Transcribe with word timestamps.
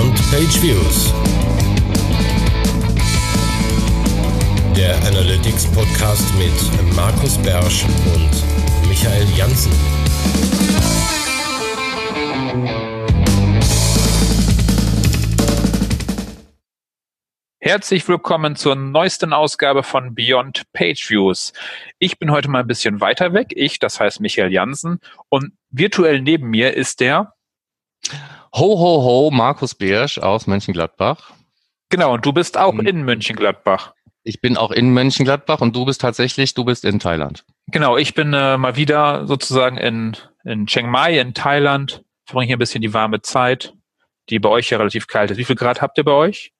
Beyond 0.00 0.30
Page 0.30 0.62
Views. 0.62 1.12
Der 4.74 4.96
Analytics 5.06 5.66
Podcast 5.72 6.24
mit 6.38 6.96
Markus 6.96 7.36
Bersch 7.36 7.84
und 7.84 8.88
Michael 8.88 9.26
Janssen. 9.36 9.72
Herzlich 17.58 18.08
willkommen 18.08 18.56
zur 18.56 18.76
neuesten 18.76 19.34
Ausgabe 19.34 19.82
von 19.82 20.14
Beyond 20.14 20.62
Page 20.72 21.10
Views. 21.10 21.52
Ich 21.98 22.18
bin 22.18 22.30
heute 22.30 22.48
mal 22.48 22.60
ein 22.60 22.66
bisschen 22.66 23.02
weiter 23.02 23.34
weg. 23.34 23.48
Ich, 23.50 23.78
das 23.78 24.00
heißt 24.00 24.20
Michael 24.20 24.50
Jansen. 24.50 25.00
Und 25.28 25.52
virtuell 25.68 26.22
neben 26.22 26.48
mir 26.48 26.74
ist 26.74 27.00
der 27.00 27.34
Ho, 28.54 28.78
ho, 28.78 29.02
ho, 29.02 29.30
Markus 29.30 29.74
Beersch 29.74 30.18
aus 30.18 30.46
Mönchengladbach. 30.46 31.32
Genau, 31.88 32.14
und 32.14 32.26
du 32.26 32.32
bist 32.32 32.58
auch 32.58 32.72
mhm. 32.72 32.86
in 32.86 33.04
Mönchengladbach. 33.04 33.94
Ich 34.22 34.40
bin 34.40 34.56
auch 34.56 34.70
in 34.70 34.92
Mönchengladbach 34.92 35.60
und 35.60 35.74
du 35.74 35.84
bist 35.84 36.00
tatsächlich, 36.00 36.54
du 36.54 36.64
bist 36.64 36.84
in 36.84 36.98
Thailand. 36.98 37.44
Genau, 37.68 37.96
ich 37.96 38.14
bin 38.14 38.34
äh, 38.34 38.58
mal 38.58 38.76
wieder 38.76 39.26
sozusagen 39.26 39.76
in, 39.76 40.16
in 40.44 40.66
Chiang 40.66 40.90
Mai 40.90 41.18
in 41.18 41.32
Thailand, 41.32 42.04
verbringe 42.26 42.48
hier 42.48 42.56
ein 42.56 42.58
bisschen 42.58 42.82
die 42.82 42.92
warme 42.92 43.22
Zeit, 43.22 43.72
die 44.28 44.38
bei 44.38 44.48
euch 44.48 44.70
ja 44.70 44.78
relativ 44.78 45.06
kalt 45.06 45.30
ist. 45.30 45.38
Wie 45.38 45.44
viel 45.44 45.56
Grad 45.56 45.80
habt 45.80 45.96
ihr 45.96 46.04
bei 46.04 46.12
euch? 46.12 46.52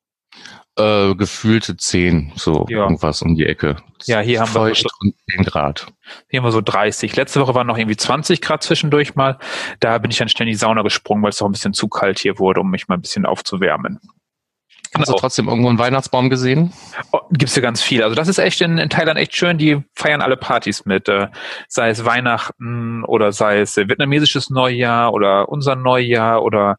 Äh, 0.79 1.15
gefühlte 1.17 1.77
zehn, 1.77 2.33
so 2.37 2.65
ja. 2.69 2.79
irgendwas 2.79 3.23
um 3.23 3.35
die 3.35 3.45
Ecke. 3.45 3.77
Ja, 4.05 4.21
hier 4.21 4.41
haben 4.41 4.49
Feucht 4.49 4.85
wir 4.85 4.91
und 5.01 5.15
10 5.31 5.45
Grad. 5.45 5.87
Hier 6.29 6.39
haben 6.39 6.47
wir 6.47 6.53
so 6.53 6.61
30. 6.61 7.17
Letzte 7.17 7.41
Woche 7.41 7.55
waren 7.55 7.67
noch 7.67 7.77
irgendwie 7.77 7.97
20 7.97 8.41
Grad 8.41 8.63
zwischendurch 8.63 9.15
mal. 9.15 9.39
Da 9.81 9.99
bin 9.99 10.11
ich 10.11 10.19
dann 10.19 10.29
schnell 10.29 10.47
in 10.49 10.53
die 10.53 10.59
Sauna 10.59 10.83
gesprungen, 10.83 11.23
weil 11.23 11.31
es 11.31 11.39
doch 11.39 11.47
ein 11.47 11.53
bisschen 11.53 11.75
zu 11.75 11.89
kalt 11.89 12.21
hier 12.21 12.39
wurde, 12.39 12.61
um 12.61 12.71
mich 12.71 12.89
mal 12.89 12.95
ein 12.95 13.03
bisschen 13.03 13.27
aufzuwärmen. 13.27 13.99
Hast 14.95 15.09
du 15.09 15.15
trotzdem 15.15 15.49
irgendwo 15.49 15.69
einen 15.69 15.79
Weihnachtsbaum 15.79 16.31
gesehen? 16.31 16.73
Oh, 17.13 17.21
gibt's 17.31 17.55
ja 17.55 17.63
ganz 17.63 17.81
viel. 17.81 18.03
Also 18.03 18.17
das 18.17 18.27
ist 18.27 18.39
echt 18.39 18.61
in, 18.61 18.79
in 18.79 18.91
Thailand 18.91 19.19
echt 19.19 19.37
schön. 19.37 19.57
Die 19.57 19.83
feiern 19.95 20.21
alle 20.21 20.37
Partys 20.37 20.85
mit, 20.85 21.09
äh, 21.09 21.29
sei 21.69 21.91
es 21.91 22.05
Weihnachten 22.05 23.05
oder 23.05 23.31
sei 23.31 23.61
es 23.61 23.77
äh, 23.77 23.89
vietnamesisches 23.89 24.51
Neujahr 24.51 25.13
oder 25.13 25.49
unser 25.49 25.77
Neujahr 25.77 26.43
oder 26.43 26.79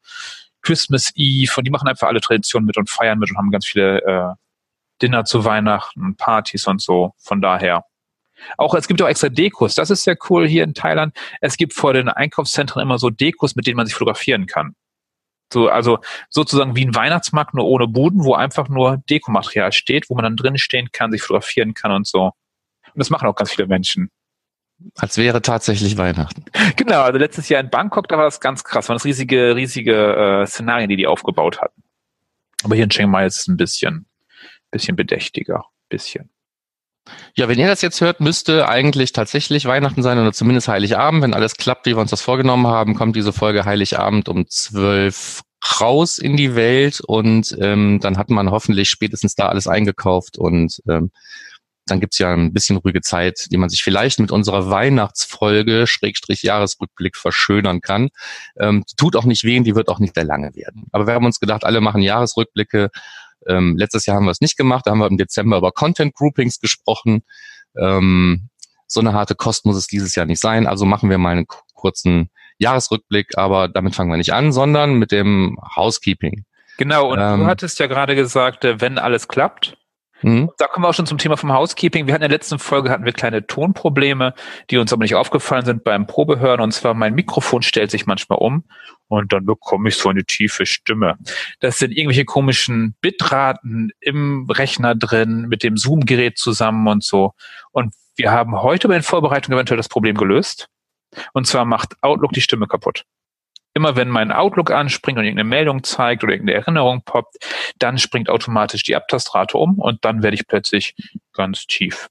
Christmas 0.61 1.11
Eve 1.15 1.51
und 1.57 1.65
die 1.65 1.71
machen 1.71 1.87
einfach 1.87 2.07
alle 2.07 2.21
Traditionen 2.21 2.65
mit 2.65 2.77
und 2.77 2.89
feiern 2.89 3.19
mit 3.19 3.31
und 3.31 3.37
haben 3.37 3.51
ganz 3.51 3.65
viele 3.65 4.01
äh, 4.01 4.33
Dinner 5.01 5.25
zu 5.25 5.45
Weihnachten, 5.45 6.15
Partys 6.15 6.67
und 6.67 6.81
so. 6.81 7.13
Von 7.17 7.41
daher. 7.41 7.85
Auch 8.57 8.73
es 8.73 8.87
gibt 8.87 9.01
auch 9.01 9.07
extra 9.07 9.29
Dekos. 9.29 9.75
Das 9.75 9.89
ist 9.89 10.03
sehr 10.03 10.17
cool 10.29 10.47
hier 10.47 10.63
in 10.63 10.73
Thailand. 10.73 11.15
Es 11.41 11.57
gibt 11.57 11.73
vor 11.73 11.93
den 11.93 12.09
Einkaufszentren 12.09 12.81
immer 12.81 12.97
so 12.97 13.09
Dekos, 13.09 13.55
mit 13.55 13.67
denen 13.67 13.77
man 13.77 13.85
sich 13.85 13.95
fotografieren 13.95 14.47
kann. 14.47 14.75
So, 15.51 15.67
also 15.67 15.99
sozusagen 16.29 16.75
wie 16.75 16.85
ein 16.85 16.95
Weihnachtsmarkt, 16.95 17.53
nur 17.53 17.65
ohne 17.65 17.87
Buden, 17.87 18.23
wo 18.23 18.33
einfach 18.33 18.69
nur 18.69 18.97
Dekomaterial 19.09 19.71
steht, 19.73 20.09
wo 20.09 20.15
man 20.15 20.23
dann 20.23 20.37
drin 20.37 20.57
stehen 20.57 20.89
kann, 20.91 21.11
sich 21.11 21.21
fotografieren 21.21 21.73
kann 21.73 21.91
und 21.91 22.07
so. 22.07 22.31
Und 22.93 22.95
das 22.95 23.09
machen 23.09 23.27
auch 23.27 23.35
ganz 23.35 23.51
viele 23.51 23.67
Menschen. 23.67 24.09
Als 24.95 25.17
wäre 25.17 25.41
tatsächlich 25.41 25.97
Weihnachten. 25.97 26.45
Genau, 26.75 27.01
also 27.01 27.19
letztes 27.19 27.49
Jahr 27.49 27.61
in 27.61 27.69
Bangkok, 27.69 28.07
da 28.07 28.17
war 28.17 28.25
das 28.25 28.39
ganz 28.39 28.63
krass. 28.63 28.89
waren 28.89 28.95
das 28.95 29.05
riesige, 29.05 29.55
riesige 29.55 30.41
äh, 30.41 30.45
Szenarien, 30.47 30.89
die 30.89 30.95
die 30.95 31.07
aufgebaut 31.07 31.61
hatten. 31.61 31.83
Aber 32.63 32.75
hier 32.75 32.83
in 32.83 32.89
Chiang 32.89 33.09
Mai 33.09 33.25
ist 33.25 33.39
es 33.39 33.47
ein 33.47 33.57
bisschen, 33.57 34.05
bisschen 34.71 34.95
bedächtiger. 34.95 35.65
Bisschen. 35.89 36.29
Ja, 37.35 37.47
wenn 37.47 37.59
ihr 37.59 37.67
das 37.67 37.81
jetzt 37.81 38.01
hört, 38.01 38.19
müsste 38.19 38.67
eigentlich 38.67 39.11
tatsächlich 39.11 39.65
Weihnachten 39.65 40.03
sein 40.03 40.19
oder 40.19 40.33
zumindest 40.33 40.67
Heiligabend. 40.67 41.23
Wenn 41.23 41.33
alles 41.33 41.55
klappt, 41.55 41.85
wie 41.85 41.95
wir 41.95 42.01
uns 42.01 42.11
das 42.11 42.21
vorgenommen 42.21 42.67
haben, 42.67 42.95
kommt 42.95 43.15
diese 43.15 43.33
Folge 43.33 43.65
Heiligabend 43.65 44.29
um 44.29 44.47
zwölf 44.47 45.41
raus 45.79 46.17
in 46.17 46.37
die 46.37 46.55
Welt 46.55 47.01
und 47.01 47.55
ähm, 47.59 47.99
dann 48.01 48.17
hat 48.17 48.29
man 48.29 48.51
hoffentlich 48.51 48.89
spätestens 48.89 49.35
da 49.35 49.47
alles 49.47 49.67
eingekauft 49.67 50.37
und 50.37 50.81
ähm, 50.87 51.11
dann 51.91 51.99
gibt's 51.99 52.17
ja 52.17 52.33
ein 52.33 52.53
bisschen 52.53 52.77
ruhige 52.77 53.01
Zeit, 53.01 53.47
die 53.51 53.57
man 53.57 53.69
sich 53.69 53.83
vielleicht 53.83 54.19
mit 54.19 54.31
unserer 54.31 54.69
Weihnachtsfolge 54.69 55.85
Schrägstrich 55.85 56.41
Jahresrückblick 56.41 57.17
verschönern 57.17 57.81
kann. 57.81 58.09
Ähm, 58.57 58.83
tut 58.97 59.15
auch 59.15 59.25
nicht 59.25 59.43
weh, 59.43 59.59
die 59.59 59.75
wird 59.75 59.89
auch 59.89 59.99
nicht 59.99 60.15
sehr 60.15 60.23
lange 60.23 60.55
werden. 60.55 60.87
Aber 60.91 61.05
wir 61.05 61.13
haben 61.13 61.25
uns 61.25 61.39
gedacht, 61.39 61.63
alle 61.65 61.81
machen 61.81 62.01
Jahresrückblicke. 62.01 62.89
Ähm, 63.47 63.75
letztes 63.77 64.05
Jahr 64.05 64.15
haben 64.15 64.25
wir 64.25 64.31
es 64.31 64.41
nicht 64.41 64.57
gemacht, 64.57 64.87
da 64.87 64.91
haben 64.91 64.99
wir 64.99 65.07
im 65.07 65.17
Dezember 65.17 65.57
über 65.57 65.71
Content 65.71 66.15
Groupings 66.15 66.59
gesprochen. 66.59 67.23
Ähm, 67.77 68.49
so 68.87 68.99
eine 68.99 69.13
harte 69.13 69.35
Kost 69.35 69.65
muss 69.65 69.75
es 69.75 69.87
dieses 69.87 70.15
Jahr 70.15 70.25
nicht 70.25 70.41
sein. 70.41 70.67
Also 70.67 70.85
machen 70.85 71.09
wir 71.09 71.17
mal 71.17 71.31
einen 71.31 71.47
kurzen 71.73 72.29
Jahresrückblick, 72.57 73.37
aber 73.37 73.67
damit 73.67 73.95
fangen 73.95 74.11
wir 74.11 74.17
nicht 74.17 74.33
an, 74.33 74.51
sondern 74.51 74.93
mit 74.93 75.11
dem 75.11 75.57
Housekeeping. 75.75 76.45
Genau, 76.77 77.11
und 77.11 77.19
ähm, 77.19 77.41
du 77.41 77.45
hattest 77.45 77.79
ja 77.79 77.87
gerade 77.87 78.15
gesagt, 78.15 78.65
äh, 78.65 78.79
wenn 78.79 78.97
alles 78.97 79.27
klappt, 79.27 79.77
Mhm. 80.21 80.49
Da 80.57 80.67
kommen 80.67 80.83
wir 80.83 80.89
auch 80.89 80.93
schon 80.93 81.05
zum 81.05 81.17
Thema 81.17 81.37
vom 81.37 81.51
Housekeeping. 81.51 82.07
Wir 82.07 82.13
hatten 82.13 82.23
in 82.23 82.29
der 82.29 82.37
letzten 82.37 82.59
Folge 82.59 82.89
hatten 82.89 83.05
wir 83.05 83.13
kleine 83.13 83.45
Tonprobleme, 83.45 84.33
die 84.69 84.77
uns 84.77 84.93
aber 84.93 85.03
nicht 85.03 85.15
aufgefallen 85.15 85.65
sind 85.65 85.83
beim 85.83 86.07
Probehören. 86.07 86.61
Und 86.61 86.71
zwar 86.71 86.93
mein 86.93 87.13
Mikrofon 87.13 87.61
stellt 87.61 87.91
sich 87.91 88.05
manchmal 88.05 88.39
um 88.39 88.63
und 89.07 89.33
dann 89.33 89.45
bekomme 89.45 89.89
ich 89.89 89.95
so 89.97 90.09
eine 90.09 90.23
tiefe 90.23 90.65
Stimme. 90.65 91.17
Das 91.59 91.79
sind 91.79 91.91
irgendwelche 91.91 92.25
komischen 92.25 92.95
Bitraten 93.01 93.91
im 93.99 94.47
Rechner 94.49 94.95
drin 94.95 95.47
mit 95.47 95.63
dem 95.63 95.77
Zoom-Gerät 95.77 96.37
zusammen 96.37 96.87
und 96.87 97.03
so. 97.03 97.33
Und 97.71 97.93
wir 98.15 98.31
haben 98.31 98.61
heute 98.61 98.87
bei 98.87 98.93
den 98.93 99.03
Vorbereitungen 99.03 99.57
eventuell 99.57 99.77
das 99.77 99.89
Problem 99.89 100.15
gelöst. 100.15 100.67
Und 101.33 101.45
zwar 101.47 101.65
macht 101.65 101.95
Outlook 102.01 102.31
die 102.31 102.41
Stimme 102.41 102.67
kaputt. 102.67 103.03
Immer 103.73 103.95
wenn 103.95 104.09
mein 104.09 104.31
Outlook 104.31 104.71
anspringt 104.71 105.17
und 105.17 105.23
irgendeine 105.23 105.47
Meldung 105.47 105.83
zeigt 105.83 106.23
oder 106.23 106.33
irgendeine 106.33 106.59
Erinnerung 106.59 107.03
poppt, 107.03 107.37
dann 107.79 107.97
springt 107.97 108.29
automatisch 108.29 108.83
die 108.83 108.95
Abtastrate 108.95 109.57
um 109.57 109.79
und 109.79 110.03
dann 110.03 110.23
werde 110.23 110.35
ich 110.35 110.47
plötzlich 110.47 110.95
ganz 111.33 111.65
tief. 111.67 112.09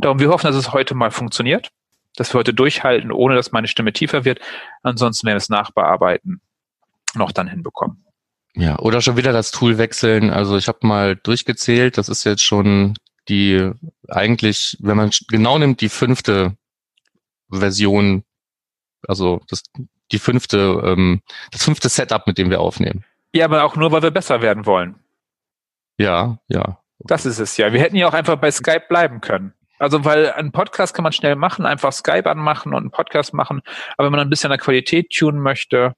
Darum, 0.00 0.18
wir 0.20 0.28
hoffen, 0.28 0.46
dass 0.46 0.56
es 0.56 0.72
heute 0.72 0.94
mal 0.94 1.10
funktioniert, 1.10 1.70
dass 2.16 2.32
wir 2.32 2.38
heute 2.38 2.54
durchhalten, 2.54 3.10
ohne 3.10 3.34
dass 3.34 3.52
meine 3.52 3.68
Stimme 3.68 3.92
tiefer 3.92 4.24
wird. 4.24 4.40
Ansonsten 4.82 5.26
werden 5.26 5.36
wir 5.36 5.38
es 5.38 5.48
nachbearbeiten 5.48 6.40
noch 7.16 7.32
dann 7.32 7.48
hinbekommen. 7.48 8.04
Ja, 8.54 8.78
oder 8.78 9.00
schon 9.00 9.16
wieder 9.16 9.32
das 9.32 9.50
Tool 9.50 9.78
wechseln. 9.78 10.30
Also 10.30 10.56
ich 10.56 10.68
habe 10.68 10.86
mal 10.86 11.16
durchgezählt, 11.16 11.98
das 11.98 12.08
ist 12.08 12.24
jetzt 12.24 12.42
schon 12.42 12.94
die 13.28 13.70
eigentlich, 14.08 14.76
wenn 14.80 14.96
man 14.96 15.10
genau 15.28 15.58
nimmt, 15.58 15.80
die 15.80 15.88
fünfte 15.88 16.56
Version, 17.50 18.22
also 19.08 19.40
das 19.48 19.62
die 20.14 20.18
fünfte, 20.20 20.80
ähm, 20.84 21.20
das 21.50 21.64
fünfte 21.64 21.88
Setup, 21.88 22.26
mit 22.26 22.38
dem 22.38 22.50
wir 22.50 22.60
aufnehmen. 22.60 23.04
Ja, 23.34 23.46
aber 23.46 23.64
auch 23.64 23.76
nur, 23.76 23.90
weil 23.92 24.02
wir 24.02 24.12
besser 24.12 24.40
werden 24.40 24.64
wollen. 24.64 24.94
Ja, 25.98 26.38
ja. 26.48 26.78
Das 27.00 27.26
ist 27.26 27.40
es 27.40 27.56
ja. 27.56 27.72
Wir 27.72 27.80
hätten 27.80 27.96
ja 27.96 28.06
auch 28.08 28.14
einfach 28.14 28.36
bei 28.36 28.50
Skype 28.50 28.84
bleiben 28.88 29.20
können. 29.20 29.52
Also, 29.78 30.04
weil 30.04 30.32
ein 30.32 30.52
Podcast 30.52 30.94
kann 30.94 31.02
man 31.02 31.12
schnell 31.12 31.34
machen, 31.34 31.66
einfach 31.66 31.92
Skype 31.92 32.30
anmachen 32.30 32.72
und 32.72 32.84
einen 32.84 32.90
Podcast 32.92 33.34
machen. 33.34 33.60
Aber 33.96 34.06
wenn 34.06 34.12
man 34.12 34.20
ein 34.20 34.30
bisschen 34.30 34.50
an 34.52 34.56
der 34.56 34.64
Qualität 34.64 35.10
tunen 35.10 35.40
möchte, 35.40 35.94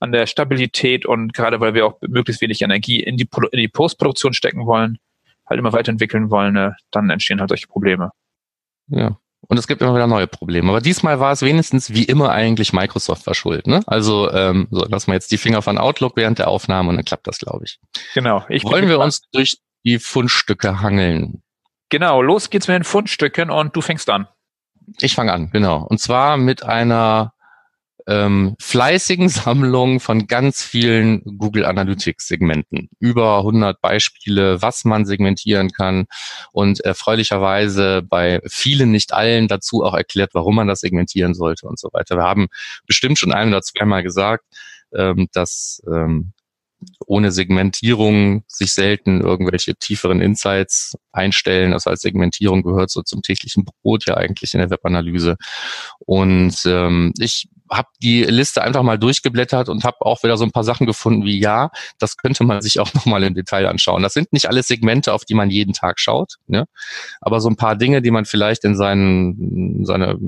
an 0.00 0.12
der 0.12 0.26
Stabilität 0.26 1.06
und 1.06 1.32
gerade 1.32 1.60
weil 1.60 1.74
wir 1.74 1.86
auch 1.86 1.98
möglichst 2.02 2.42
wenig 2.42 2.60
Energie 2.62 3.00
in 3.00 3.16
die, 3.16 3.28
in 3.52 3.58
die 3.58 3.68
Postproduktion 3.68 4.32
stecken 4.32 4.66
wollen, 4.66 4.98
halt 5.46 5.58
immer 5.58 5.72
weiterentwickeln 5.72 6.30
wollen, 6.30 6.54
ne, 6.54 6.76
dann 6.90 7.10
entstehen 7.10 7.38
halt 7.38 7.50
solche 7.50 7.68
Probleme. 7.68 8.10
Ja. 8.88 9.16
Und 9.48 9.58
es 9.58 9.66
gibt 9.66 9.82
immer 9.82 9.94
wieder 9.94 10.06
neue 10.06 10.26
Probleme. 10.26 10.68
Aber 10.68 10.80
diesmal 10.80 11.18
war 11.18 11.32
es 11.32 11.42
wenigstens 11.42 11.92
wie 11.92 12.04
immer 12.04 12.30
eigentlich 12.30 12.72
Microsoft 12.72 13.24
verschuldet. 13.24 13.66
Ne? 13.66 13.80
Also 13.86 14.30
ähm, 14.32 14.68
so, 14.70 14.84
lassen 14.84 15.08
wir 15.08 15.14
jetzt 15.14 15.32
die 15.32 15.38
Finger 15.38 15.62
von 15.62 15.78
Outlook 15.78 16.16
während 16.16 16.38
der 16.38 16.48
Aufnahme 16.48 16.90
und 16.90 16.96
dann 16.96 17.04
klappt 17.04 17.26
das, 17.26 17.38
glaube 17.38 17.64
ich. 17.64 17.80
Genau. 18.14 18.44
Ich 18.48 18.64
Wollen 18.64 18.88
wir 18.88 19.00
uns 19.00 19.22
durch 19.32 19.58
die 19.84 19.98
Fundstücke 19.98 20.80
hangeln? 20.80 21.42
Genau, 21.88 22.22
los 22.22 22.50
geht's 22.50 22.68
mit 22.68 22.76
den 22.76 22.84
Fundstücken 22.84 23.50
und 23.50 23.74
du 23.74 23.80
fängst 23.80 24.08
an. 24.10 24.28
Ich 25.00 25.14
fange 25.14 25.32
an, 25.32 25.50
genau. 25.50 25.84
Und 25.84 25.98
zwar 25.98 26.36
mit 26.36 26.62
einer 26.62 27.32
ähm, 28.06 28.56
fleißigen 28.60 29.28
Sammlung 29.28 30.00
von 30.00 30.26
ganz 30.26 30.62
vielen 30.62 31.22
Google 31.38 31.64
Analytics 31.64 32.28
Segmenten. 32.28 32.88
Über 32.98 33.38
100 33.38 33.80
Beispiele, 33.80 34.62
was 34.62 34.84
man 34.84 35.04
segmentieren 35.04 35.70
kann 35.70 36.06
und 36.52 36.80
erfreulicherweise 36.80 38.02
bei 38.02 38.40
vielen, 38.46 38.90
nicht 38.90 39.12
allen 39.12 39.48
dazu 39.48 39.84
auch 39.84 39.94
erklärt, 39.94 40.30
warum 40.34 40.56
man 40.56 40.68
das 40.68 40.80
segmentieren 40.80 41.34
sollte 41.34 41.66
und 41.66 41.78
so 41.78 41.88
weiter. 41.92 42.16
Wir 42.16 42.24
haben 42.24 42.48
bestimmt 42.86 43.18
schon 43.18 43.32
ein 43.32 43.48
oder 43.48 43.62
zweimal 43.62 44.02
gesagt, 44.02 44.44
ähm, 44.94 45.28
dass 45.32 45.82
ähm, 45.86 46.32
ohne 47.06 47.30
Segmentierung 47.32 48.44
sich 48.46 48.72
selten 48.72 49.20
irgendwelche 49.20 49.74
tieferen 49.74 50.20
Insights 50.20 50.96
einstellen. 51.12 51.72
Also 51.72 51.90
als 51.90 52.00
Segmentierung 52.00 52.62
gehört 52.62 52.90
so 52.90 53.02
zum 53.02 53.22
täglichen 53.22 53.64
Brot 53.64 54.06
ja 54.06 54.16
eigentlich 54.16 54.54
in 54.54 54.60
der 54.60 54.70
Webanalyse. 54.70 55.36
Und 56.00 56.54
ähm, 56.66 57.12
ich 57.18 57.48
habe 57.70 57.88
die 58.02 58.24
Liste 58.24 58.62
einfach 58.62 58.82
mal 58.82 58.98
durchgeblättert 58.98 59.68
und 59.68 59.84
habe 59.84 60.00
auch 60.00 60.22
wieder 60.22 60.36
so 60.36 60.44
ein 60.44 60.50
paar 60.50 60.64
Sachen 60.64 60.86
gefunden 60.86 61.24
wie 61.24 61.38
ja, 61.38 61.70
das 61.98 62.16
könnte 62.16 62.44
man 62.44 62.62
sich 62.62 62.80
auch 62.80 62.92
nochmal 62.94 63.22
im 63.22 63.34
Detail 63.34 63.66
anschauen. 63.66 64.02
Das 64.02 64.14
sind 64.14 64.32
nicht 64.32 64.46
alle 64.46 64.62
Segmente, 64.62 65.12
auf 65.12 65.24
die 65.24 65.34
man 65.34 65.50
jeden 65.50 65.72
Tag 65.72 66.00
schaut, 66.00 66.34
ne? 66.46 66.66
aber 67.20 67.40
so 67.40 67.48
ein 67.48 67.56
paar 67.56 67.76
Dinge, 67.76 68.02
die 68.02 68.10
man 68.10 68.24
vielleicht 68.24 68.64
in 68.64 68.76
seinen 68.76 69.84
seine 69.84 70.18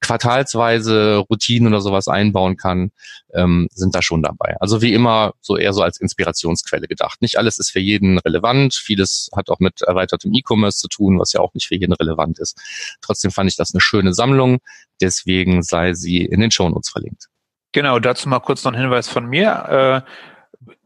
quartalsweise 0.00 1.24
Routinen 1.30 1.68
oder 1.72 1.80
sowas 1.80 2.08
einbauen 2.08 2.56
kann, 2.56 2.90
ähm, 3.34 3.68
sind 3.72 3.94
da 3.94 4.02
schon 4.02 4.22
dabei. 4.22 4.56
Also 4.60 4.82
wie 4.82 4.92
immer 4.92 5.32
so 5.40 5.56
eher 5.56 5.72
so 5.72 5.82
als 5.82 5.98
Inspirationsquelle 5.98 6.86
gedacht. 6.86 7.22
Nicht 7.22 7.38
alles 7.38 7.58
ist 7.58 7.70
für 7.70 7.80
jeden 7.80 8.18
relevant, 8.18 8.74
vieles 8.74 9.30
hat 9.34 9.50
auch 9.50 9.58
mit 9.58 9.82
erweitertem 9.82 10.32
E-Commerce 10.34 10.78
zu 10.78 10.88
tun, 10.88 11.18
was 11.18 11.32
ja 11.32 11.40
auch 11.40 11.54
nicht 11.54 11.66
für 11.66 11.74
jeden 11.74 11.92
relevant 11.92 12.38
ist. 12.38 12.58
Trotzdem 13.00 13.30
fand 13.30 13.50
ich 13.50 13.56
das 13.56 13.74
eine 13.74 13.80
schöne 13.80 14.14
Sammlung, 14.14 14.60
deswegen 15.00 15.62
sei 15.62 15.94
sie 15.94 16.24
in 16.24 16.40
den 16.40 16.50
Show 16.50 16.64
Shownotes 16.64 16.90
verlinkt. 16.90 17.28
Genau, 17.72 17.98
dazu 17.98 18.28
mal 18.28 18.40
kurz 18.40 18.64
noch 18.64 18.72
ein 18.72 18.78
Hinweis 18.78 19.08
von 19.08 19.26
mir. 19.26 20.04
Äh, 20.04 20.10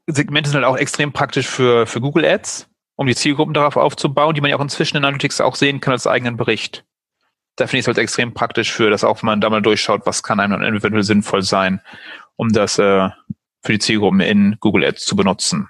Segmente 0.07 0.49
sind 0.49 0.57
halt 0.57 0.65
auch 0.65 0.79
extrem 0.79 1.13
praktisch 1.13 1.47
für, 1.47 1.87
für 1.87 2.01
Google 2.01 2.25
Ads, 2.25 2.69
um 2.97 3.07
die 3.07 3.15
Zielgruppen 3.15 3.53
darauf 3.53 3.77
aufzubauen, 3.77 4.35
die 4.35 4.41
man 4.41 4.51
ja 4.51 4.57
auch 4.57 4.63
inzwischen 4.63 4.97
in 4.97 5.05
Analytics 5.05 5.43
auch 5.43 5.55
sehen 5.55 5.81
kann 5.81 5.93
als 5.93 6.07
eigenen 6.07 6.39
Bericht. 6.39 6.85
Da 7.57 7.67
finde 7.67 7.79
ich 7.79 7.83
es 7.83 7.87
halt 7.89 7.99
extrem 7.99 8.33
praktisch 8.33 8.73
für, 8.73 8.89
dass 8.89 9.05
auch 9.05 9.23
man 9.23 9.41
da 9.41 9.51
mal 9.51 9.61
durchschaut, 9.61 10.07
was 10.07 10.23
kann 10.23 10.41
einem 10.41 10.61
dann 10.61 10.75
eventuell 10.75 11.03
sinnvoll 11.03 11.43
sein, 11.43 11.83
um 12.37 12.53
das 12.53 12.79
äh, 12.79 13.11
für 13.63 13.73
die 13.73 13.79
Zielgruppen 13.79 14.21
in 14.21 14.57
Google 14.61 14.85
Ads 14.85 15.05
zu 15.05 15.17
benutzen. 15.17 15.69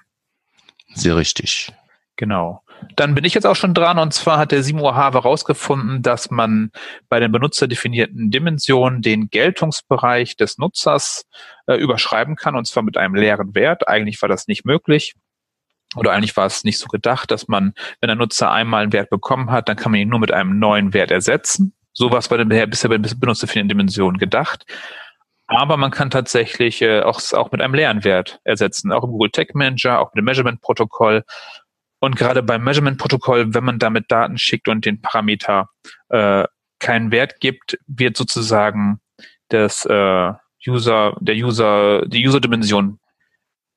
Sehr 0.93 1.17
richtig. 1.17 1.73
Genau. 2.15 2.63
Dann 2.95 3.15
bin 3.15 3.23
ich 3.23 3.33
jetzt 3.33 3.45
auch 3.45 3.55
schon 3.55 3.73
dran 3.73 3.97
und 3.99 4.13
zwar 4.13 4.37
hat 4.37 4.51
der 4.51 4.63
Simo 4.63 4.93
Have 4.93 5.17
herausgefunden, 5.17 6.01
dass 6.01 6.31
man 6.31 6.71
bei 7.07 7.19
den 7.19 7.31
benutzerdefinierten 7.31 8.31
Dimensionen 8.31 9.01
den 9.01 9.29
Geltungsbereich 9.29 10.35
des 10.37 10.57
Nutzers 10.57 11.25
äh, 11.67 11.75
überschreiben 11.75 12.35
kann 12.35 12.55
und 12.55 12.65
zwar 12.65 12.83
mit 12.83 12.97
einem 12.97 13.15
leeren 13.15 13.55
Wert. 13.55 13.87
Eigentlich 13.87 14.21
war 14.21 14.29
das 14.29 14.47
nicht 14.47 14.65
möglich. 14.65 15.15
Oder 15.95 16.11
eigentlich 16.11 16.37
war 16.37 16.45
es 16.45 16.63
nicht 16.63 16.77
so 16.77 16.87
gedacht, 16.87 17.31
dass 17.31 17.47
man, 17.47 17.73
wenn 17.99 18.07
der 18.07 18.15
Nutzer 18.15 18.51
einmal 18.51 18.83
einen 18.83 18.93
Wert 18.93 19.09
bekommen 19.09 19.49
hat, 19.49 19.69
dann 19.69 19.75
kann 19.75 19.91
man 19.91 20.01
ihn 20.01 20.09
nur 20.09 20.19
mit 20.19 20.31
einem 20.31 20.59
neuen 20.59 20.93
Wert 20.93 21.09
ersetzen. 21.09 21.73
So 21.93 22.11
war 22.11 22.37
den 22.37 22.69
bisher 22.69 22.89
bei 22.89 22.97
benutzerdefinierten 22.97 23.69
Dimensionen 23.69 24.19
gedacht. 24.19 24.65
Aber 25.47 25.77
man 25.77 25.89
kann 25.89 26.11
tatsächlich 26.11 26.81
äh, 26.83 27.01
auch, 27.01 27.19
auch 27.33 27.51
mit 27.51 27.59
einem 27.59 27.73
leeren 27.73 28.03
Wert 28.03 28.39
ersetzen, 28.43 28.91
auch 28.91 29.03
im 29.03 29.09
Google 29.09 29.31
Tag 29.31 29.55
Manager, 29.55 29.99
auch 29.99 30.13
mit 30.13 30.19
dem 30.19 30.25
Measurement-Protokoll. 30.25 31.23
Und 31.99 32.15
gerade 32.15 32.43
beim 32.43 32.63
Measurement-Protokoll, 32.63 33.53
wenn 33.53 33.63
man 33.63 33.79
damit 33.79 34.11
Daten 34.11 34.37
schickt 34.37 34.67
und 34.67 34.85
den 34.85 35.01
Parameter 35.01 35.69
äh, 36.09 36.45
keinen 36.79 37.11
Wert 37.11 37.39
gibt, 37.41 37.77
wird 37.87 38.15
sozusagen 38.15 39.01
das 39.49 39.85
äh, 39.85 40.33
User, 40.67 41.17
der 41.19 41.35
User, 41.35 42.05
die 42.05 42.25
User-Dimension 42.25 42.99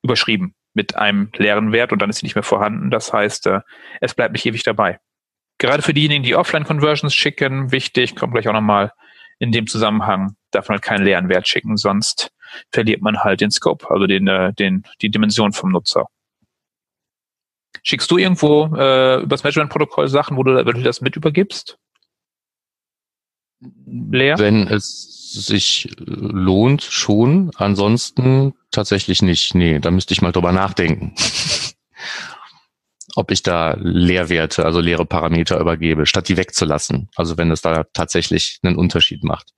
überschrieben 0.03 0.55
mit 0.75 0.97
einem 0.97 1.31
leeren 1.37 1.73
Wert 1.73 1.93
und 1.93 2.01
dann 2.01 2.11
ist 2.11 2.19
sie 2.19 2.27
nicht 2.27 2.35
mehr 2.35 2.43
vorhanden. 2.43 2.91
Das 2.91 3.13
heißt, 3.13 3.47
äh, 3.47 3.61
es 4.01 4.15
bleibt 4.15 4.33
nicht 4.33 4.47
ewig 4.47 4.63
dabei. 4.63 5.01
Gerade 5.59 5.83
für 5.83 5.95
diejenigen, 5.95 6.23
die 6.23 6.35
Offline-Conversions 6.35 7.15
schicken, 7.15 7.73
wichtig, 7.73 8.17
kommt 8.17 8.33
gleich 8.33 8.49
auch 8.49 8.53
nochmal 8.53 8.93
in 9.39 9.53
dem 9.53 9.67
Zusammenhang, 9.67 10.37
darf 10.51 10.69
man 10.69 10.77
halt 10.77 10.85
keinen 10.85 11.05
leeren 11.05 11.29
Wert 11.29 11.49
schicken, 11.49 11.77
sonst 11.77 12.33
verliert 12.71 13.03
man 13.03 13.19
halt 13.19 13.41
den 13.41 13.51
Scope, 13.51 13.91
also 13.91 14.07
den, 14.07 14.29
äh, 14.29 14.53
den, 14.55 14.85
die 15.01 15.11
Dimension 15.11 15.53
vom 15.53 15.71
Nutzer. 15.71 16.07
Schickst 17.83 18.11
du 18.11 18.19
irgendwo 18.19 18.67
äh, 18.77 19.23
übers 19.23 19.45
Measurement-Protokoll 19.45 20.09
Sachen, 20.09 20.37
wo 20.37 20.43
du, 20.43 20.55
wenn 20.55 20.75
du 20.75 20.83
das 20.83 21.01
mit 21.01 21.17
übergibst? 21.17 21.79
Leer? 23.87 24.39
Wenn 24.39 24.67
es 24.67 25.33
sich 25.33 25.89
lohnt, 25.99 26.83
schon. 26.83 27.51
Ansonsten 27.57 28.55
tatsächlich 28.71 29.23
nicht. 29.23 29.55
Nee, 29.55 29.79
da 29.79 29.91
müsste 29.91 30.13
ich 30.15 30.23
mal 30.23 30.33
drüber 30.33 30.53
nachdenken. 30.53 31.15
Ob 33.15 33.31
ich 33.31 33.43
da 33.43 33.77
Leerwerte, 33.79 34.65
also 34.65 34.81
leere 34.81 35.05
Parameter 35.05 35.61
übergebe, 35.61 36.07
statt 36.07 36.29
die 36.29 36.37
wegzulassen. 36.37 37.11
Also 37.15 37.37
wenn 37.37 37.51
es 37.51 37.61
da 37.61 37.85
tatsächlich 37.93 38.59
einen 38.63 38.77
Unterschied 38.77 39.23
macht. 39.23 39.53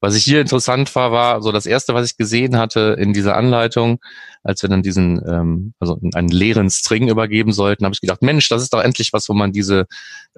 Was 0.00 0.14
ich 0.14 0.24
hier 0.24 0.40
interessant 0.40 0.94
war, 0.94 1.10
war 1.10 1.42
so 1.42 1.50
das 1.50 1.66
erste, 1.66 1.92
was 1.92 2.10
ich 2.10 2.16
gesehen 2.16 2.56
hatte 2.56 2.96
in 2.98 3.12
dieser 3.12 3.36
Anleitung, 3.36 3.98
als 4.44 4.62
wir 4.62 4.68
dann 4.68 4.82
diesen, 4.82 5.20
ähm, 5.28 5.74
also 5.80 5.98
einen 6.14 6.28
leeren 6.28 6.70
String 6.70 7.08
übergeben 7.08 7.52
sollten, 7.52 7.84
habe 7.84 7.94
ich 7.94 8.00
gedacht, 8.00 8.22
Mensch, 8.22 8.48
das 8.48 8.62
ist 8.62 8.72
doch 8.72 8.82
endlich 8.82 9.12
was, 9.12 9.28
wo 9.28 9.34
man 9.34 9.52
diese 9.52 9.86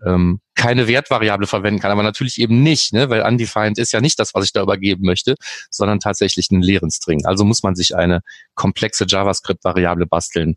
ähm, 0.04 0.40
keine 0.54 0.88
Wertvariable 0.88 1.46
verwenden 1.46 1.80
kann, 1.80 1.90
aber 1.90 2.02
natürlich 2.02 2.40
eben 2.40 2.62
nicht, 2.62 2.92
ne? 2.92 3.10
weil 3.10 3.22
undefined 3.22 3.78
ist 3.78 3.92
ja 3.92 4.00
nicht 4.00 4.18
das, 4.18 4.34
was 4.34 4.44
ich 4.44 4.52
da 4.52 4.62
übergeben 4.62 5.04
möchte, 5.04 5.34
sondern 5.70 6.00
tatsächlich 6.00 6.48
einen 6.50 6.62
leeren 6.62 6.90
String. 6.90 7.26
Also 7.26 7.44
muss 7.44 7.62
man 7.62 7.74
sich 7.74 7.94
eine 7.94 8.20
komplexe 8.54 9.04
JavaScript-Variable 9.06 10.06
basteln, 10.06 10.56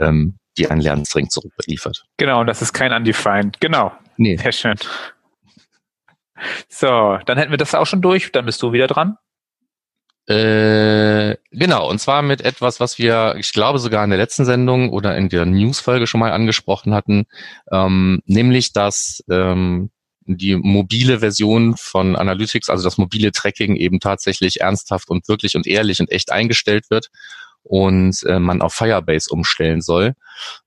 ähm, 0.00 0.38
die 0.58 0.70
einen 0.70 0.80
leeren 0.80 1.04
String 1.04 1.30
zurückliefert. 1.30 2.04
Genau, 2.18 2.40
und 2.40 2.46
das 2.46 2.62
ist 2.62 2.72
kein 2.72 2.92
undefined. 2.92 3.60
Genau. 3.60 3.92
Nee. 4.16 4.36
Sehr 4.36 4.52
schön. 4.52 4.76
So, 6.68 7.18
dann 7.26 7.38
hätten 7.38 7.50
wir 7.50 7.58
das 7.58 7.74
auch 7.74 7.86
schon 7.86 8.02
durch. 8.02 8.32
Dann 8.32 8.46
bist 8.46 8.62
du 8.62 8.72
wieder 8.72 8.86
dran. 8.86 9.16
Äh, 10.26 11.36
genau, 11.50 11.90
und 11.90 11.98
zwar 11.98 12.22
mit 12.22 12.40
etwas, 12.40 12.80
was 12.80 12.98
wir, 12.98 13.34
ich 13.38 13.52
glaube, 13.52 13.78
sogar 13.78 14.02
in 14.04 14.10
der 14.10 14.18
letzten 14.18 14.46
Sendung 14.46 14.90
oder 14.90 15.16
in 15.18 15.28
der 15.28 15.44
Newsfolge 15.44 16.06
schon 16.06 16.20
mal 16.20 16.32
angesprochen 16.32 16.94
hatten, 16.94 17.26
ähm, 17.70 18.22
nämlich, 18.24 18.72
dass 18.72 19.22
ähm, 19.30 19.90
die 20.26 20.56
mobile 20.56 21.20
Version 21.20 21.76
von 21.76 22.16
Analytics, 22.16 22.70
also 22.70 22.84
das 22.84 22.96
mobile 22.96 23.32
Tracking 23.32 23.76
eben 23.76 24.00
tatsächlich 24.00 24.62
ernsthaft 24.62 25.10
und 25.10 25.28
wirklich 25.28 25.56
und 25.56 25.66
ehrlich 25.66 26.00
und 26.00 26.10
echt 26.10 26.32
eingestellt 26.32 26.88
wird 26.88 27.10
und 27.64 28.22
äh, 28.24 28.38
man 28.38 28.62
auf 28.62 28.74
Firebase 28.74 29.30
umstellen 29.30 29.80
soll. 29.80 30.14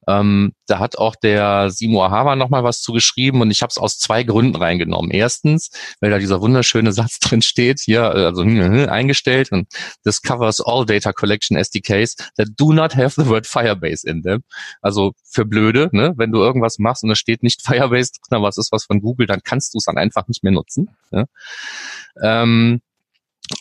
Ähm, 0.08 0.54
da 0.66 0.80
hat 0.80 0.98
auch 0.98 1.16
der 1.16 1.70
Simo 1.70 2.04
Ahava 2.04 2.36
nochmal 2.36 2.64
was 2.64 2.82
zugeschrieben 2.82 3.42
und 3.42 3.52
ich 3.52 3.62
habe 3.62 3.70
es 3.70 3.78
aus 3.78 4.00
zwei 4.00 4.24
Gründen 4.24 4.56
reingenommen. 4.56 5.12
Erstens, 5.12 5.70
weil 6.00 6.10
da 6.10 6.18
dieser 6.18 6.42
wunderschöne 6.42 6.92
Satz 6.94 7.20
drin 7.20 7.42
steht, 7.42 7.80
hier, 7.80 8.04
also 8.04 8.44
hm, 8.44 8.60
hm, 8.60 8.90
eingestellt 8.90 9.52
und 9.52 9.68
this 10.04 10.22
covers 10.22 10.60
all 10.60 10.86
data 10.86 11.14
collection 11.14 11.58
SDKs 11.58 12.16
that 12.38 12.48
do 12.58 12.74
not 12.74 12.96
have 12.96 13.22
the 13.22 13.30
word 13.30 13.46
Firebase 13.46 14.08
in 14.08 14.24
them. 14.24 14.44
Also 14.82 15.14
für 15.30 15.46
blöde, 15.46 15.90
ne? 15.92 16.14
wenn 16.18 16.32
du 16.32 16.40
irgendwas 16.40 16.80
machst 16.80 17.04
und 17.04 17.12
es 17.12 17.20
steht 17.20 17.44
nicht 17.44 17.62
Firebase 17.62 18.12
drin, 18.14 18.38
aber 18.38 18.48
es 18.48 18.58
ist 18.58 18.72
was 18.72 18.86
von 18.86 19.02
Google, 19.02 19.28
dann 19.28 19.42
kannst 19.44 19.74
du 19.74 19.78
es 19.78 19.86
dann 19.86 19.98
einfach 19.98 20.28
nicht 20.28 20.44
mehr 20.44 20.54
nutzen. 20.54 20.90
Ne? 21.12 21.28
Ähm, 22.22 22.82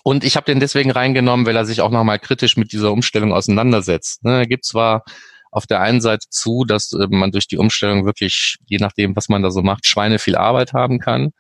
und 0.03 0.25
ich 0.25 0.37
habe 0.37 0.47
den 0.47 0.61
deswegen 0.61 0.91
reingenommen, 0.91 1.47
weil 1.47 1.57
er 1.57 1.65
sich 1.67 1.81
auch 1.81 1.91
nochmal 1.91 2.19
kritisch 2.19 2.57
mit 2.57 2.73
dieser 2.73 2.93
Umstellung 2.93 3.33
auseinandersetzt. 3.33 4.25
Ne, 4.25 4.39
er 4.39 4.47
gibt 4.47 4.65
zwar 4.65 5.05
auf 5.51 5.67
der 5.67 5.81
einen 5.81 6.01
Seite 6.01 6.27
zu, 6.29 6.65
dass 6.67 6.93
äh, 6.93 7.07
man 7.09 7.33
durch 7.33 7.49
die 7.49 7.57
Umstellung 7.57 8.05
wirklich, 8.05 8.57
je 8.67 8.79
nachdem, 8.79 9.17
was 9.17 9.29
man 9.29 9.43
da 9.43 9.51
so 9.51 9.63
macht, 9.63 9.87
Schweine 9.87 10.19
viel 10.19 10.37
Arbeit 10.37 10.73
haben 10.73 10.99
kann, 10.99 11.31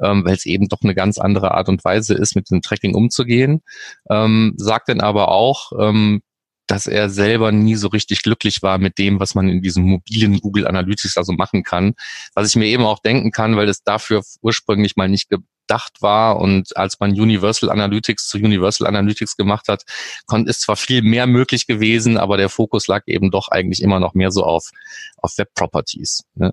ähm, 0.00 0.24
weil 0.24 0.34
es 0.34 0.46
eben 0.46 0.68
doch 0.68 0.82
eine 0.82 0.94
ganz 0.94 1.18
andere 1.18 1.52
Art 1.52 1.68
und 1.68 1.84
Weise 1.84 2.14
ist, 2.14 2.36
mit 2.36 2.50
dem 2.50 2.62
Tracking 2.62 2.94
umzugehen. 2.94 3.62
Ähm, 4.10 4.54
sagt 4.56 4.88
dann 4.90 5.00
aber 5.00 5.28
auch, 5.28 5.72
ähm, 5.78 6.22
dass 6.66 6.86
er 6.86 7.10
selber 7.10 7.52
nie 7.52 7.74
so 7.74 7.88
richtig 7.88 8.22
glücklich 8.22 8.62
war 8.62 8.78
mit 8.78 8.98
dem, 8.98 9.20
was 9.20 9.34
man 9.34 9.48
in 9.48 9.60
diesem 9.60 9.84
mobilen 9.84 10.40
Google 10.40 10.66
Analytics 10.66 11.18
also 11.18 11.32
machen 11.32 11.62
kann. 11.62 11.94
Was 12.34 12.48
ich 12.48 12.56
mir 12.56 12.66
eben 12.66 12.84
auch 12.84 13.00
denken 13.00 13.32
kann, 13.32 13.56
weil 13.56 13.68
es 13.68 13.82
dafür 13.82 14.22
ursprünglich 14.40 14.96
mal 14.96 15.08
nicht 15.08 15.28
gedacht 15.66 16.02
war 16.02 16.40
und 16.40 16.76
als 16.76 17.00
man 17.00 17.10
Universal 17.10 17.70
Analytics 17.70 18.28
zu 18.28 18.38
Universal 18.38 18.86
Analytics 18.86 19.36
gemacht 19.36 19.68
hat, 19.68 19.82
ist 20.46 20.62
zwar 20.62 20.76
viel 20.76 21.02
mehr 21.02 21.26
möglich 21.26 21.66
gewesen, 21.66 22.16
aber 22.18 22.36
der 22.36 22.48
Fokus 22.48 22.86
lag 22.86 23.02
eben 23.06 23.30
doch 23.30 23.48
eigentlich 23.48 23.82
immer 23.82 24.00
noch 24.00 24.14
mehr 24.14 24.30
so 24.30 24.44
auf, 24.44 24.70
auf 25.18 25.36
Web 25.38 25.54
Properties. 25.54 26.24
Ne? 26.34 26.52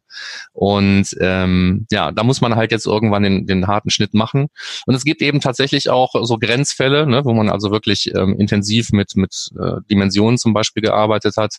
Und 0.53 1.07
ähm, 1.19 1.87
ja, 1.91 2.11
da 2.11 2.23
muss 2.23 2.41
man 2.41 2.55
halt 2.55 2.71
jetzt 2.71 2.85
irgendwann 2.85 3.23
den, 3.23 3.47
den 3.47 3.67
harten 3.67 3.89
Schnitt 3.89 4.13
machen. 4.13 4.47
Und 4.85 4.95
es 4.95 5.03
gibt 5.03 5.21
eben 5.21 5.41
tatsächlich 5.41 5.89
auch 5.89 6.13
so 6.23 6.37
Grenzfälle, 6.37 7.05
ne, 7.05 7.25
wo 7.25 7.33
man 7.33 7.49
also 7.49 7.71
wirklich 7.71 8.13
ähm, 8.15 8.39
intensiv 8.39 8.91
mit, 8.91 9.15
mit 9.15 9.49
äh, 9.59 9.81
Dimensionen 9.89 10.37
zum 10.37 10.53
Beispiel 10.53 10.83
gearbeitet 10.83 11.37
hat, 11.37 11.57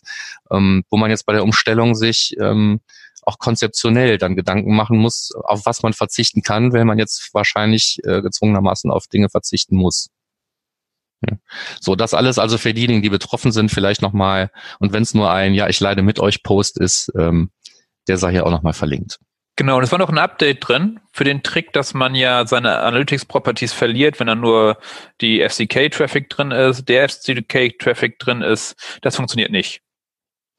ähm, 0.51 0.83
wo 0.89 0.97
man 0.97 1.11
jetzt 1.11 1.25
bei 1.25 1.33
der 1.33 1.43
Umstellung 1.43 1.95
sich 1.95 2.35
ähm, 2.39 2.81
auch 3.25 3.39
konzeptionell 3.39 4.17
dann 4.17 4.35
Gedanken 4.35 4.75
machen 4.75 4.97
muss, 4.97 5.31
auf 5.43 5.65
was 5.65 5.83
man 5.83 5.93
verzichten 5.93 6.41
kann, 6.41 6.73
wenn 6.73 6.87
man 6.87 6.99
jetzt 6.99 7.29
wahrscheinlich 7.33 7.99
äh, 8.03 8.21
gezwungenermaßen 8.21 8.91
auf 8.91 9.07
Dinge 9.07 9.29
verzichten 9.29 9.75
muss. 9.75 10.09
Ja. 11.27 11.37
So, 11.79 11.95
das 11.95 12.13
alles 12.13 12.37
also 12.37 12.57
für 12.57 12.73
diejenigen, 12.73 13.01
die 13.01 13.09
betroffen 13.09 13.51
sind, 13.51 13.69
vielleicht 13.69 14.01
nochmal, 14.01 14.51
und 14.79 14.93
wenn 14.93 15.03
es 15.03 15.13
nur 15.13 15.31
ein, 15.31 15.53
ja, 15.53 15.69
ich 15.69 15.79
leide 15.79 16.01
mit 16.01 16.19
euch 16.19 16.43
Post 16.43 16.79
ist, 16.79 17.11
ähm, 17.17 17.51
der 18.07 18.17
sei 18.17 18.31
hier 18.31 18.45
auch 18.45 18.51
nochmal 18.51 18.73
verlinkt. 18.73 19.19
Genau, 19.55 19.77
und 19.77 19.83
es 19.83 19.91
war 19.91 19.99
noch 19.99 20.09
ein 20.09 20.17
Update 20.17 20.67
drin 20.67 20.99
für 21.11 21.23
den 21.23 21.43
Trick, 21.43 21.73
dass 21.73 21.93
man 21.93 22.15
ja 22.15 22.47
seine 22.47 22.79
Analytics 22.79 23.25
Properties 23.25 23.71
verliert, 23.71 24.19
wenn 24.19 24.25
da 24.25 24.33
nur 24.33 24.79
die 25.21 25.47
FCK-Traffic 25.47 26.27
drin 26.29 26.49
ist, 26.49 26.89
der 26.89 27.07
FCK-Traffic 27.07 28.17
drin 28.17 28.41
ist. 28.41 28.75
Das 29.01 29.15
funktioniert 29.15 29.51
nicht. 29.51 29.82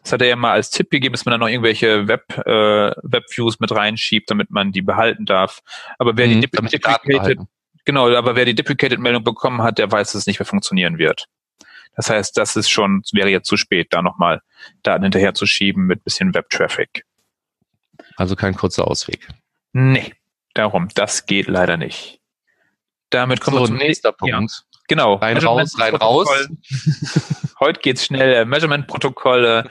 Das 0.05 0.13
hat 0.13 0.23
er 0.23 0.29
ja 0.29 0.37
mal 0.37 0.53
als 0.53 0.71
Tipp 0.71 0.91
gegeben, 0.91 1.15
dass 1.15 1.25
man 1.25 1.33
da 1.33 1.39
noch 1.39 1.49
irgendwelche 1.49 2.07
Web, 2.07 2.39
äh, 2.47 2.93
Webviews 3.03 3.59
mit 3.59 3.73
reinschiebt, 3.73 4.31
damit 4.31 4.51
man 4.51 4.71
die 4.71 4.83
behalten 4.83 5.25
darf. 5.25 5.61
Aber 5.99 6.17
wer 6.17 6.29
mhm, 6.29 6.41
die 6.41 6.41
deprecated, 6.41 7.41
Genau, 7.85 8.15
aber 8.15 8.35
wer 8.35 8.47
die 8.47 8.55
Deprecated-Meldung 8.55 9.25
bekommen 9.25 9.63
hat, 9.63 9.79
der 9.79 9.91
weiß, 9.91 10.13
dass 10.13 10.23
es 10.23 10.27
nicht 10.27 10.39
mehr 10.39 10.47
funktionieren 10.47 10.99
wird. 10.99 11.27
Das 11.97 12.11
heißt, 12.11 12.37
das 12.37 12.57
ist 12.57 12.71
schon, 12.71 13.03
wäre 13.13 13.29
jetzt 13.29 13.47
zu 13.49 13.57
spät, 13.57 13.89
da 13.91 14.03
nochmal 14.03 14.41
Daten 14.83 15.03
hinterher 15.03 15.35
zu 15.35 15.47
schieben 15.47 15.87
mit 15.87 16.03
bisschen 16.03 16.35
Web-Traffic. 16.35 17.05
Also 18.17 18.37
kein 18.37 18.55
kurzer 18.55 18.89
Ausweg. 18.89 19.29
Nee, 19.73 20.15
darum, 20.55 20.89
das 20.95 21.27
geht 21.27 21.47
leider 21.47 21.77
nicht. 21.77 22.21
Damit 23.11 23.41
kommen 23.41 23.59
so, 23.59 23.63
wir 23.65 23.69
zum 23.69 23.77
nächsten 23.77 24.13
Punkt. 24.17 24.35
Ja, 24.35 24.47
genau. 24.89 25.15
Rein 25.15 25.37
raus, 25.37 25.79
rein 25.79 25.95
raus. 25.95 26.29
Heute 27.61 27.81
geht's 27.81 28.07
schnell. 28.07 28.45
Measurement-Protokolle. 28.47 29.71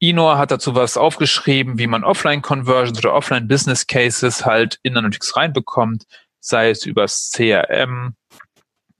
Inor 0.00 0.38
hat 0.38 0.50
dazu 0.50 0.74
was 0.74 0.96
aufgeschrieben, 0.96 1.78
wie 1.78 1.86
man 1.86 2.04
Offline-Conversions 2.04 2.98
oder 2.98 3.12
Offline-Business-Cases 3.12 4.46
halt 4.46 4.78
in 4.82 4.96
Analytics 4.96 5.36
reinbekommt, 5.36 6.04
sei 6.40 6.70
es 6.70 6.86
übers 6.86 7.30
CRM 7.34 8.14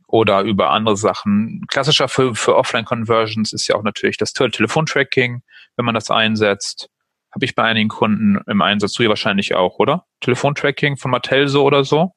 oder 0.06 0.42
über 0.42 0.70
andere 0.70 0.98
Sachen. 0.98 1.64
Klassischer 1.68 2.08
für, 2.08 2.34
für 2.34 2.54
Offline-Conversions 2.54 3.54
ist 3.54 3.66
ja 3.66 3.76
auch 3.76 3.82
natürlich 3.82 4.18
das 4.18 4.34
Telefontracking, 4.34 5.42
wenn 5.76 5.86
man 5.86 5.94
das 5.94 6.10
einsetzt. 6.10 6.90
Habe 7.32 7.46
ich 7.46 7.54
bei 7.54 7.62
einigen 7.62 7.88
Kunden 7.88 8.38
im 8.46 8.60
Einsatz, 8.60 8.92
du 8.92 9.04
ja 9.04 9.08
wahrscheinlich 9.08 9.54
auch, 9.54 9.78
oder? 9.78 10.04
Telefontracking 10.20 10.98
von 10.98 11.12
Mattel 11.12 11.48
so 11.48 11.64
oder 11.64 11.84
so? 11.84 12.12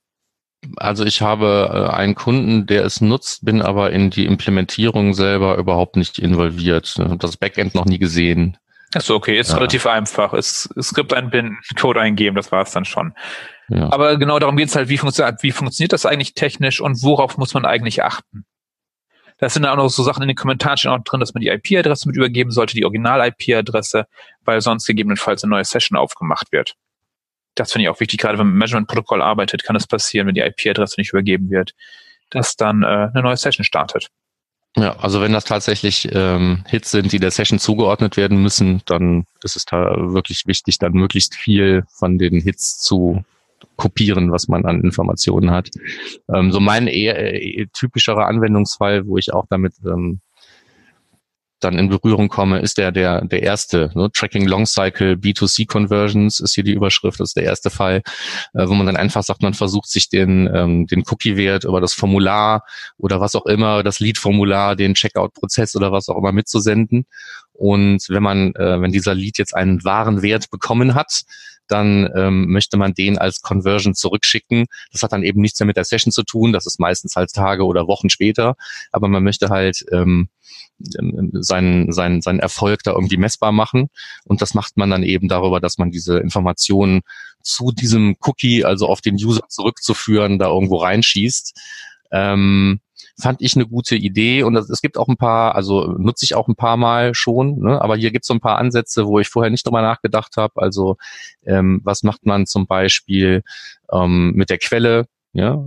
Also 0.75 1.05
ich 1.05 1.21
habe 1.21 1.69
äh, 1.71 1.93
einen 1.93 2.15
Kunden, 2.15 2.65
der 2.65 2.83
es 2.83 2.99
nutzt, 2.99 3.45
bin 3.45 3.61
aber 3.61 3.91
in 3.91 4.09
die 4.09 4.25
Implementierung 4.25 5.13
selber 5.13 5.57
überhaupt 5.57 5.95
nicht 5.95 6.19
involviert. 6.19 6.99
Das 7.19 7.37
Backend 7.37 7.75
noch 7.75 7.85
nie 7.85 7.99
gesehen. 7.99 8.57
Achso, 8.93 9.15
okay, 9.15 9.39
ist 9.39 9.51
ja. 9.51 9.57
relativ 9.57 9.85
einfach. 9.85 10.33
Es, 10.33 10.69
Skript 10.81 11.13
einbinden, 11.13 11.59
Code 11.79 11.99
eingeben, 11.99 12.35
das 12.35 12.51
war 12.51 12.63
es 12.63 12.71
dann 12.71 12.85
schon. 12.85 13.13
Ja. 13.69 13.91
Aber 13.91 14.17
genau 14.17 14.39
darum 14.39 14.57
geht 14.57 14.69
es 14.69 14.75
halt, 14.75 14.89
wie, 14.89 14.97
funktio 14.97 15.25
wie 15.41 15.51
funktioniert 15.51 15.93
das 15.93 16.05
eigentlich 16.05 16.33
technisch 16.33 16.81
und 16.81 17.01
worauf 17.01 17.37
muss 17.37 17.53
man 17.53 17.65
eigentlich 17.65 18.03
achten? 18.03 18.45
Da 19.37 19.49
sind 19.49 19.63
dann 19.63 19.73
auch 19.73 19.83
noch 19.83 19.89
so 19.89 20.03
Sachen 20.03 20.21
in 20.21 20.27
den 20.27 20.35
Kommentaren 20.35 20.77
schon 20.77 20.91
auch 20.91 21.03
drin, 21.03 21.19
dass 21.19 21.33
man 21.33 21.41
die 21.41 21.49
IP-Adresse 21.49 22.07
mit 22.07 22.15
übergeben 22.15 22.51
sollte, 22.51 22.75
die 22.75 22.85
Original-IP-Adresse, 22.85 24.07
weil 24.45 24.61
sonst 24.61 24.85
gegebenenfalls 24.85 25.43
eine 25.43 25.51
neue 25.51 25.65
Session 25.65 25.97
aufgemacht 25.97 26.51
wird. 26.51 26.75
Das 27.55 27.71
finde 27.71 27.83
ich 27.83 27.89
auch 27.89 27.99
wichtig, 27.99 28.19
gerade 28.19 28.37
wenn 28.37 28.47
man 28.47 28.53
mit 28.53 28.59
Measurement-Protokoll 28.59 29.21
arbeitet, 29.21 29.63
kann 29.63 29.75
es 29.75 29.87
passieren, 29.87 30.27
wenn 30.27 30.35
die 30.35 30.41
IP-Adresse 30.41 30.99
nicht 30.99 31.11
übergeben 31.11 31.49
wird, 31.49 31.73
dass 32.29 32.55
dann 32.55 32.83
äh, 32.83 33.09
eine 33.13 33.21
neue 33.21 33.37
Session 33.37 33.63
startet. 33.63 34.09
Ja, 34.75 34.97
also 34.97 35.21
wenn 35.21 35.33
das 35.33 35.45
tatsächlich 35.45 36.09
ähm, 36.13 36.63
Hits 36.67 36.89
sind, 36.89 37.11
die 37.11 37.19
der 37.19 37.29
Session 37.29 37.59
zugeordnet 37.59 38.17
werden 38.17 38.41
müssen, 38.41 38.81
dann 38.85 39.25
ist 39.43 39.55
es 39.55 39.65
da 39.65 39.95
wirklich 39.97 40.47
wichtig, 40.47 40.79
dann 40.79 40.93
möglichst 40.93 41.35
viel 41.35 41.83
von 41.89 42.17
den 42.17 42.41
Hits 42.41 42.79
zu 42.79 43.23
kopieren, 43.75 44.31
was 44.31 44.47
man 44.47 44.65
an 44.65 44.81
Informationen 44.81 45.51
hat. 45.51 45.69
Ähm, 46.33 46.51
so 46.51 46.59
mein 46.59 46.87
eher 46.87 47.17
äh, 47.19 47.67
typischerer 47.71 48.27
Anwendungsfall, 48.27 49.05
wo 49.05 49.17
ich 49.17 49.33
auch 49.33 49.45
damit 49.47 49.73
ähm, 49.85 50.21
dann 51.63 51.77
in 51.77 51.89
Berührung 51.89 52.29
komme, 52.29 52.59
ist 52.59 52.77
der 52.77 52.91
der 52.91 53.25
der 53.25 53.43
erste. 53.43 53.91
Ne? 53.95 54.09
Tracking 54.11 54.47
Long 54.47 54.65
Cycle 54.65 55.13
B2C 55.13 55.67
Conversions 55.67 56.39
ist 56.39 56.55
hier 56.55 56.63
die 56.63 56.73
Überschrift, 56.73 57.19
das 57.19 57.29
ist 57.29 57.37
der 57.37 57.43
erste 57.43 57.69
Fall, 57.69 58.01
äh, 58.53 58.67
wo 58.67 58.73
man 58.73 58.85
dann 58.85 58.97
einfach 58.97 59.23
sagt, 59.23 59.41
man 59.41 59.53
versucht 59.53 59.89
sich 59.89 60.09
den 60.09 60.49
ähm, 60.53 60.87
den 60.87 61.03
Cookie-Wert 61.09 61.63
über 61.63 61.81
das 61.81 61.93
Formular 61.93 62.63
oder 62.97 63.19
was 63.19 63.35
auch 63.35 63.45
immer, 63.45 63.83
das 63.83 63.99
Lead-Formular, 63.99 64.75
den 64.75 64.93
Checkout-Prozess 64.93 65.75
oder 65.75 65.91
was 65.91 66.09
auch 66.09 66.17
immer 66.17 66.31
mitzusenden. 66.31 67.05
Und 67.53 68.05
wenn 68.09 68.23
man, 68.23 68.53
äh, 68.55 68.81
wenn 68.81 68.91
dieser 68.91 69.13
Lead 69.13 69.37
jetzt 69.37 69.55
einen 69.55 69.83
wahren 69.83 70.21
Wert 70.21 70.49
bekommen 70.49 70.95
hat, 70.95 71.23
dann 71.67 72.09
ähm, 72.15 72.51
möchte 72.51 72.77
man 72.77 72.93
den 72.93 73.17
als 73.17 73.41
Conversion 73.41 73.95
zurückschicken. 73.95 74.65
Das 74.91 75.03
hat 75.03 75.13
dann 75.13 75.23
eben 75.23 75.41
nichts 75.41 75.59
mehr 75.59 75.67
mit 75.67 75.77
der 75.77 75.85
Session 75.85 76.11
zu 76.11 76.23
tun. 76.23 76.53
Das 76.53 76.65
ist 76.65 76.79
meistens 76.79 77.15
halt 77.15 77.31
Tage 77.31 77.65
oder 77.65 77.87
Wochen 77.87 78.09
später. 78.09 78.55
Aber 78.91 79.07
man 79.07 79.23
möchte 79.23 79.49
halt 79.49 79.85
ähm, 79.91 80.29
ähm, 80.99 81.29
seinen, 81.33 81.91
seinen, 81.91 82.21
seinen 82.21 82.39
Erfolg 82.39 82.83
da 82.83 82.91
irgendwie 82.91 83.17
messbar 83.17 83.51
machen. 83.51 83.89
Und 84.25 84.41
das 84.41 84.53
macht 84.53 84.77
man 84.77 84.89
dann 84.89 85.03
eben 85.03 85.27
darüber, 85.27 85.59
dass 85.59 85.77
man 85.77 85.91
diese 85.91 86.17
Informationen 86.17 87.01
zu 87.41 87.71
diesem 87.71 88.15
Cookie, 88.21 88.65
also 88.65 88.87
auf 88.87 89.01
den 89.01 89.15
User 89.15 89.43
zurückzuführen, 89.49 90.39
da 90.39 90.47
irgendwo 90.47 90.77
reinschießt. 90.77 91.53
Ähm, 92.11 92.79
fand 93.19 93.41
ich 93.41 93.55
eine 93.55 93.67
gute 93.67 93.95
Idee 93.95 94.43
und 94.43 94.55
es 94.55 94.81
gibt 94.81 94.97
auch 94.97 95.07
ein 95.07 95.17
paar, 95.17 95.55
also 95.55 95.85
nutze 95.97 96.25
ich 96.25 96.35
auch 96.35 96.47
ein 96.47 96.55
paar 96.55 96.77
Mal 96.77 97.13
schon, 97.13 97.59
ne? 97.59 97.81
aber 97.81 97.95
hier 97.95 98.11
gibt 98.11 98.23
es 98.23 98.27
so 98.27 98.33
ein 98.33 98.39
paar 98.39 98.57
Ansätze, 98.57 99.05
wo 99.05 99.19
ich 99.19 99.29
vorher 99.29 99.51
nicht 99.51 99.65
drüber 99.65 99.81
nachgedacht 99.81 100.37
habe. 100.37 100.61
Also 100.61 100.97
ähm, 101.45 101.81
was 101.83 102.03
macht 102.03 102.25
man 102.25 102.45
zum 102.47 102.65
Beispiel 102.65 103.43
ähm, 103.91 104.33
mit 104.35 104.49
der 104.49 104.57
Quelle? 104.57 105.07
Ja, 105.35 105.65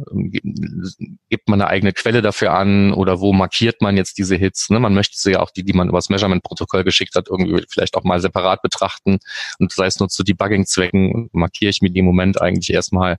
gibt 1.28 1.48
man 1.48 1.60
eine 1.60 1.68
eigene 1.68 1.92
Quelle 1.92 2.22
dafür 2.22 2.52
an 2.52 2.92
oder 2.92 3.18
wo 3.18 3.32
markiert 3.32 3.82
man 3.82 3.96
jetzt 3.96 4.16
diese 4.16 4.36
Hits? 4.36 4.70
Ne? 4.70 4.78
Man 4.78 4.94
möchte 4.94 5.18
sie 5.18 5.32
ja 5.32 5.40
auch 5.40 5.50
die, 5.50 5.64
die 5.64 5.72
man 5.72 5.88
übers 5.88 6.08
Measurement-Protokoll 6.08 6.84
geschickt 6.84 7.16
hat, 7.16 7.26
irgendwie 7.28 7.64
vielleicht 7.68 7.96
auch 7.96 8.04
mal 8.04 8.20
separat 8.20 8.62
betrachten 8.62 9.18
und 9.58 9.72
sei 9.72 9.86
es 9.86 9.98
nur 9.98 10.08
zu 10.08 10.22
Debugging-Zwecken, 10.22 11.30
markiere 11.32 11.70
ich 11.70 11.82
mir 11.82 11.90
im 11.92 12.04
Moment 12.04 12.40
eigentlich 12.40 12.72
erstmal 12.72 13.16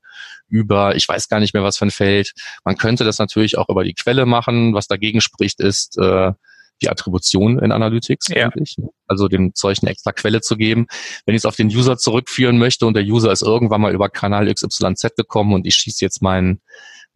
über, 0.48 0.96
ich 0.96 1.06
weiß 1.06 1.28
gar 1.28 1.42
nicht 1.42 1.54
mehr 1.54 1.64
was 1.64 1.78
für 1.78 1.86
ein 1.86 1.92
Feld. 1.92 2.34
Man 2.64 2.78
könnte 2.78 3.04
das 3.04 3.20
natürlich 3.20 3.58
auch 3.58 3.68
über 3.68 3.84
die 3.84 3.94
Quelle 3.94 4.26
machen. 4.26 4.74
Was 4.74 4.88
dagegen 4.88 5.20
spricht, 5.20 5.60
ist, 5.60 5.98
äh, 5.98 6.32
die 6.82 6.90
Attribution 6.90 7.60
in 7.60 7.72
Analytics 7.72 8.28
ja. 8.30 8.46
eigentlich. 8.46 8.78
Ne? 8.78 8.90
Also 9.08 9.28
dem 9.28 9.54
Zeug 9.56 9.78
eine 9.82 9.92
extra 9.92 10.12
Quelle 10.12 10.42
zu 10.42 10.58
geben. 10.58 10.88
Wenn 11.26 11.36
ich 11.36 11.40
es 11.40 11.46
auf 11.46 11.56
den 11.56 11.68
User 11.68 11.98
zurückführen 11.98 12.58
möchte 12.58 12.86
und 12.86 12.96
der 12.96 13.04
User 13.04 13.32
ist 13.32 13.42
irgendwann 13.42 13.82
mal 13.82 13.94
über 13.94 14.10
Kanal 14.10 14.54
XYZ 14.54 15.16
gekommen 15.16 15.54
und 15.54 15.66
ich 15.66 15.76
schieße 15.76 16.04
jetzt 16.04 16.22
meinen 16.22 16.62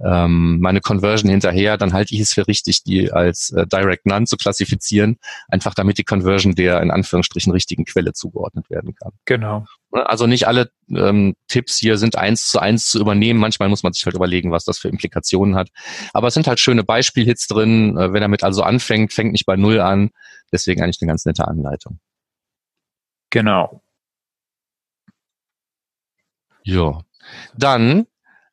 ähm, 0.04 0.60
meine 0.60 0.82
Conversion 0.82 1.30
hinterher, 1.30 1.78
dann 1.78 1.94
halte 1.94 2.16
ich 2.16 2.22
es 2.22 2.34
für 2.34 2.48
richtig, 2.48 2.84
die 2.84 3.12
als 3.12 3.52
äh, 3.52 3.68
Direct 3.68 4.06
None 4.06 4.26
zu 4.26 4.36
klassifizieren, 4.38 5.18
einfach 5.48 5.74
damit 5.74 5.98
die 5.98 6.04
Conversion 6.04 6.56
der 6.56 6.82
in 6.82 6.92
Anführungsstrichen 6.92 7.52
richtigen 7.52 7.86
Quelle 7.86 8.14
zugeordnet 8.14 8.70
werden 8.70 8.96
kann. 8.96 9.12
Genau. 9.26 9.66
Ne, 9.94 10.08
also 10.10 10.26
nicht 10.28 10.48
alle 10.48 10.72
ähm, 10.90 11.36
Tipps 11.48 11.78
hier 11.78 11.98
sind 11.98 12.16
eins 12.18 12.48
zu 12.48 12.60
eins 12.60 12.88
zu 12.88 13.00
übernehmen. 13.00 13.40
Manchmal 13.40 13.70
muss 13.70 13.84
man 13.84 13.94
sich 13.94 14.06
halt 14.06 14.16
überlegen, 14.16 14.52
was 14.52 14.64
das 14.64 14.78
für 14.80 14.88
Implikationen 14.88 15.56
hat. 15.56 15.70
Aber 16.14 16.28
es 16.28 16.34
sind 16.34 16.48
halt 16.48 16.60
schöne 16.60 16.84
Beispielhits 16.84 17.48
drin. 17.48 17.98
Äh, 17.98 18.14
wenn 18.14 18.22
er 18.22 18.30
mit 18.30 18.44
also 18.44 18.64
anfängt, 18.64 19.14
fängt 19.14 19.34
nicht 19.34 19.46
bei 19.46 19.58
Null 19.58 19.80
an. 19.80 20.12
Deswegen 20.52 20.82
eigentlich 20.82 21.02
eine 21.02 21.10
ganz 21.10 21.26
nette 21.26 21.48
Anleitung. 21.48 22.00
Genau. 23.30 23.82
Ja. 26.64 27.02
Dann 27.58 28.08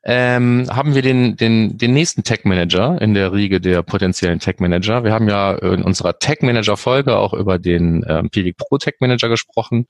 ähm, 0.04 0.66
haben 0.70 0.94
wir 0.94 1.02
den, 1.02 1.36
den, 1.36 1.76
den 1.76 1.92
nächsten 1.92 2.22
Tech 2.22 2.40
Manager 2.44 3.00
in 3.00 3.14
der 3.14 3.32
Riege 3.32 3.60
der 3.60 3.82
potenziellen 3.82 4.38
Tech 4.38 4.56
Manager. 4.58 5.04
Wir 5.04 5.12
haben 5.12 5.28
ja 5.28 5.54
in 5.54 5.82
unserer 5.82 6.18
Tech 6.18 6.38
Manager 6.40 6.76
Folge 6.76 7.16
auch 7.16 7.34
über 7.34 7.58
den 7.58 8.04
ähm, 8.08 8.30
Pivik 8.30 8.56
Pro 8.56 8.78
Tech 8.78 8.94
Manager 9.00 9.28
gesprochen. 9.28 9.86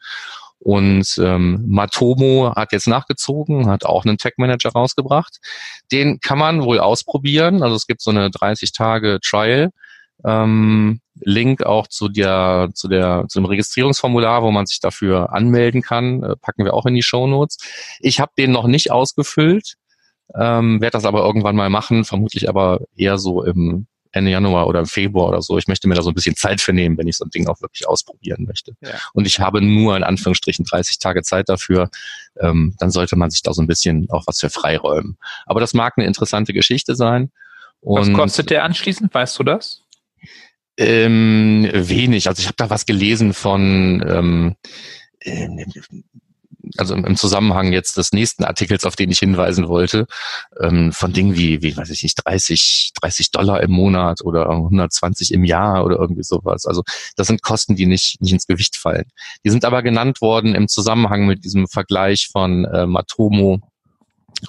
Und 0.61 1.19
ähm, 1.19 1.65
Matomo 1.69 2.53
hat 2.57 2.73
jetzt 2.73 2.89
nachgezogen, 2.89 3.69
hat 3.69 3.85
auch 3.85 4.05
einen 4.05 4.19
Tech 4.19 4.35
Manager 4.39 4.71
rausgebracht. 4.71 5.39
Den 5.93 6.21
kann 6.21 6.39
man 6.39 6.63
wohl 6.63 6.81
ausprobieren. 6.81 7.63
Also 7.63 7.77
es 7.77 7.87
gibt 7.87 8.03
so 8.03 8.11
eine 8.11 8.31
30 8.31 8.73
Tage 8.73 9.19
Trial. 9.23 9.71
Ähm, 10.25 11.01
Link 11.21 11.63
auch 11.63 11.87
zu 11.87 12.09
der, 12.09 12.71
zu 12.75 12.89
der, 12.89 13.27
zu 13.29 13.39
dem 13.39 13.47
Registrierungsformular, 13.47 14.43
wo 14.43 14.51
man 14.51 14.67
sich 14.67 14.81
dafür 14.81 15.33
anmelden 15.33 15.81
kann, 15.81 16.23
äh, 16.25 16.37
packen 16.37 16.65
wir 16.65 16.75
auch 16.75 16.87
in 16.87 16.95
die 16.95 17.03
Show 17.03 17.29
Notes. 17.29 17.59
Ich 18.01 18.19
habe 18.19 18.33
den 18.37 18.51
noch 18.51 18.67
nicht 18.67 18.91
ausgefüllt 18.91 19.77
ähm, 20.35 20.81
werde 20.81 20.93
das 20.93 21.05
aber 21.05 21.25
irgendwann 21.25 21.57
mal 21.57 21.71
machen, 21.71 22.05
vermutlich 22.05 22.49
aber 22.49 22.81
eher 22.97 23.19
so 23.19 23.43
im 23.45 23.87
Ende 24.13 24.31
Januar 24.31 24.67
oder 24.67 24.87
Februar 24.87 25.29
oder 25.29 25.43
so. 25.43 25.59
Ich 25.59 25.69
möchte 25.69 25.89
mir 25.89 25.95
da 25.95 26.03
so 26.03 26.11
ein 26.11 26.15
bisschen 26.15 26.37
Zeit 26.37 26.61
für 26.61 26.73
nehmen, 26.73 26.97
wenn 26.99 27.09
ich 27.09 27.17
so 27.17 27.25
ein 27.25 27.31
Ding 27.31 27.47
auch 27.49 27.61
wirklich 27.61 27.87
ausprobieren 27.87 28.45
möchte. 28.45 28.75
Ja. 28.81 28.91
Und 29.13 29.27
ich 29.27 29.41
habe 29.41 29.61
nur 29.61 29.97
in 29.97 30.03
Anführungsstrichen 30.03 30.65
30 30.65 30.99
Tage 30.99 31.23
Zeit 31.23 31.49
dafür. 31.49 31.91
Ähm, 32.41 32.75
dann 32.79 32.91
sollte 32.91 33.17
man 33.17 33.31
sich 33.31 33.43
da 33.43 33.53
so 33.53 33.63
ein 33.63 33.67
bisschen 33.67 34.09
auch 34.11 34.25
was 34.27 34.41
für 34.41 34.51
freiräumen. 34.51 35.19
Aber 35.47 35.61
das 35.61 35.75
mag 35.75 35.95
eine 35.97 36.07
interessante 36.07 36.53
Geschichte 36.53 36.95
sein. 36.95 37.31
Und, 37.81 38.01
was 38.01 38.13
kostet 38.13 38.51
der 38.51 38.65
anschließend? 38.65 39.13
Weißt 39.13 39.39
du 39.39 39.45
das? 39.45 39.83
Ähm, 40.77 41.69
wenig. 41.73 42.29
Also 42.29 42.41
ich 42.41 42.47
habe 42.47 42.57
da 42.57 42.71
was 42.71 42.87
gelesen 42.87 43.35
von 43.35 44.05
ähm, 44.09 44.57
äh, 45.21 45.49
also 46.77 46.95
im, 46.95 47.17
Zusammenhang 47.17 47.73
jetzt 47.73 47.97
des 47.97 48.13
nächsten 48.13 48.45
Artikels, 48.45 48.85
auf 48.85 48.97
den 48.97 49.11
ich 49.11 49.19
hinweisen 49.19 49.69
wollte, 49.69 50.07
ähm, 50.61 50.93
von 50.93 51.13
Dingen 51.13 51.37
wie, 51.37 51.63
wie 51.63 51.77
weiß 51.77 51.91
ich 51.91 52.03
nicht, 52.03 52.25
30, 52.25 52.93
30 53.01 53.31
Dollar 53.31 53.63
im 53.63 53.71
Monat 53.71 54.23
oder 54.23 54.49
120 54.49 55.33
im 55.33 55.45
Jahr 55.45 55.85
oder 55.85 55.97
irgendwie 55.97 56.23
sowas. 56.23 56.67
Also 56.67 56.83
das 57.17 57.27
sind 57.27 57.43
Kosten, 57.43 57.77
die 57.77 57.87
nicht, 57.87 58.21
nicht 58.21 58.33
ins 58.33 58.47
Gewicht 58.47 58.77
fallen. 58.77 59.07
Die 59.45 59.51
sind 59.51 59.65
aber 59.65 59.83
genannt 59.83 60.21
worden 60.21 60.55
im 60.55 60.69
Zusammenhang 60.69 61.27
mit 61.27 61.45
diesem 61.45 61.69
Vergleich 61.69 62.29
von 62.31 62.65
äh, 62.65 62.87
Matomo 62.87 63.61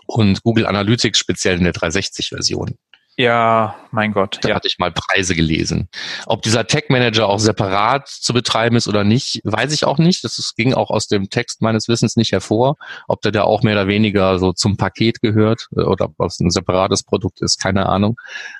und 0.05 0.43
Google 0.43 0.67
Analytics, 0.67 1.17
speziell 1.17 1.57
in 1.57 1.63
der 1.63 1.73
360-Version. 1.73 2.75
Ja, 3.19 3.75
mein 3.91 4.13
Gott. 4.13 4.37
Da 4.43 4.47
ja. 4.47 4.55
hatte 4.55 4.69
ich 4.69 4.79
mal 4.79 4.93
Preise 4.93 5.35
gelesen. 5.35 5.89
Ob 6.25 6.41
dieser 6.41 6.65
Tech 6.67 6.85
Manager 6.87 7.27
auch 7.27 7.39
separat 7.39 8.07
zu 8.07 8.31
betreiben 8.31 8.77
ist 8.77 8.87
oder 8.87 9.03
nicht, 9.03 9.41
weiß 9.43 9.73
ich 9.73 9.83
auch 9.83 9.97
nicht. 9.97 10.23
Das 10.23 10.39
ist, 10.39 10.55
ging 10.55 10.73
auch 10.73 10.89
aus 10.89 11.09
dem 11.09 11.29
Text 11.29 11.61
meines 11.61 11.89
Wissens 11.89 12.15
nicht 12.15 12.31
hervor. 12.31 12.77
Ob 13.09 13.21
der 13.21 13.33
da 13.33 13.43
auch 13.43 13.61
mehr 13.61 13.73
oder 13.73 13.87
weniger 13.87 14.39
so 14.39 14.53
zum 14.53 14.77
Paket 14.77 15.19
gehört 15.19 15.67
äh, 15.75 15.81
oder 15.81 16.05
ob 16.05 16.15
das 16.17 16.39
ein 16.39 16.49
separates 16.49 17.03
Produkt 17.03 17.41
ist, 17.41 17.59
keine 17.61 17.87
Ahnung. 17.87 18.15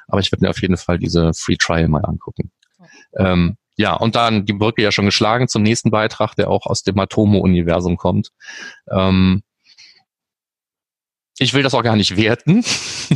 Aber 0.10 0.20
ich 0.20 0.30
werde 0.30 0.44
mir 0.44 0.50
auf 0.50 0.62
jeden 0.62 0.76
Fall 0.76 1.00
diese 1.00 1.34
Free 1.34 1.56
Trial 1.56 1.88
mal 1.88 2.04
angucken. 2.04 2.52
Ähm, 3.18 3.56
ja, 3.78 3.94
und 3.94 4.18
dann 4.18 4.46
die 4.46 4.52
Brücke 4.52 4.82
ja 4.82 4.92
schon 4.92 5.06
geschlagen 5.06 5.48
zum 5.48 5.64
nächsten 5.64 5.90
Beitrag, 5.90 6.36
der 6.36 6.50
auch 6.50 6.66
aus 6.66 6.84
dem 6.84 6.96
Matomo-Universum 6.96 7.96
kommt. 7.96 8.32
Ähm, 8.92 9.42
ich 11.40 11.54
will 11.54 11.64
das 11.64 11.74
auch 11.74 11.84
gar 11.84 11.96
nicht 11.96 12.18
werten. 12.18 12.64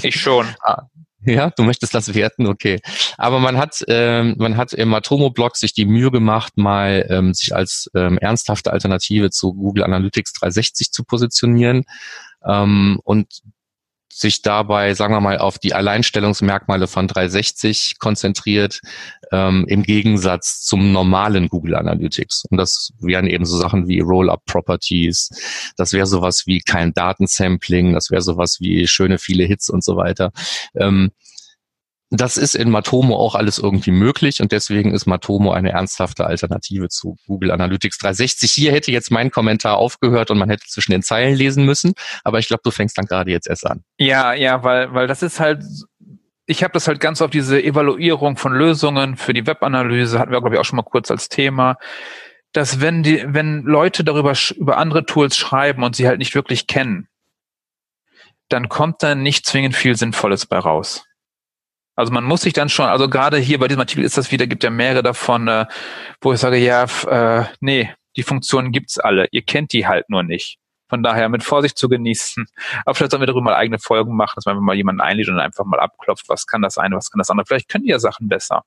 Ich 0.02 0.20
schon. 0.20 0.48
Ah, 0.62 0.88
ja, 1.26 1.52
du 1.52 1.64
möchtest 1.64 1.94
das 1.94 2.14
werten, 2.14 2.48
okay. 2.48 2.82
Aber 3.18 3.40
man 3.40 3.58
hat, 3.58 3.84
ähm, 3.88 4.36
man 4.38 4.58
hat 4.58 4.74
im 4.74 4.94
Atomo-Blog 4.94 5.56
sich 5.56 5.74
die 5.74 5.86
Mühe 5.86 6.12
gemacht, 6.12 6.58
mal 6.58 7.06
ähm, 7.10 7.34
sich 7.34 7.56
als 7.56 7.90
ähm, 7.96 8.18
ernsthafte 8.18 8.74
Alternative 8.74 9.30
zu 9.30 9.54
Google 9.54 9.84
Analytics 9.84 10.34
360 10.34 10.92
zu 10.92 11.04
positionieren. 11.06 11.86
Ähm, 12.46 13.00
und 13.04 13.42
sich 14.20 14.42
dabei, 14.42 14.94
sagen 14.94 15.14
wir 15.14 15.22
mal, 15.22 15.38
auf 15.38 15.60
die 15.60 15.74
Alleinstellungsmerkmale 15.74 16.88
von 16.88 17.08
360 17.08 18.00
konzentriert, 18.00 18.82
ähm, 19.32 19.66
im 19.68 19.84
Gegensatz 19.84 20.62
zum 20.62 20.92
normalen 20.92 21.50
Google 21.50 21.76
Analytics. 21.76 22.46
Und 22.50 22.58
das 22.58 22.94
wären 23.00 23.28
eben 23.28 23.46
so 23.46 23.58
Sachen 23.58 23.88
wie 23.88 24.00
Roll-up-Properties, 24.00 25.74
das 25.78 25.94
wäre 25.94 26.06
sowas 26.06 26.44
wie 26.46 26.60
kein 26.60 26.94
Datensampling, 26.94 27.94
das 27.94 28.12
wäre 28.12 28.22
sowas 28.22 28.58
wie 28.60 28.88
schöne 28.88 29.18
viele 29.18 29.46
Hits 29.46 29.70
und 29.70 29.84
so 29.84 29.98
weiter. 29.98 30.32
Ähm, 30.76 31.12
das 32.20 32.38
ist 32.38 32.54
in 32.56 32.70
Matomo 32.70 33.16
auch 33.16 33.34
alles 33.34 33.58
irgendwie 33.58 33.92
möglich 33.92 34.42
und 34.42 34.52
deswegen 34.52 34.94
ist 34.94 35.08
Matomo 35.08 35.52
eine 35.52 35.72
ernsthafte 35.72 36.28
Alternative 36.28 36.90
zu 36.90 37.18
Google 37.26 37.52
Analytics 37.52 37.98
360. 37.98 38.52
Hier 38.52 38.72
hätte 38.72 38.92
jetzt 38.92 39.10
mein 39.10 39.32
Kommentar 39.32 39.78
aufgehört 39.78 40.30
und 40.30 40.38
man 40.38 40.50
hätte 40.50 40.66
zwischen 40.68 40.92
den 40.92 41.02
Zeilen 41.02 41.36
lesen 41.36 41.66
müssen, 41.66 41.94
aber 42.24 42.40
ich 42.40 42.48
glaube, 42.48 42.62
du 42.64 42.72
fängst 42.72 42.98
dann 42.98 43.06
gerade 43.06 43.32
jetzt 43.32 43.48
erst 43.48 43.66
an. 43.66 43.84
Ja, 43.98 44.34
ja, 44.34 44.64
weil, 44.64 44.94
weil 44.94 45.08
das 45.08 45.24
ist 45.24 45.40
halt, 45.40 45.64
ich 46.46 46.64
habe 46.64 46.74
das 46.74 46.88
halt 46.88 47.00
ganz 47.00 47.22
auf 47.22 47.32
diese 47.32 47.62
Evaluierung 47.62 48.38
von 48.38 48.54
Lösungen 48.54 49.18
für 49.18 49.34
die 49.34 49.48
Webanalyse, 49.48 50.20
hatten 50.20 50.32
wir, 50.32 50.40
glaube 50.40 50.56
ich, 50.56 50.62
auch 50.62 50.66
schon 50.66 50.78
mal 50.78 50.84
kurz 50.84 51.10
als 51.10 51.30
Thema, 51.30 51.78
dass 52.52 52.80
wenn 52.80 53.02
die, 53.02 53.24
wenn 53.26 53.64
Leute 53.64 54.04
darüber 54.04 54.34
über 54.56 54.78
andere 54.78 55.06
Tools 55.06 55.36
schreiben 55.36 55.84
und 55.84 55.96
sie 55.96 56.08
halt 56.08 56.20
nicht 56.20 56.36
wirklich 56.36 56.68
kennen, 56.68 57.08
dann 58.50 58.70
kommt 58.70 59.02
da 59.02 59.16
nicht 59.16 59.48
zwingend 59.48 59.76
viel 59.76 59.96
Sinnvolles 59.96 60.46
bei 60.46 60.60
raus. 60.60 61.06
Also 61.96 62.12
man 62.12 62.24
muss 62.24 62.42
sich 62.42 62.54
dann 62.54 62.70
schon, 62.70 62.88
also 62.88 63.08
gerade 63.08 63.38
hier 63.38 63.60
bei 63.60 63.68
diesem 63.68 63.82
Artikel 63.82 64.04
ist 64.04 64.18
das 64.18 64.32
wieder, 64.32 64.48
gibt 64.48 64.64
ja 64.64 64.70
mehrere 64.70 65.04
davon, 65.04 65.48
äh, 65.48 65.66
wo 66.22 66.34
ich 66.34 66.40
sage, 66.40 66.58
ja, 66.58 66.86
äh, 67.08 67.46
nee, 67.60 67.94
die 68.16 68.24
Funktionen 68.24 68.72
gibt's 68.72 69.00
alle, 69.00 69.28
ihr 69.32 69.44
kennt 69.44 69.74
die 69.74 69.88
halt 69.88 70.10
nur 70.10 70.24
nicht. 70.24 70.58
Von 70.90 71.02
daher 71.02 71.28
mit 71.28 71.44
Vorsicht 71.44 71.76
zu 71.76 71.90
genießen. 71.90 72.46
Aber 72.86 72.94
vielleicht 72.94 73.12
sollen 73.12 73.22
wir 73.22 73.28
darüber 73.28 73.46
mal 73.46 73.56
eigene 73.56 73.80
Folgen 73.80 74.16
machen, 74.16 74.34
dass 74.36 74.46
man 74.46 74.58
mal 74.58 74.76
jemanden 74.76 75.02
einlädt 75.02 75.28
und 75.30 75.40
einfach 75.40 75.66
mal 75.66 75.80
abklopft, 75.80 76.30
was 76.30 76.46
kann 76.46 76.62
das 76.62 76.78
eine, 76.78 76.96
was 76.96 77.10
kann 77.10 77.18
das 77.18 77.32
andere. 77.32 77.48
Vielleicht 77.48 77.70
können 77.70 77.84
die 77.84 77.90
ja 77.90 77.98
Sachen 77.98 78.28
besser. 78.28 78.64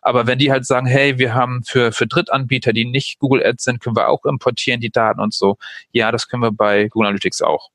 Aber 0.00 0.26
wenn 0.26 0.38
die 0.38 0.50
halt 0.50 0.64
sagen, 0.64 0.86
hey, 0.86 1.18
wir 1.18 1.34
haben 1.34 1.64
für, 1.64 1.92
für 1.92 2.06
Drittanbieter, 2.06 2.72
die 2.72 2.86
nicht 2.86 3.18
Google 3.18 3.44
Ads 3.44 3.64
sind, 3.64 3.80
können 3.80 3.96
wir 3.96 4.08
auch 4.08 4.24
importieren 4.24 4.80
die 4.80 4.90
Daten 4.90 5.20
und 5.20 5.34
so. 5.34 5.58
Ja, 5.92 6.12
das 6.12 6.28
können 6.28 6.42
wir 6.42 6.52
bei 6.52 6.88
Google 6.88 7.08
Analytics 7.08 7.42
auch. 7.42 7.68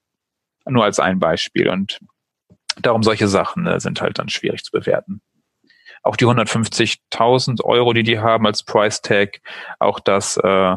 Nur 0.66 0.84
als 0.84 1.00
ein 1.00 1.20
Beispiel. 1.20 1.70
Und 1.70 2.00
Darum 2.80 3.04
solche 3.04 3.28
Sachen 3.28 3.68
äh, 3.68 3.80
sind 3.80 4.02
halt 4.02 4.20
dann 4.20 4.30
schwierig 4.30 4.64
zu 4.64 4.72
bewerten. 4.72 5.22
Auch 6.04 6.16
die 6.16 6.26
150.000 6.26 7.64
Euro, 7.64 7.94
die 7.94 8.04
die 8.04 8.20
haben 8.20 8.48
als 8.48 8.64
Price 8.64 9.02
Tag, 9.02 9.42
auch 9.80 10.00
das, 10.00 10.38
äh, 10.38 10.76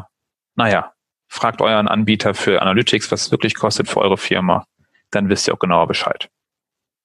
naja, 0.55 0.93
fragt 1.29 1.63
euren 1.63 1.89
Anbieter 1.89 2.35
für 2.35 2.61
Analytics, 2.61 3.11
was 3.11 3.23
es 3.23 3.31
wirklich 3.31 3.55
kostet 3.55 3.89
für 3.89 4.01
eure 4.01 4.19
Firma. 4.19 4.67
Dann 5.11 5.29
wisst 5.29 5.49
ihr 5.49 5.55
auch 5.55 5.59
genauer 5.59 5.87
Bescheid. 5.87 6.29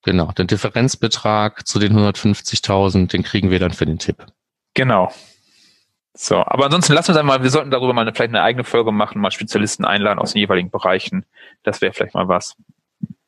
Genau, 0.03 0.31
den 0.31 0.47
Differenzbetrag 0.47 1.67
zu 1.67 1.79
den 1.79 1.93
150.000, 1.93 3.07
den 3.07 3.23
kriegen 3.23 3.51
wir 3.51 3.59
dann 3.59 3.71
für 3.71 3.85
den 3.85 3.99
Tipp. 3.99 4.25
Genau. 4.73 5.11
So, 6.13 6.37
aber 6.37 6.65
ansonsten 6.65 6.93
lassen 6.93 7.09
wir 7.09 7.15
dann 7.15 7.25
mal, 7.25 7.43
wir 7.43 7.49
sollten 7.49 7.71
darüber 7.71 7.93
mal 7.93 8.01
eine, 8.01 8.13
vielleicht 8.13 8.29
eine 8.29 8.41
eigene 8.41 8.63
Folge 8.63 8.91
machen, 8.91 9.21
mal 9.21 9.31
Spezialisten 9.31 9.85
einladen 9.85 10.19
aus 10.19 10.33
den 10.33 10.39
jeweiligen 10.39 10.69
Bereichen. 10.69 11.25
Das 11.63 11.81
wäre 11.81 11.93
vielleicht 11.93 12.13
mal 12.13 12.27
was 12.27 12.55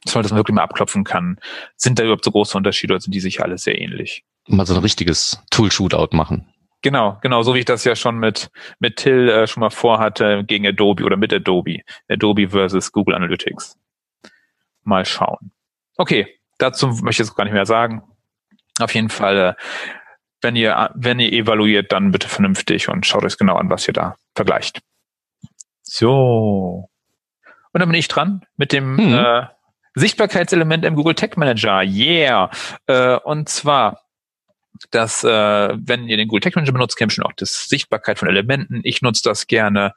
dass 0.04 0.16
man 0.16 0.24
das 0.24 0.34
wirklich 0.34 0.56
mal 0.56 0.64
abklopfen 0.64 1.04
kann. 1.04 1.38
Sind 1.76 2.00
da 2.00 2.04
überhaupt 2.04 2.24
so 2.24 2.32
große 2.32 2.58
Unterschiede 2.58 2.94
oder 2.94 3.02
sind 3.02 3.14
die 3.14 3.20
sich 3.20 3.42
alle 3.42 3.58
sehr 3.58 3.80
ähnlich? 3.80 4.24
Mal 4.48 4.66
so 4.66 4.74
ein 4.74 4.82
richtiges 4.82 5.42
Tool-Shootout 5.52 6.16
machen. 6.16 6.48
Genau, 6.82 7.20
genau, 7.22 7.44
so 7.44 7.54
wie 7.54 7.60
ich 7.60 7.66
das 7.66 7.84
ja 7.84 7.96
schon 7.96 8.18
mit, 8.18 8.50
mit 8.80 8.96
Till 8.96 9.30
äh, 9.30 9.46
schon 9.46 9.62
mal 9.62 9.70
vorhatte 9.70 10.44
gegen 10.48 10.66
Adobe 10.66 11.04
oder 11.04 11.16
mit 11.16 11.32
Adobe. 11.32 11.82
Adobe 12.10 12.50
versus 12.50 12.92
Google 12.92 13.14
Analytics. 13.14 13.78
Mal 14.84 15.06
schauen. 15.06 15.52
Okay, 15.98 16.40
dazu 16.58 16.88
möchte 16.88 17.22
ich 17.22 17.28
jetzt 17.28 17.36
gar 17.36 17.44
nicht 17.44 17.54
mehr 17.54 17.68
sagen. 17.68 18.02
Auf 18.80 18.96
jeden 18.96 19.10
Fall, 19.10 19.38
äh, 19.38 19.54
wenn 20.42 20.56
ihr, 20.56 20.90
wenn 20.96 21.20
ihr 21.20 21.32
evaluiert, 21.32 21.92
dann 21.92 22.12
bitte 22.12 22.28
vernünftig 22.28 22.90
und 22.90 23.06
schaut 23.06 23.24
euch 23.24 23.38
genau 23.38 23.58
an, 23.58 23.70
was 23.70 23.88
ihr 23.88 23.94
da 23.94 24.16
vergleicht. 24.34 24.80
So. 25.84 26.90
Und 27.74 27.80
dann 27.80 27.90
bin 27.90 28.00
ich 28.00 28.08
dran 28.08 28.42
mit 28.58 28.72
dem 28.72 28.98
hm. 28.98 29.14
äh, 29.14 29.46
Sichtbarkeitselement 29.96 30.86
im 30.86 30.96
Google 30.96 31.16
Tag 31.16 31.38
Manager. 31.38 31.82
Yeah. 31.82 32.50
Äh, 32.88 33.18
und 33.18 33.50
zwar, 33.50 34.02
dass, 34.90 35.24
äh, 35.24 35.28
wenn 35.28 36.08
ihr 36.08 36.18
den 36.18 36.28
Google 36.28 36.42
Tag 36.42 36.56
Manager 36.56 36.74
benutzt, 36.74 36.98
kennt 36.98 37.12
ihr 37.12 37.16
schon 37.16 37.26
auch 37.26 37.34
das 37.36 37.68
Sichtbarkeit 37.68 38.20
von 38.20 38.28
Elementen. 38.28 38.82
Ich 38.84 39.02
nutze 39.02 39.22
das 39.24 39.48
gerne, 39.48 39.94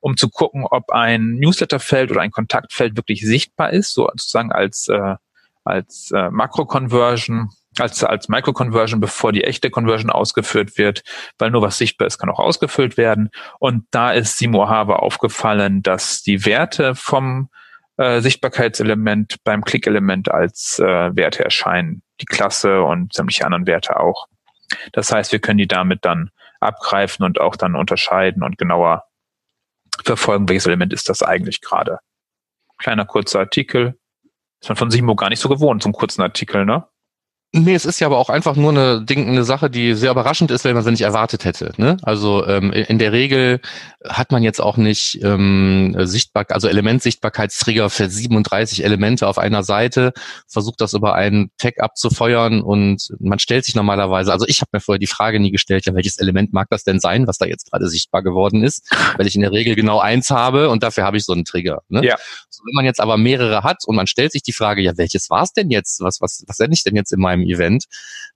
um 0.00 0.16
zu 0.16 0.28
gucken, 0.28 0.64
ob 0.64 0.90
ein 0.90 1.34
Newsletterfeld 1.34 2.10
oder 2.10 2.20
ein 2.20 2.30
Kontaktfeld 2.30 2.96
wirklich 2.96 3.22
sichtbar 3.22 3.72
ist, 3.72 3.92
so 3.92 4.06
sozusagen 4.06 4.52
als, 4.52 4.88
äh, 4.88 5.16
als 5.64 6.10
äh, 6.14 6.30
Makro-Conversion 6.30 7.50
als, 7.78 8.04
als 8.04 8.28
Micro-Conversion, 8.28 9.00
bevor 9.00 9.32
die 9.32 9.44
echte 9.44 9.70
Conversion 9.70 10.10
ausgeführt 10.10 10.78
wird, 10.78 11.02
weil 11.38 11.50
nur 11.50 11.62
was 11.62 11.78
sichtbar 11.78 12.06
ist, 12.06 12.18
kann 12.18 12.30
auch 12.30 12.38
ausgefüllt 12.38 12.96
werden. 12.96 13.30
Und 13.58 13.86
da 13.90 14.12
ist 14.12 14.38
Simo 14.38 14.68
Haber 14.68 15.02
aufgefallen, 15.02 15.82
dass 15.82 16.22
die 16.22 16.44
Werte 16.44 16.94
vom 16.94 17.48
äh, 17.96 18.20
Sichtbarkeitselement 18.20 19.36
beim 19.44 19.64
Klickelement 19.64 20.30
als 20.30 20.78
äh, 20.78 21.16
Werte 21.16 21.44
erscheinen. 21.44 22.02
Die 22.20 22.26
Klasse 22.26 22.82
und 22.82 23.12
sämtliche 23.12 23.44
anderen 23.44 23.66
Werte 23.66 23.98
auch. 24.00 24.26
Das 24.92 25.12
heißt, 25.12 25.32
wir 25.32 25.40
können 25.40 25.58
die 25.58 25.68
damit 25.68 26.04
dann 26.04 26.30
abgreifen 26.60 27.24
und 27.24 27.40
auch 27.40 27.56
dann 27.56 27.76
unterscheiden 27.76 28.42
und 28.42 28.58
genauer 28.58 29.04
verfolgen, 30.04 30.48
welches 30.48 30.66
Element 30.66 30.92
ist 30.92 31.08
das 31.08 31.22
eigentlich 31.22 31.60
gerade. 31.60 31.98
Kleiner 32.78 33.04
kurzer 33.04 33.40
Artikel. 33.40 33.98
Ist 34.60 34.68
man 34.68 34.76
von 34.76 34.90
Simo 34.90 35.14
gar 35.14 35.28
nicht 35.28 35.40
so 35.40 35.48
gewohnt, 35.48 35.82
so 35.82 35.88
einen 35.88 35.94
kurzen 35.94 36.22
Artikel, 36.22 36.64
ne? 36.64 36.86
Nee, 37.56 37.74
es 37.74 37.84
ist 37.84 38.00
ja 38.00 38.08
aber 38.08 38.18
auch 38.18 38.30
einfach 38.30 38.56
nur 38.56 38.72
eine, 38.72 39.04
Ding, 39.04 39.28
eine 39.28 39.44
Sache, 39.44 39.70
die 39.70 39.94
sehr 39.94 40.10
überraschend 40.10 40.50
ist, 40.50 40.64
wenn 40.64 40.74
man 40.74 40.82
sie 40.82 40.90
nicht 40.90 41.02
erwartet 41.02 41.44
hätte. 41.44 41.72
Ne? 41.76 41.98
Also 42.02 42.44
ähm, 42.48 42.72
in 42.72 42.98
der 42.98 43.12
Regel 43.12 43.60
hat 44.04 44.32
man 44.32 44.42
jetzt 44.42 44.60
auch 44.60 44.76
nicht 44.76 45.20
ähm, 45.22 45.94
sichtbar, 46.00 46.46
also 46.48 46.66
Elementsichtbarkeitstrigger 46.66 47.90
für 47.90 48.10
37 48.10 48.82
Elemente 48.82 49.28
auf 49.28 49.38
einer 49.38 49.62
Seite, 49.62 50.12
versucht 50.48 50.80
das 50.80 50.94
über 50.94 51.14
einen 51.14 51.52
Tag 51.56 51.78
abzufeuern 51.78 52.60
und 52.60 53.14
man 53.20 53.38
stellt 53.38 53.64
sich 53.64 53.76
normalerweise, 53.76 54.32
also 54.32 54.46
ich 54.48 54.60
habe 54.60 54.70
mir 54.72 54.80
vorher 54.80 54.98
die 54.98 55.06
Frage 55.06 55.38
nie 55.38 55.52
gestellt, 55.52 55.86
ja, 55.86 55.94
welches 55.94 56.16
Element 56.16 56.52
mag 56.52 56.66
das 56.70 56.82
denn 56.82 56.98
sein, 56.98 57.28
was 57.28 57.38
da 57.38 57.46
jetzt 57.46 57.70
gerade 57.70 57.88
sichtbar 57.88 58.24
geworden 58.24 58.64
ist, 58.64 58.84
weil 59.16 59.28
ich 59.28 59.36
in 59.36 59.42
der 59.42 59.52
Regel 59.52 59.76
genau 59.76 60.00
eins 60.00 60.30
habe 60.30 60.70
und 60.70 60.82
dafür 60.82 61.04
habe 61.04 61.18
ich 61.18 61.24
so 61.24 61.32
einen 61.32 61.44
Trigger. 61.44 61.82
Ne? 61.88 62.04
Ja. 62.04 62.16
So, 62.50 62.64
wenn 62.64 62.74
man 62.74 62.84
jetzt 62.84 63.00
aber 63.00 63.16
mehrere 63.16 63.62
hat 63.62 63.84
und 63.86 63.94
man 63.94 64.08
stellt 64.08 64.32
sich 64.32 64.42
die 64.42 64.52
Frage, 64.52 64.82
ja, 64.82 64.96
welches 64.96 65.30
war 65.30 65.44
es 65.44 65.52
denn 65.52 65.70
jetzt? 65.70 66.00
Was, 66.00 66.20
was, 66.20 66.42
was 66.48 66.56
sende 66.56 66.74
ich 66.74 66.82
denn 66.82 66.96
jetzt 66.96 67.12
in 67.12 67.20
meinem 67.20 67.43
Event, 67.44 67.84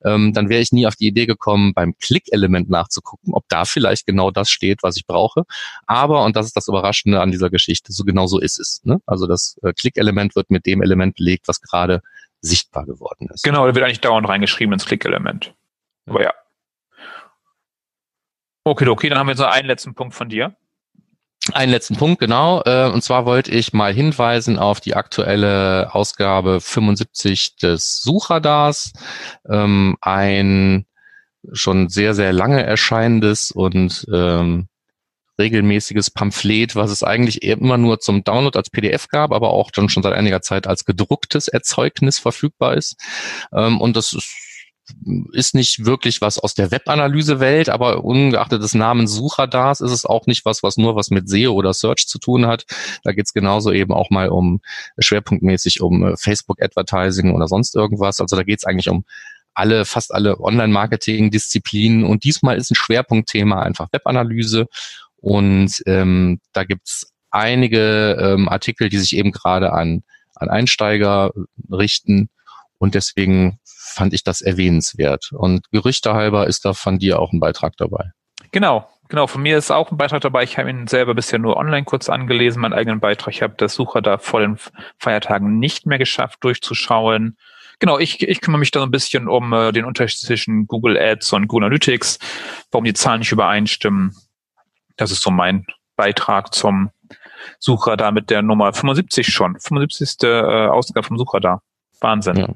ähm, 0.04 0.32
dann 0.32 0.48
wäre 0.48 0.60
ich 0.60 0.72
nie 0.72 0.86
auf 0.86 0.96
die 0.96 1.06
Idee 1.06 1.26
gekommen, 1.26 1.74
beim 1.74 1.94
Klick-Element 1.98 2.70
nachzugucken, 2.70 3.34
ob 3.34 3.44
da 3.48 3.64
vielleicht 3.64 4.06
genau 4.06 4.30
das 4.30 4.50
steht, 4.50 4.82
was 4.82 4.96
ich 4.96 5.06
brauche. 5.06 5.44
Aber, 5.86 6.24
und 6.24 6.36
das 6.36 6.46
ist 6.46 6.56
das 6.56 6.68
Überraschende 6.68 7.20
an 7.20 7.30
dieser 7.30 7.50
Geschichte, 7.50 7.92
so 7.92 8.04
genau 8.04 8.26
so 8.26 8.38
ist 8.38 8.58
es. 8.58 8.80
Ne? 8.84 9.00
Also 9.06 9.26
das 9.26 9.58
äh, 9.62 9.72
Klick-Element 9.72 10.36
wird 10.36 10.50
mit 10.50 10.66
dem 10.66 10.82
Element 10.82 11.16
belegt, 11.16 11.48
was 11.48 11.60
gerade 11.60 12.02
sichtbar 12.40 12.86
geworden 12.86 13.28
ist. 13.32 13.42
Genau, 13.42 13.66
da 13.66 13.74
wird 13.74 13.84
eigentlich 13.84 14.00
dauernd 14.00 14.28
reingeschrieben 14.28 14.72
ins 14.72 14.86
Klick-Element. 14.86 15.54
Aber 16.06 16.22
ja. 16.22 16.32
Okay, 18.64 18.86
okay, 18.86 19.08
dann 19.08 19.18
haben 19.18 19.28
wir 19.28 19.36
so 19.36 19.44
einen 19.44 19.66
letzten 19.66 19.94
Punkt 19.94 20.14
von 20.14 20.28
dir. 20.28 20.56
Einen 21.52 21.72
letzten 21.72 21.96
Punkt, 21.96 22.20
genau. 22.20 22.62
Äh, 22.64 22.90
und 22.90 23.02
zwar 23.02 23.26
wollte 23.26 23.50
ich 23.50 23.72
mal 23.72 23.92
hinweisen 23.92 24.58
auf 24.58 24.80
die 24.80 24.94
aktuelle 24.94 25.94
Ausgabe 25.94 26.60
75 26.60 27.56
des 27.56 28.02
Suchradars. 28.02 28.92
Ähm, 29.48 29.96
ein 30.00 30.86
schon 31.52 31.88
sehr, 31.88 32.14
sehr 32.14 32.32
lange 32.32 32.64
erscheinendes 32.64 33.50
und 33.50 34.06
ähm, 34.12 34.68
regelmäßiges 35.38 36.10
Pamphlet, 36.10 36.74
was 36.74 36.90
es 36.90 37.02
eigentlich 37.02 37.42
immer 37.42 37.78
nur 37.78 38.00
zum 38.00 38.24
Download 38.24 38.58
als 38.58 38.70
PDF 38.70 39.08
gab, 39.08 39.32
aber 39.32 39.50
auch 39.50 39.70
dann 39.70 39.88
schon 39.88 40.02
seit 40.02 40.14
einiger 40.14 40.42
Zeit 40.42 40.66
als 40.66 40.84
gedrucktes 40.84 41.48
Erzeugnis 41.48 42.18
verfügbar 42.18 42.76
ist. 42.76 42.96
Ähm, 43.52 43.80
und 43.80 43.96
das 43.96 44.12
ist 44.12 44.47
ist 45.32 45.54
nicht 45.54 45.84
wirklich 45.84 46.20
was 46.20 46.38
aus 46.38 46.54
der 46.54 46.70
Webanalyse-Welt, 46.70 47.68
aber 47.68 48.04
ungeachtet 48.04 48.62
des 48.62 48.74
Namens 48.74 49.12
Suchradars 49.12 49.80
ist 49.80 49.92
es 49.92 50.04
auch 50.04 50.26
nicht 50.26 50.44
was, 50.44 50.62
was 50.62 50.76
nur 50.76 50.96
was 50.96 51.10
mit 51.10 51.28
SEO 51.28 51.52
oder 51.52 51.74
Search 51.74 52.06
zu 52.06 52.18
tun 52.18 52.46
hat. 52.46 52.64
Da 53.04 53.12
geht 53.12 53.26
es 53.26 53.32
genauso 53.32 53.72
eben 53.72 53.92
auch 53.92 54.10
mal 54.10 54.28
um 54.28 54.60
schwerpunktmäßig 54.98 55.80
um 55.80 56.04
äh, 56.04 56.16
Facebook-Advertising 56.16 57.34
oder 57.34 57.48
sonst 57.48 57.74
irgendwas. 57.74 58.20
Also 58.20 58.36
da 58.36 58.42
geht 58.42 58.58
es 58.58 58.64
eigentlich 58.64 58.88
um 58.88 59.04
alle, 59.54 59.84
fast 59.84 60.14
alle 60.14 60.40
Online-Marketing-Disziplinen. 60.40 62.04
Und 62.04 62.24
diesmal 62.24 62.56
ist 62.56 62.70
ein 62.70 62.76
Schwerpunktthema 62.76 63.60
einfach 63.62 63.88
Webanalyse. 63.92 64.66
Und 65.16 65.82
ähm, 65.86 66.40
da 66.52 66.64
gibt's 66.64 67.12
einige 67.30 68.16
ähm, 68.20 68.48
Artikel, 68.48 68.88
die 68.88 68.98
sich 68.98 69.16
eben 69.16 69.32
gerade 69.32 69.72
an, 69.72 70.02
an 70.34 70.48
Einsteiger 70.48 71.32
richten. 71.70 72.30
Und 72.78 72.94
deswegen 72.94 73.58
fand 73.64 74.14
ich 74.14 74.24
das 74.24 74.40
erwähnenswert. 74.40 75.30
Und 75.32 75.70
Gerüchte 75.70 76.14
halber 76.14 76.46
ist 76.46 76.64
da 76.64 76.72
von 76.72 76.98
dir 76.98 77.18
auch 77.18 77.32
ein 77.32 77.40
Beitrag 77.40 77.76
dabei. 77.76 78.12
Genau, 78.52 78.88
Genau, 79.08 79.26
von 79.26 79.40
mir 79.40 79.56
ist 79.56 79.70
auch 79.70 79.90
ein 79.90 79.96
Beitrag 79.96 80.20
dabei. 80.20 80.42
Ich 80.42 80.58
habe 80.58 80.68
ihn 80.68 80.86
selber 80.86 81.14
bisher 81.14 81.38
nur 81.38 81.56
online 81.56 81.84
kurz 81.84 82.10
angelesen, 82.10 82.60
meinen 82.60 82.74
eigenen 82.74 83.00
Beitrag. 83.00 83.34
Ich 83.34 83.42
habe 83.42 83.54
das 83.56 83.74
Sucher 83.74 84.02
da 84.02 84.18
vor 84.18 84.40
den 84.40 84.58
Feiertagen 84.98 85.58
nicht 85.58 85.86
mehr 85.86 85.96
geschafft 85.96 86.44
durchzuschauen. 86.44 87.38
Genau, 87.78 87.98
ich, 87.98 88.22
ich 88.22 88.40
kümmere 88.42 88.58
mich 88.58 88.70
da 88.70 88.80
so 88.80 88.86
ein 88.86 88.90
bisschen 88.90 89.28
um 89.28 89.52
äh, 89.54 89.72
den 89.72 89.86
Unterschied 89.86 90.20
zwischen 90.20 90.66
Google 90.66 90.98
Ads 90.98 91.32
und 91.32 91.48
Google 91.48 91.66
Analytics, 91.66 92.18
warum 92.70 92.84
die 92.84 92.92
Zahlen 92.92 93.20
nicht 93.20 93.32
übereinstimmen. 93.32 94.14
Das 94.96 95.10
ist 95.10 95.22
so 95.22 95.30
mein 95.30 95.66
Beitrag 95.96 96.52
zum 96.52 96.90
Sucher 97.58 97.96
da 97.96 98.10
mit 98.10 98.28
der 98.28 98.42
Nummer 98.42 98.74
75 98.74 99.26
schon. 99.26 99.58
75. 99.58 100.16
Äh, 100.24 100.66
Ausgabe 100.66 101.06
vom 101.06 101.16
Sucher 101.16 101.40
da. 101.40 101.62
Wahnsinn. 102.00 102.36
Ja. 102.36 102.48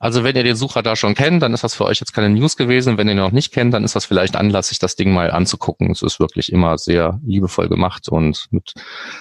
Also 0.00 0.24
wenn 0.24 0.34
ihr 0.34 0.42
den 0.42 0.56
Sucher 0.56 0.82
da 0.82 0.96
schon 0.96 1.14
kennt, 1.14 1.42
dann 1.42 1.52
ist 1.52 1.62
das 1.62 1.74
für 1.74 1.84
euch 1.84 2.00
jetzt 2.00 2.14
keine 2.14 2.30
News 2.30 2.56
gewesen. 2.56 2.96
Wenn 2.96 3.06
ihr 3.06 3.12
ihn 3.12 3.18
noch 3.18 3.32
nicht 3.32 3.52
kennt, 3.52 3.74
dann 3.74 3.84
ist 3.84 3.94
das 3.94 4.06
vielleicht 4.06 4.34
Anlass, 4.34 4.70
sich 4.70 4.78
das 4.78 4.96
Ding 4.96 5.12
mal 5.12 5.30
anzugucken. 5.30 5.90
Es 5.90 6.00
ist 6.00 6.18
wirklich 6.18 6.50
immer 6.50 6.78
sehr 6.78 7.20
liebevoll 7.22 7.68
gemacht 7.68 8.08
und 8.08 8.46
mit 8.50 8.72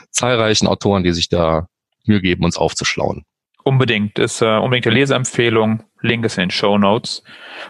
zahlreichen 0.09 0.67
Autoren, 0.67 1.03
die 1.03 1.11
sich 1.11 1.27
da 1.27 1.67
Mühe 2.05 2.21
geben, 2.21 2.45
uns 2.45 2.55
aufzuschlauen. 2.55 3.25
Unbedingt. 3.65 4.17
Ist 4.19 4.41
äh, 4.41 4.57
unbedingt 4.57 4.87
eine 4.87 4.95
Leseempfehlung. 4.95 5.83
Link 6.01 6.23
ist 6.23 6.37
in 6.37 6.45
den 6.45 6.51
Show 6.51 6.77
Notes. 6.77 7.23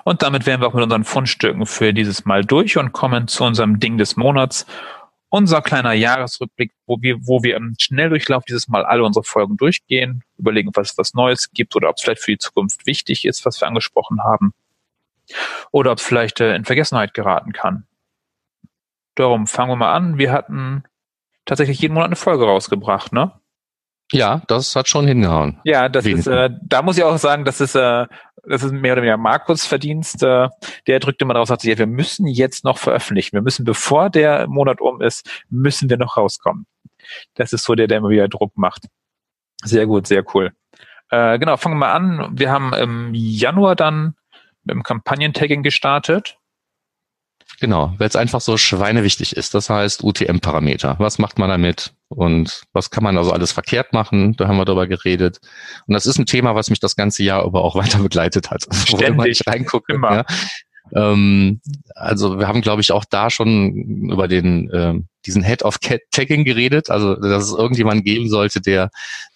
Und 0.04 0.22
damit 0.22 0.46
wären 0.46 0.62
wir 0.62 0.68
auch 0.68 0.76
mit 0.76 0.84
unseren 0.84 1.04
Fundstücken 1.04 1.66
für 1.66 1.96
dieses 1.96 2.26
Mal 2.26 2.46
durch 2.46 2.78
und 2.78 2.92
kommen 2.92 3.28
zu 3.28 3.44
unserem 3.44 3.80
Ding 3.80 3.98
des 3.98 4.18
Monats 4.18 4.68
unser 5.30 5.62
kleiner 5.62 5.94
Jahresrückblick, 5.94 6.74
wo 6.86 7.02
wir, 7.02 7.18
wo 7.26 7.44
wir 7.44 7.56
im 7.56 7.76
Schnelldurchlauf 7.80 8.44
dieses 8.46 8.68
Mal 8.68 8.84
alle 8.84 9.04
unsere 9.04 9.24
Folgen 9.24 9.58
durchgehen, 9.58 10.24
überlegen, 10.38 10.72
was 10.74 10.92
es 10.92 10.98
was 10.98 11.14
Neues 11.14 11.52
gibt 11.52 11.76
oder 11.76 11.90
ob 11.90 11.98
es 11.98 12.04
vielleicht 12.04 12.22
für 12.22 12.32
die 12.32 12.40
Zukunft 12.40 12.86
wichtig 12.86 13.26
ist, 13.26 13.46
was 13.46 13.62
wir 13.62 13.68
angesprochen 13.68 14.24
haben. 14.24 14.54
Oder 15.72 15.92
ob 15.92 16.00
es 16.00 16.04
vielleicht 16.04 16.40
äh, 16.42 16.56
in 16.56 16.66
Vergessenheit 16.66 17.14
geraten 17.14 17.54
kann. 17.54 17.86
Darum 19.14 19.46
fangen 19.46 19.72
wir 19.72 19.76
mal 19.76 19.94
an. 19.94 20.18
Wir 20.18 20.32
hatten 20.32 20.84
tatsächlich 21.46 21.80
jeden 21.80 21.94
Monat 21.94 22.08
eine 22.08 22.16
Folge 22.16 22.46
rausgebracht, 22.46 23.14
ne? 23.14 23.32
Ja, 24.12 24.42
das 24.48 24.76
hat 24.76 24.88
schon 24.88 25.08
hingehauen. 25.08 25.60
Ja, 25.64 25.88
das 25.88 26.06
Wenigstens. 26.06 26.34
ist, 26.34 26.40
äh, 26.40 26.50
da 26.64 26.82
muss 26.82 26.98
ich 26.98 27.04
auch 27.04 27.18
sagen, 27.18 27.46
das 27.46 27.62
ist, 27.62 27.76
äh, 27.76 28.08
das 28.44 28.64
ist 28.64 28.72
mehr 28.72 28.94
oder 28.94 29.04
weniger 29.04 29.18
Markus 29.18 29.66
Verdienst. 29.66 30.24
Äh, 30.24 30.50
der 30.88 31.00
drückte 31.00 31.26
mal 31.26 31.38
raus, 31.38 31.50
sagte, 31.50 31.70
ja, 31.70 31.78
wir 31.78 31.88
müssen 31.88 32.26
jetzt 32.28 32.64
noch 32.64 32.78
veröffentlichen. 32.78 33.34
Wir 33.34 33.42
müssen, 33.42 33.66
bevor 33.66 34.10
der 34.10 34.48
Monat 34.48 34.82
um 34.82 35.02
ist, 35.02 35.30
müssen 35.50 35.90
wir 35.90 35.98
noch 35.98 36.18
rauskommen. 36.18 36.66
Das 37.36 37.54
ist 37.54 37.64
so 37.64 37.76
der, 37.76 37.88
der 37.88 38.00
immer 38.00 38.10
wieder 38.10 38.28
Druck 38.28 38.58
macht. 38.58 38.88
Sehr 39.64 39.86
gut, 39.86 40.08
sehr 40.08 40.24
cool. 40.34 40.54
Äh, 41.10 41.38
genau, 41.38 41.58
fangen 41.58 41.76
wir 41.76 41.88
mal 41.88 41.94
an. 41.94 42.30
Wir 42.38 42.52
haben 42.52 42.74
im 42.74 43.14
Januar 43.14 43.76
dann 43.76 44.16
mit 44.64 44.74
dem 44.74 44.84
Kampagnentagging 44.84 45.64
gestartet. 45.64 46.39
Genau, 47.60 47.94
weil 47.98 48.08
es 48.08 48.16
einfach 48.16 48.42
so 48.42 48.58
schweinewichtig 48.58 49.36
ist. 49.36 49.54
Das 49.54 49.70
heißt 49.70 50.04
UTM-Parameter. 50.04 50.96
Was 51.00 51.20
macht 51.20 51.40
man 51.40 51.50
damit? 51.50 51.94
Und 52.08 52.64
was 52.74 52.90
kann 52.90 53.04
man 53.04 53.18
also 53.18 53.32
alles 53.32 53.52
verkehrt 53.52 53.94
machen? 53.94 54.36
Da 54.38 54.48
haben 54.48 54.58
wir 54.58 54.66
drüber 54.66 54.88
geredet. 54.88 55.40
Und 55.86 55.94
das 55.94 56.06
ist 56.06 56.18
ein 56.18 56.26
Thema, 56.26 56.56
was 56.56 56.70
mich 56.70 56.80
das 56.80 56.96
ganze 56.96 57.24
Jahr 57.24 57.46
über 57.46 57.64
auch 57.64 57.76
weiter 57.82 58.00
begleitet 58.00 58.50
hat. 58.50 58.66
Ständig. 58.74 59.42
ich 59.42 59.48
reingucke, 59.48 59.94
immer. 59.94 60.14
Ja, 60.14 60.26
ähm, 60.94 61.62
also 61.96 62.40
wir 62.40 62.48
haben, 62.48 62.62
glaube 62.62 62.82
ich, 62.82 62.92
auch 62.92 63.06
da 63.06 63.30
schon 63.30 64.10
über 64.12 64.28
den 64.28 64.70
äh, 64.70 64.96
diesen 65.26 65.44
Head 65.44 65.64
of 65.64 65.78
Tagging 66.12 66.46
geredet, 66.46 66.90
also 66.90 67.16
dass 67.16 67.44
es 67.44 67.54
irgendjemand 67.54 68.06
geben 68.06 68.30
sollte, 68.30 68.62
der 68.62 68.90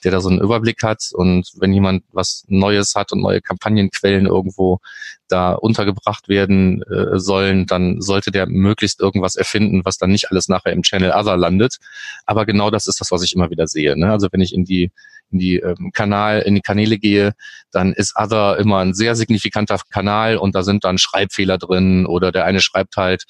der 0.03 0.12
da 0.12 0.21
so 0.21 0.29
einen 0.29 0.39
Überblick 0.39 0.82
hat 0.82 1.10
und 1.13 1.51
wenn 1.60 1.73
jemand 1.73 2.03
was 2.12 2.45
Neues 2.47 2.95
hat 2.95 3.12
und 3.12 3.21
neue 3.21 3.41
Kampagnenquellen 3.41 4.25
irgendwo 4.25 4.79
da 5.27 5.53
untergebracht 5.53 6.29
werden 6.29 6.84
äh, 6.84 7.19
sollen, 7.19 7.65
dann 7.65 8.01
sollte 8.01 8.32
der 8.32 8.47
möglichst 8.47 9.01
irgendwas 9.01 9.36
erfinden, 9.36 9.84
was 9.84 9.97
dann 9.97 10.12
nicht 10.12 10.32
alles 10.32 10.47
nachher 10.47 10.73
im 10.73 10.84
Channel 10.84 11.12
Other 11.12 11.38
landet. 11.38 11.77
Aber 12.25 12.45
genau 12.45 12.69
das 12.69 12.88
ist 12.88 13.01
das, 13.01 13.12
was 13.12 13.23
ich 13.23 13.34
immer 13.34 13.49
wieder 13.49 13.67
sehe. 13.67 13.97
Ne? 13.97 14.12
Also 14.12 14.27
wenn 14.32 14.41
ich 14.41 14.53
in 14.53 14.65
die 14.65 14.91
in 15.33 15.39
die 15.39 15.57
ähm, 15.57 15.91
Kanal, 15.91 16.41
in 16.41 16.55
die 16.55 16.61
Kanäle 16.61 16.97
gehe, 16.97 17.33
dann 17.71 17.91
ist 17.91 18.15
Other 18.15 18.57
immer 18.57 18.79
ein 18.79 18.93
sehr 18.93 19.15
signifikanter 19.15 19.79
Kanal 19.89 20.37
und 20.37 20.55
da 20.55 20.63
sind 20.63 20.85
dann 20.85 20.97
Schreibfehler 20.97 21.57
drin 21.57 22.05
oder 22.05 22.31
der 22.31 22.45
eine 22.45 22.61
schreibt 22.61 22.95
halt 22.95 23.25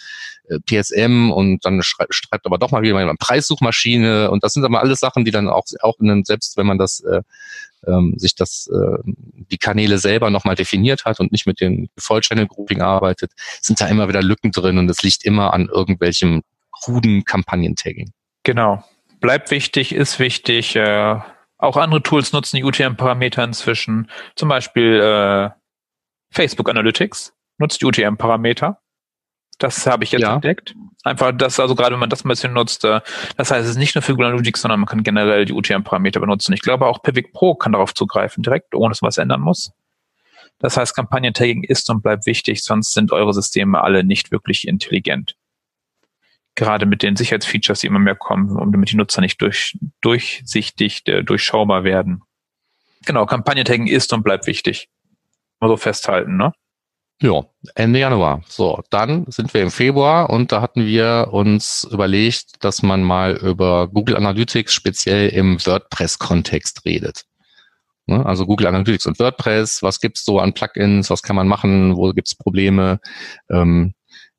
äh, 0.50 0.60
PSM 0.60 1.32
und 1.32 1.66
dann 1.66 1.82
schreibt, 1.82 2.14
schreibt 2.14 2.46
aber 2.46 2.60
doch 2.60 2.72
mal 2.72 2.84
wieder 2.84 2.98
eine 2.98 3.16
Preissuchmaschine 3.16 4.30
und 4.30 4.44
das 4.44 4.54
sind 4.54 4.66
aber 4.66 4.82
alles 4.82 5.00
Sachen, 5.00 5.26
die 5.26 5.32
dann 5.32 5.50
auch 5.50 5.64
auch 5.82 5.96
in 6.00 6.12
einem, 6.12 6.24
selbst 6.24 6.58
wenn 6.58 6.68
man 6.68 6.78
das 6.78 7.00
äh, 7.00 7.22
ähm, 7.88 8.14
sich 8.18 8.36
das 8.36 8.68
äh, 8.68 8.98
die 9.06 9.58
Kanäle 9.58 9.98
selber 9.98 10.30
nochmal 10.30 10.56
definiert 10.56 11.06
hat 11.06 11.20
und 11.20 11.32
nicht 11.32 11.48
mit 11.48 11.60
dem 11.62 11.90
Vollchannel 11.98 12.48
Grouping 12.48 12.82
arbeitet, 12.82 13.32
sind 13.62 13.82
da 13.82 13.88
immer 13.88 14.08
wieder 14.08 14.22
Lücken 14.22 14.52
drin 14.52 14.78
und 14.78 14.90
es 14.90 15.04
liegt 15.04 15.24
immer 15.26 15.54
an 15.54 15.70
irgendwelchem 15.72 16.44
kruden 16.72 17.26
Kampagnentagging. 17.26 18.12
Genau. 18.44 18.84
Bleibt 19.20 19.52
wichtig, 19.52 19.96
ist 19.96 20.20
wichtig. 20.20 20.76
Äh, 20.76 21.20
auch 21.64 21.78
andere 21.78 22.04
Tools 22.04 22.34
nutzen 22.34 22.58
die 22.58 22.64
UTM-Parameter 22.64 23.44
inzwischen. 23.44 24.10
Zum 24.36 24.50
Beispiel 24.50 25.00
äh, 25.00 25.50
Facebook 26.30 26.70
Analytics 26.70 27.34
nutzt 27.58 27.82
die 27.82 27.86
UTM-Parameter. 27.86 28.80
Das 29.60 29.88
habe 29.88 30.04
ich 30.04 30.12
jetzt 30.12 30.24
ja. 30.24 30.36
entdeckt. 30.36 30.76
Einfach 31.04 31.32
das, 31.32 31.60
also 31.60 31.76
gerade 31.76 31.94
wenn 31.94 32.00
man 32.00 32.10
das 32.10 32.26
ein 32.26 32.28
bisschen 32.28 32.54
nutzt, 32.54 32.84
äh, 32.84 33.00
das 33.38 33.52
heißt, 33.52 33.64
es 33.64 33.72
ist 33.72 33.78
nicht 33.78 33.96
nur 33.96 34.02
für 34.02 34.14
Google 34.14 34.28
Analytics, 34.28 34.62
sondern 34.62 34.80
man 34.82 34.88
kann 34.88 35.04
generell 35.04 35.46
die 35.46 35.54
UTM-Parameter 35.54 36.20
benutzen. 36.20 36.54
Ich 36.54 36.62
glaube 36.62 36.86
auch 36.86 37.02
Pivot 37.02 37.32
Pro 37.32 37.56
kann 37.56 37.72
darauf 37.72 37.94
zugreifen, 37.94 38.44
direkt, 38.44 38.76
ohne 38.76 38.90
dass 38.90 39.02
man 39.02 39.08
was 39.08 39.18
ändern 39.18 39.42
muss. 39.42 39.72
Das 40.60 40.76
heißt, 40.78 40.96
Kampagnentagging 40.96 41.64
ist 41.64 41.90
und 41.90 42.04
bleibt 42.04 42.26
wichtig, 42.26 42.64
sonst 42.64 42.94
sind 42.94 43.12
eure 43.12 43.34
Systeme 43.34 43.82
alle 43.82 44.04
nicht 44.04 44.32
wirklich 44.32 44.68
intelligent 44.68 45.36
gerade 46.56 46.86
mit 46.86 47.04
den 47.04 47.16
Sicherheitsfeatures, 47.16 47.80
die 47.80 47.88
immer 47.88 48.00
mehr 48.00 48.16
kommen, 48.16 48.58
um 48.58 48.72
damit 48.72 48.92
die 48.92 48.98
Nutzer 48.98 49.22
nicht 49.22 49.42
durch, 49.42 49.78
durchsichtig, 50.02 51.04
äh, 51.08 51.24
durchschaubar 51.24 51.84
werden. 51.84 52.22
Genau, 53.06 53.26
Kampagnentagging 53.26 53.88
ist 53.88 54.14
und 54.14 54.24
bleibt 54.24 54.48
wichtig. 54.48 54.90
Mal 55.60 55.68
so 55.68 55.78
festhalten, 55.78 56.38
ne? 56.38 56.54
Ja, 57.22 57.46
Ende 57.76 58.00
Januar. 58.00 58.42
So, 58.48 58.82
dann 58.90 59.26
sind 59.30 59.54
wir 59.54 59.62
im 59.62 59.72
Februar 59.72 60.30
und 60.30 60.52
da 60.52 60.62
hatten 60.62 60.86
wir 60.86 61.30
uns 61.32 61.88
überlegt, 61.90 62.64
dass 62.64 62.84
man 62.84 63.04
mal 63.04 63.38
über 63.38 63.88
Google 63.88 64.18
Analytics 64.18 64.74
speziell 64.74 65.30
im 65.30 65.66
WordPress-Kontext 65.66 66.84
redet. 66.86 67.26
Ne? 68.08 68.26
Also 68.26 68.46
Google 68.46 68.68
Analytics 68.68 69.06
und 69.06 69.20
WordPress, 69.20 69.82
was 69.82 70.02
gibt's 70.02 70.26
so 70.26 70.40
an 70.40 70.54
Plugins, 70.54 71.10
was 71.10 71.24
kann 71.24 71.36
man 71.36 71.48
machen, 71.48 71.96
wo 71.96 72.12
gibt's 72.12 72.36
Probleme? 72.36 73.00
Ähm, 73.50 73.94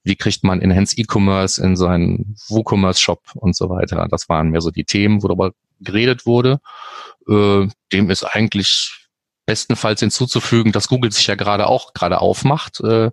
wie 0.05 0.17
kriegt 0.17 0.45
man 0.45 0.61
Enhanced 0.61 0.99
E-Commerce 0.99 1.62
in 1.62 1.77
seinen 1.77 2.37
WooCommerce-Shop 2.49 3.23
und 3.35 3.57
so 3.57 3.71
weiter. 3.71 4.07
Das 4.11 4.29
waren 4.29 4.51
mehr 4.51 4.61
so 4.61 4.71
die 4.71 4.85
Themen, 4.85 5.23
wo 5.23 5.29
darüber 5.29 5.53
geredet 5.81 6.27
wurde. 6.27 6.61
Äh, 7.29 7.69
dem 7.93 8.11
ist 8.11 8.25
eigentlich 8.25 9.09
bestenfalls 9.47 10.01
hinzuzufügen, 10.01 10.73
dass 10.73 10.88
Google 10.88 11.11
sich 11.11 11.27
ja 11.27 11.35
gerade 11.35 11.67
auch 11.67 11.95
gerade 11.95 12.21
aufmacht, 12.21 12.81
äh, 12.81 13.11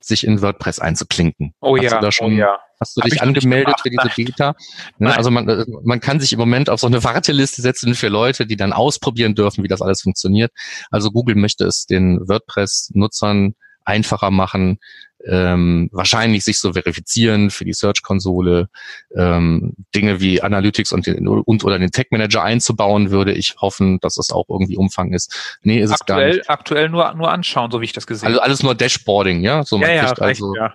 sich 0.00 0.26
in 0.26 0.42
WordPress 0.42 0.78
einzuklinken. 0.78 1.54
Oh 1.60 1.76
hast 1.76 1.84
ja, 1.84 1.96
du 1.96 2.00
da 2.00 2.12
schon, 2.12 2.34
oh 2.34 2.36
ja. 2.36 2.58
Hast 2.78 2.96
du 2.96 3.00
Hab 3.00 3.08
dich 3.08 3.22
angemeldet 3.22 3.80
für 3.80 3.88
diese 3.88 4.10
Beta? 4.14 4.54
Ne? 4.98 5.16
Also 5.16 5.30
man, 5.30 5.48
äh, 5.48 5.64
man 5.82 6.00
kann 6.00 6.20
sich 6.20 6.32
im 6.32 6.38
Moment 6.38 6.68
auf 6.68 6.80
so 6.80 6.86
eine 6.86 7.02
Warteliste 7.04 7.62
setzen 7.62 7.94
für 7.94 8.08
Leute, 8.08 8.46
die 8.46 8.56
dann 8.56 8.72
ausprobieren 8.72 9.34
dürfen, 9.34 9.64
wie 9.64 9.68
das 9.68 9.80
alles 9.80 10.02
funktioniert. 10.02 10.52
Also 10.90 11.10
Google 11.10 11.36
möchte 11.36 11.64
es 11.64 11.86
den 11.86 12.20
WordPress-Nutzern 12.28 13.54
einfacher 13.86 14.30
machen, 14.30 14.78
ähm, 15.24 15.88
wahrscheinlich 15.92 16.44
sich 16.44 16.58
so 16.58 16.72
verifizieren 16.72 17.50
für 17.50 17.64
die 17.64 17.72
Search-Konsole, 17.72 18.68
ähm, 19.16 19.74
Dinge 19.94 20.20
wie 20.20 20.40
Analytics 20.40 20.92
und, 20.92 21.06
den, 21.06 21.26
und 21.26 21.64
oder 21.64 21.78
den 21.78 21.90
Tech-Manager 21.90 22.42
einzubauen, 22.42 23.10
würde 23.10 23.32
ich 23.32 23.56
hoffen, 23.58 23.98
dass 24.00 24.18
es 24.18 24.30
auch 24.30 24.44
irgendwie 24.48 24.76
Umfang 24.76 25.12
ist. 25.12 25.58
Nee, 25.62 25.80
ist 25.80 25.90
aktuell, 25.90 26.18
es 26.18 26.36
gar 26.36 26.36
nicht. 26.36 26.50
Aktuell 26.50 26.88
nur, 26.88 27.12
nur 27.14 27.30
anschauen, 27.32 27.70
so 27.70 27.80
wie 27.80 27.86
ich 27.86 27.92
das 27.92 28.06
gesehen 28.06 28.26
habe. 28.26 28.34
Also 28.34 28.42
alles 28.42 28.62
nur 28.62 28.74
Dashboarding, 28.74 29.40
ja? 29.40 29.64
So, 29.64 29.78
man 29.78 29.88
ja, 29.88 29.96
ja, 29.96 30.04
kriegt 30.06 30.22
also, 30.22 30.54
ja. 30.54 30.74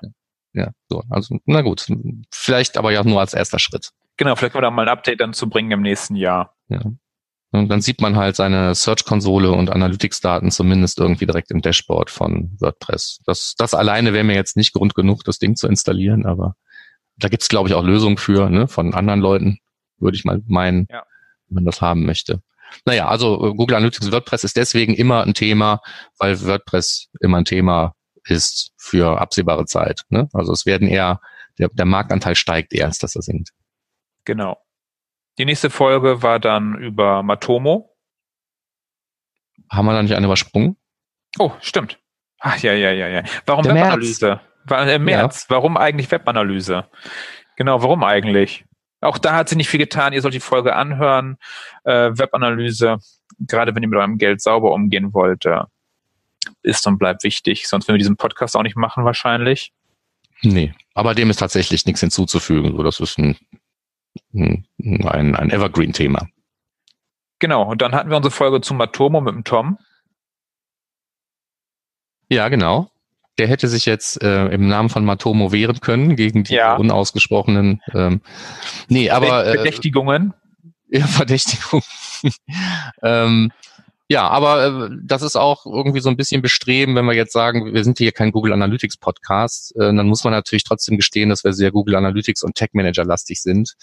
Ja, 0.54 0.71
so. 0.89 1.04
Also, 1.10 1.38
na 1.45 1.62
gut. 1.62 1.88
Vielleicht 2.30 2.78
aber 2.78 2.91
ja 2.91 3.04
nur 3.04 3.21
als 3.21 3.34
erster 3.34 3.60
Schritt. 3.60 3.91
Genau, 4.17 4.36
vielleicht 4.36 4.54
können 4.54 4.63
wir 4.63 4.67
da 4.67 4.71
mal 4.71 4.84
ein 4.84 4.89
Update 4.89 5.21
dann 5.21 5.34
zu 5.34 5.50
bringen 5.50 5.71
im 5.71 5.82
nächsten 5.82 6.15
Jahr. 6.15 6.56
Ja. 6.67 6.82
Und 7.52 7.68
dann 7.68 7.82
sieht 7.82 8.00
man 8.00 8.16
halt 8.16 8.38
seine 8.38 8.74
Search-Konsole 8.74 9.52
und 9.52 9.70
Analytics-Daten 9.70 10.52
zumindest 10.52 11.00
irgendwie 11.00 11.26
direkt 11.26 11.52
im 11.52 11.62
Dashboard 11.62 12.10
von 12.10 12.56
WordPress. 12.60 13.20
Das, 13.26 13.56
das 13.58 13.74
alleine 13.74 14.14
wäre 14.14 14.24
mir 14.24 14.36
jetzt 14.36 14.56
nicht 14.56 14.74
Grund 14.74 14.96
genug, 14.96 15.26
das 15.26 15.38
Ding 15.38 15.58
zu 15.58 15.68
installieren, 15.68 16.26
aber 16.26 16.56
da 17.18 17.28
gibt's 17.28 17.50
glaube 17.50 17.68
ich, 17.68 17.76
auch 17.76 17.84
Lösungen 17.84 18.18
für, 18.18 18.50
ne, 18.50 18.68
von 18.68 18.94
anderen 18.94 19.20
Leuten, 19.20 19.60
würde 19.98 20.16
ich 20.16 20.24
mal 20.24 20.42
meinen, 20.48 20.88
ja. 20.90 21.04
wenn 21.48 21.56
man 21.56 21.66
das 21.66 21.82
haben 21.82 22.06
möchte. 22.06 22.42
Naja, 22.86 23.08
also 23.08 23.36
äh, 23.46 23.54
Google 23.54 23.76
Analytics 23.76 24.12
WordPress 24.12 24.46
ist 24.46 24.56
deswegen 24.56 24.94
immer 24.94 25.24
ein 25.24 25.34
Thema, 25.34 25.82
weil 26.18 26.42
WordPress 26.42 27.10
immer 27.20 27.38
ein 27.38 27.46
Thema 27.46 27.96
ist 28.24 28.72
für 28.78 29.20
absehbare 29.20 29.66
Zeit. 29.66 30.04
Ne? 30.10 30.30
Also 30.34 30.54
es 30.54 30.66
werden 30.66 30.88
eher, 30.88 31.20
der, 31.60 31.70
der 31.70 31.86
Marktanteil 31.86 32.36
steigt 32.36 32.74
eher, 32.74 32.86
als 32.86 33.00
dass 33.00 33.16
er 33.16 33.22
sinkt. 33.22 33.50
Genau. 34.26 34.58
Die 35.38 35.46
nächste 35.46 35.70
Folge 35.70 36.22
war 36.22 36.39
dann 36.39 36.76
über 36.76 37.24
Matomo. 37.24 37.96
Haben 39.70 39.86
wir 39.86 39.94
da 39.94 40.04
nicht 40.04 40.15
eine 40.15 40.26
übersprungen? 40.26 40.76
Oh, 41.39 41.52
stimmt. 41.62 42.00
Ach 42.39 42.58
ja, 42.58 42.74
ja, 42.74 42.91
ja, 42.91 43.08
ja. 43.08 43.24
Warum 43.46 43.63
Der 43.63 43.76
Webanalyse? 43.76 44.41
März. 44.67 44.91
Im 44.91 45.04
März. 45.04 45.48
Ja. 45.50 45.56
Warum 45.56 45.78
eigentlich 45.78 46.12
Webanalyse? 46.12 46.89
Genau, 47.56 47.82
warum 47.82 48.04
eigentlich? 48.04 48.65
Auch 49.00 49.17
da 49.17 49.36
hat 49.36 49.50
sie 49.50 49.56
nicht 49.56 49.70
viel 49.70 49.80
getan. 49.80 50.13
Ihr 50.13 50.22
sollt 50.22 50.34
die 50.34 50.39
Folge 50.39 50.76
anhören. 50.76 51.38
Äh, 51.84 52.12
Webanalyse, 52.13 52.98
gerade 53.39 53.76
wenn 53.76 53.84
ihr 53.84 53.89
mit 53.89 53.98
eurem 53.98 54.17
Geld 54.17 54.41
sauber 54.41 54.74
umgehen 54.74 55.13
wollt, 55.13 55.46
äh, 55.46 55.62
ist 56.62 56.86
und 56.88 56.98
bleibt 56.98 57.24
wichtig. 57.24 57.67
Sonst 57.67 57.88
würden 57.88 57.96
wir 57.96 58.00
diesen 58.00 58.17
Podcast 58.17 58.56
auch 58.56 58.63
nicht 58.63 58.76
machen 58.76 59.06
wahrscheinlich. 59.06 59.72
Nee, 60.44 60.74
aber 60.94 61.15
dem 61.15 61.30
ist 61.30 61.38
tatsächlich 61.38 61.86
nichts 61.86 62.02
hinzuzufügen. 62.02 62.76
So, 62.76 62.84
das 62.84 63.00
ist 63.00 63.17
ein 63.17 63.38
ein, 64.34 64.65
ein 65.36 65.50
Evergreen-Thema. 65.50 66.28
Genau, 67.39 67.63
und 67.63 67.82
dann 67.82 67.93
hatten 67.93 68.10
wir 68.10 68.17
unsere 68.17 68.34
Folge 68.34 68.62
zu 68.62 68.74
Matomo 68.74 69.21
mit 69.21 69.34
dem 69.34 69.43
Tom. 69.43 69.78
Ja, 72.30 72.50
genau. 72.50 72.91
Der 73.38 73.47
hätte 73.47 73.67
sich 73.67 73.86
jetzt 73.86 74.21
äh, 74.21 74.47
im 74.47 74.67
Namen 74.67 74.89
von 74.89 75.04
Matomo 75.04 75.52
wehren 75.52 75.80
können 75.80 76.15
gegen 76.15 76.43
die 76.43 76.54
ja. 76.54 76.76
unausgesprochenen 76.76 77.82
ähm, 77.93 78.21
nee, 78.89 79.10
aber 79.10 79.45
äh, 79.45 79.56
Verdächtigungen. 79.56 80.34
Ja, 80.89 81.08
Verdächtigungen. 81.08 81.84
ähm, 83.02 83.52
ja, 84.12 84.28
aber 84.28 84.65
äh, 84.65 84.89
das 85.02 85.21
ist 85.21 85.38
auch 85.38 85.65
irgendwie 85.65 86.02
so 86.02 86.10
ein 86.10 86.17
bisschen 86.17 86.41
bestreben, 86.41 86.95
wenn 86.95 87.06
wir 87.06 87.13
jetzt 87.13 87.32
sagen, 87.32 87.74
wir 87.74 87.82
sind 87.86 87.97
hier 87.97 88.12
kein 88.12 88.34
Google 88.34 88.52
Analytics 88.52 88.97
Podcast, 88.97 89.74
äh, 89.78 89.80
dann 89.80 90.06
muss 90.06 90.26
man 90.26 90.34
natürlich 90.34 90.65
trotzdem 90.65 90.97
gestehen, 90.97 91.30
dass 91.30 91.45
wir 91.45 91.54
sehr 91.54 91.71
Google 91.71 91.95
Analytics 91.95 92.43
und 92.43 92.56
Tech 92.56 92.71
Manager 92.74 93.06
lastig 93.06 93.41
sind. 93.41 93.76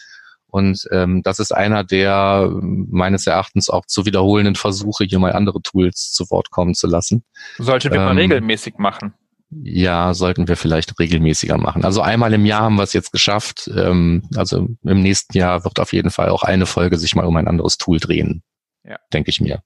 Und 0.47 0.87
ähm, 0.93 1.23
das 1.23 1.39
ist 1.39 1.53
einer 1.53 1.83
der 1.83 2.51
meines 2.61 3.27
Erachtens 3.27 3.71
auch 3.71 3.87
zu 3.87 4.05
wiederholenden 4.05 4.55
Versuche, 4.55 5.05
hier 5.05 5.19
mal 5.19 5.33
andere 5.33 5.63
Tools 5.63 6.13
zu 6.13 6.29
Wort 6.29 6.51
kommen 6.51 6.75
zu 6.75 6.89
lassen. 6.89 7.25
Sollten 7.57 7.91
wir 7.91 8.01
ähm, 8.01 8.05
mal 8.05 8.17
regelmäßig 8.17 8.77
machen. 8.77 9.15
Ja, 9.51 10.13
sollten 10.13 10.47
wir 10.47 10.59
vielleicht 10.59 10.99
regelmäßiger 10.99 11.57
machen. 11.57 11.87
Also 11.87 12.03
einmal 12.03 12.35
im 12.35 12.45
Jahr 12.45 12.65
haben 12.65 12.77
wir 12.77 12.83
es 12.83 12.93
jetzt 12.93 13.13
geschafft. 13.13 13.71
Ähm, 13.75 14.29
also 14.37 14.69
im 14.85 15.01
nächsten 15.01 15.39
Jahr 15.39 15.65
wird 15.65 15.81
auf 15.81 15.95
jeden 15.95 16.11
Fall 16.11 16.29
auch 16.29 16.43
eine 16.43 16.67
Folge 16.67 16.99
sich 16.99 17.15
mal 17.15 17.25
um 17.25 17.37
ein 17.37 17.49
anderes 17.49 17.79
Tool 17.79 17.99
drehen. 17.99 18.43
Ja. 18.85 18.99
Denke 19.11 19.31
ich 19.31 19.41
mir. 19.41 19.63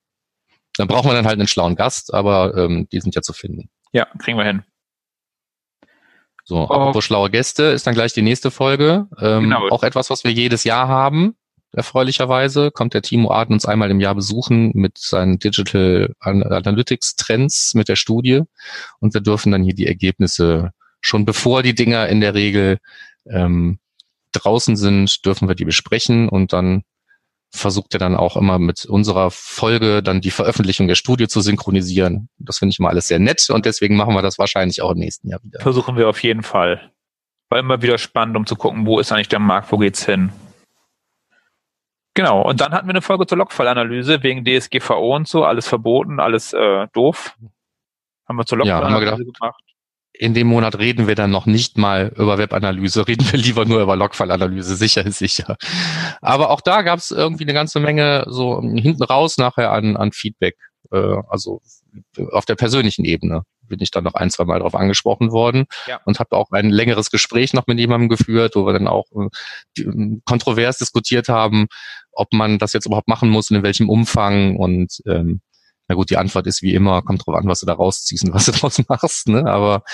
Dann 0.77 0.89
brauchen 0.89 1.11
wir 1.11 1.15
dann 1.15 1.27
halt 1.27 1.39
einen 1.39 1.49
schlauen 1.49 1.77
Gast, 1.77 2.15
aber 2.15 2.57
ähm, 2.57 2.89
die 2.91 3.01
sind 3.01 3.15
ja 3.15 3.23
zu 3.23 3.33
finden. 3.33 3.69
Ja, 3.93 4.07
kriegen 4.19 4.39
wir 4.39 4.45
hin. 4.45 4.63
So, 6.45 6.57
oh. 6.57 6.65
apropos 6.65 7.05
schlaue 7.05 7.31
Gäste 7.31 7.65
ist 7.65 7.87
dann 7.87 7.95
gleich 7.95 8.13
die 8.15 8.23
nächste 8.23 8.51
Folge. 8.51 9.07
Ähm, 9.21 9.45
genau. 9.45 9.69
Auch 9.69 9.83
etwas, 9.83 10.11
was 10.11 10.25
wir 10.25 10.33
jedes 10.33 10.65
Jahr 10.65 10.89
haben. 10.89 11.37
Erfreulicherweise 11.75 12.71
kommt 12.71 12.93
der 12.93 13.01
Timo 13.03 13.31
Arden 13.31 13.55
uns 13.55 13.65
einmal 13.65 13.91
im 13.91 14.01
Jahr 14.01 14.15
besuchen 14.15 14.73
mit 14.75 14.99
seinen 14.99 15.39
Digital 15.39 16.13
Analytics 16.21 17.17
Trends 17.17 17.73
mit 17.75 17.89
der 17.89 17.97
Studie 17.97 18.43
und 19.01 19.15
wir 19.15 19.23
dürfen 19.23 19.53
dann 19.53 19.63
hier 19.63 19.75
die 19.75 19.87
Ergebnisse 19.87 20.73
schon 21.01 21.25
bevor 21.25 21.63
die 21.63 21.75
Dinger 21.75 22.09
in 22.09 22.21
der 22.21 22.35
Regel 22.35 22.79
ähm, 23.27 23.79
draußen 24.33 24.77
sind, 24.77 25.25
dürfen 25.25 25.49
wir 25.49 25.55
die 25.55 25.65
besprechen 25.65 26.29
und 26.29 26.53
dann 26.53 26.85
versucht 27.53 27.95
er 27.95 27.99
dann 27.99 28.17
auch 28.17 28.37
immer 28.37 28.59
mit 28.59 28.85
unserer 28.87 29.31
Folge 29.31 30.03
dann 30.03 30.21
die 30.21 30.31
Veröffentlichung 30.31 30.89
der 30.89 30.95
Studie 30.95 31.29
zu 31.29 31.41
synchronisieren. 31.41 32.29
Das 32.39 32.59
finde 32.59 32.73
ich 32.73 32.79
mal 32.79 32.89
alles 32.89 33.09
sehr 33.09 33.19
nett 33.19 33.49
und 33.51 33.67
deswegen 33.67 33.97
machen 33.97 34.15
wir 34.15 34.23
das 34.23 34.39
wahrscheinlich 34.39 34.83
auch 34.83 34.91
im 34.93 34.99
nächsten 34.99 35.29
Jahr 35.29 35.41
wieder. 35.43 35.61
Versuchen 35.61 35.97
wir 35.97 36.09
auf 36.09 36.23
jeden 36.23 36.43
Fall. 36.43 36.91
War 37.51 37.59
immer 37.59 37.83
wieder 37.83 37.99
spannend, 37.99 38.37
um 38.37 38.47
zu 38.47 38.57
gucken, 38.57 38.87
wo 38.87 38.99
ist 38.99 39.13
eigentlich 39.13 39.29
der 39.29 39.39
Markt, 39.39 39.71
wo 39.71 39.79
geht's 39.79 40.05
hin. 40.05 40.33
Genau, 42.15 42.43
und 42.43 42.61
dann 42.61 42.73
hatten 42.73 42.87
wir 42.87 42.93
eine 42.93 43.03
Folge 43.03 43.27
zur 43.27 43.39
Logfallanalyse 43.39 44.23
wegen 44.23 44.45
DSGVO 44.45 45.17
und 45.17 45.29
so, 45.29 45.45
alles 45.45 45.69
verboten, 45.69 46.21
alles 46.21 46.53
äh, 46.53 46.89
doof. 46.93 47.37
Haben 48.27 48.39
wir 48.39 48.47
zur 48.47 48.59
Logfallanalyse 48.59 49.11
ja, 49.11 49.17
gemacht 49.17 49.72
in 50.13 50.35
dem 50.35 50.47
Monat 50.47 50.79
reden 50.79 51.07
wir 51.07 51.15
dann 51.15 51.31
noch 51.31 51.47
nicht 51.47 51.79
mal 51.79 52.13
über 52.17 52.39
Webanalyse, 52.39 53.07
reden 53.09 53.27
wir 53.31 53.39
lieber 53.39 53.65
nur 53.65 53.83
über 53.83 53.97
Logfallanalyse, 53.97 54.77
sicher 54.77 55.05
ist 55.07 55.19
sicher. 55.19 55.57
Aber 56.21 56.51
auch 56.51 56.61
da 56.61 56.83
gab 56.83 56.99
es 56.99 57.11
irgendwie 57.11 57.45
eine 57.45 57.55
ganze 57.55 57.81
Menge 57.81 58.25
so 58.29 58.61
hinten 58.61 59.03
raus 59.03 59.39
nachher 59.39 59.73
an, 59.73 59.97
an 59.97 60.13
Feedback. 60.13 60.57
Äh, 60.91 61.17
also 61.29 61.63
auf 62.31 62.45
der 62.45 62.55
persönlichen 62.55 63.05
Ebene 63.05 63.43
bin 63.63 63.81
ich 63.81 63.91
dann 63.91 64.05
noch 64.05 64.15
ein, 64.15 64.31
zwei 64.31 64.45
Mal 64.45 64.59
darauf 64.59 64.75
angesprochen 64.75 65.33
worden 65.33 65.65
ja. 65.87 66.01
und 66.05 66.19
habe 66.19 66.37
auch 66.37 66.51
ein 66.51 66.69
längeres 66.69 67.11
Gespräch 67.11 67.55
noch 67.55 67.67
mit 67.67 67.79
jemandem 67.79 68.09
geführt, 68.11 68.55
wo 68.55 68.67
wir 68.67 68.73
dann 68.75 68.89
auch 68.89 69.07
äh, 69.79 70.19
kontrovers 70.25 70.79
diskutiert 70.79 71.29
haben, 71.29 71.69
ob 72.13 72.33
man 72.33 72.59
das 72.59 72.75
jetzt 72.75 72.87
überhaupt 72.87 73.09
machen 73.09 73.31
muss 73.31 73.51
und 73.51 73.57
in 73.57 73.63
welchem 73.63 73.89
Umfang 73.89 74.57
und 74.57 75.01
ähm, 75.07 75.41
na 75.89 75.95
gut, 75.95 76.11
die 76.11 76.17
Antwort 76.17 76.47
ist 76.47 76.63
wie 76.63 76.75
immer, 76.75 77.03
kommt 77.03 77.27
drauf 77.27 77.35
an, 77.35 77.47
was 77.47 77.61
du 77.61 77.67
da 77.67 77.75
rausziehst 77.75 78.25
und 78.25 78.35
was 78.35 78.47
du 78.47 78.53
draus 78.59 78.81
machst. 78.89 79.29
Ne? 79.29 79.47
Aber 79.47 79.85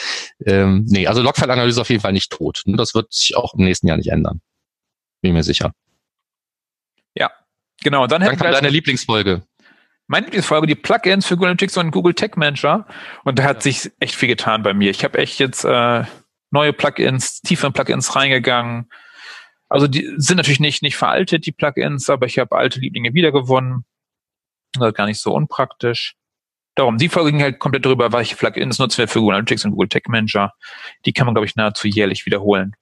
ähm, 0.44 0.84
nee, 0.86 1.06
also 1.06 1.22
Logfile-Analyse 1.22 1.80
auf 1.80 1.90
jeden 1.90 2.02
Fall 2.02 2.12
nicht 2.12 2.30
tot. 2.30 2.62
Ne? 2.66 2.76
Das 2.76 2.94
wird 2.94 3.12
sich 3.12 3.36
auch 3.36 3.54
im 3.54 3.64
nächsten 3.64 3.88
Jahr 3.88 3.96
nicht 3.96 4.10
ändern. 4.10 4.40
Bin 5.22 5.32
mir 5.32 5.42
sicher. 5.42 5.72
Ja, 7.14 7.30
genau. 7.82 8.06
Dann, 8.06 8.20
dann 8.20 8.36
kommt 8.36 8.54
deine 8.54 8.68
Lieblingsfolge. 8.68 9.42
Meine 10.06 10.26
Lieblingsfolge, 10.26 10.66
die 10.66 10.74
Plugins 10.74 11.26
für 11.26 11.34
Google 11.34 11.48
Analytics 11.48 11.76
und 11.76 11.90
Google 11.90 12.14
Tech 12.14 12.36
Manager. 12.36 12.86
Und 13.24 13.38
da 13.38 13.44
hat 13.44 13.56
ja. 13.56 13.72
sich 13.72 13.90
echt 14.00 14.14
viel 14.14 14.28
getan 14.28 14.62
bei 14.62 14.72
mir. 14.72 14.90
Ich 14.90 15.04
habe 15.04 15.18
echt 15.18 15.38
jetzt 15.38 15.64
äh, 15.64 16.04
neue 16.50 16.72
Plugins, 16.72 17.40
tiefe 17.40 17.70
Plugins 17.70 18.14
reingegangen. 18.14 18.88
Also 19.68 19.86
die 19.86 20.10
sind 20.16 20.36
natürlich 20.36 20.60
nicht, 20.60 20.82
nicht 20.82 20.96
veraltet, 20.96 21.44
die 21.44 21.52
Plugins, 21.52 22.08
aber 22.08 22.26
ich 22.26 22.38
habe 22.38 22.56
alte 22.56 22.80
Lieblinge 22.80 23.12
wiedergewonnen. 23.12 23.84
Das 24.74 24.94
gar 24.94 25.06
nicht 25.06 25.20
so 25.20 25.32
unpraktisch. 25.34 26.14
Darum, 26.74 26.96
die 26.96 27.08
Folge 27.08 27.32
ging 27.32 27.42
halt 27.42 27.58
komplett 27.58 27.84
darüber, 27.84 28.12
welche 28.12 28.36
Plugins 28.36 28.78
nutzen 28.78 28.98
wir 28.98 29.08
für 29.08 29.18
Google 29.18 29.34
Analytics 29.34 29.64
und 29.64 29.72
Google 29.72 29.88
Tech 29.88 30.04
Manager. 30.06 30.52
Die 31.04 31.12
kann 31.12 31.26
man, 31.26 31.34
glaube 31.34 31.46
ich, 31.46 31.56
nahezu 31.56 31.88
jährlich 31.88 32.24
wiederholen. 32.24 32.76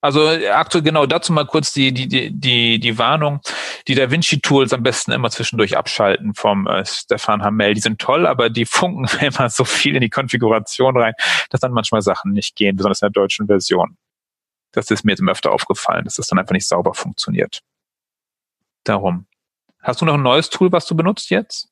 Also 0.00 0.28
aktuell 0.28 0.84
genau 0.84 1.06
dazu 1.06 1.32
mal 1.32 1.44
kurz 1.44 1.72
die, 1.72 1.92
die, 1.92 2.06
die, 2.06 2.30
die, 2.30 2.78
die 2.78 2.98
Warnung. 2.98 3.40
Die 3.88 3.94
DaVinci-Tools 3.94 4.72
am 4.72 4.82
besten 4.82 5.10
immer 5.10 5.28
zwischendurch 5.30 5.76
abschalten 5.76 6.34
vom 6.34 6.66
äh, 6.68 6.84
Stefan 6.86 7.42
Hamel. 7.42 7.74
Die 7.74 7.80
sind 7.80 8.00
toll, 8.00 8.26
aber 8.26 8.48
die 8.48 8.64
funken 8.66 9.06
immer 9.20 9.50
so 9.50 9.64
viel 9.64 9.96
in 9.96 10.00
die 10.00 10.10
Konfiguration 10.10 10.96
rein, 10.96 11.14
dass 11.50 11.60
dann 11.60 11.72
manchmal 11.72 12.02
Sachen 12.02 12.32
nicht 12.32 12.54
gehen, 12.54 12.76
besonders 12.76 13.02
in 13.02 13.06
der 13.06 13.22
deutschen 13.22 13.48
Version. 13.48 13.96
Das 14.72 14.90
ist 14.90 15.04
mir 15.04 15.12
jetzt 15.12 15.22
öfter 15.22 15.50
aufgefallen, 15.50 16.04
dass 16.04 16.14
das 16.14 16.28
dann 16.28 16.38
einfach 16.38 16.52
nicht 16.52 16.68
sauber 16.68 16.94
funktioniert. 16.94 17.60
Darum. 18.84 19.26
Hast 19.82 20.00
du 20.00 20.04
noch 20.04 20.14
ein 20.14 20.22
neues 20.22 20.50
Tool, 20.50 20.72
was 20.72 20.86
du 20.86 20.94
benutzt 20.94 21.30
jetzt? 21.30 21.68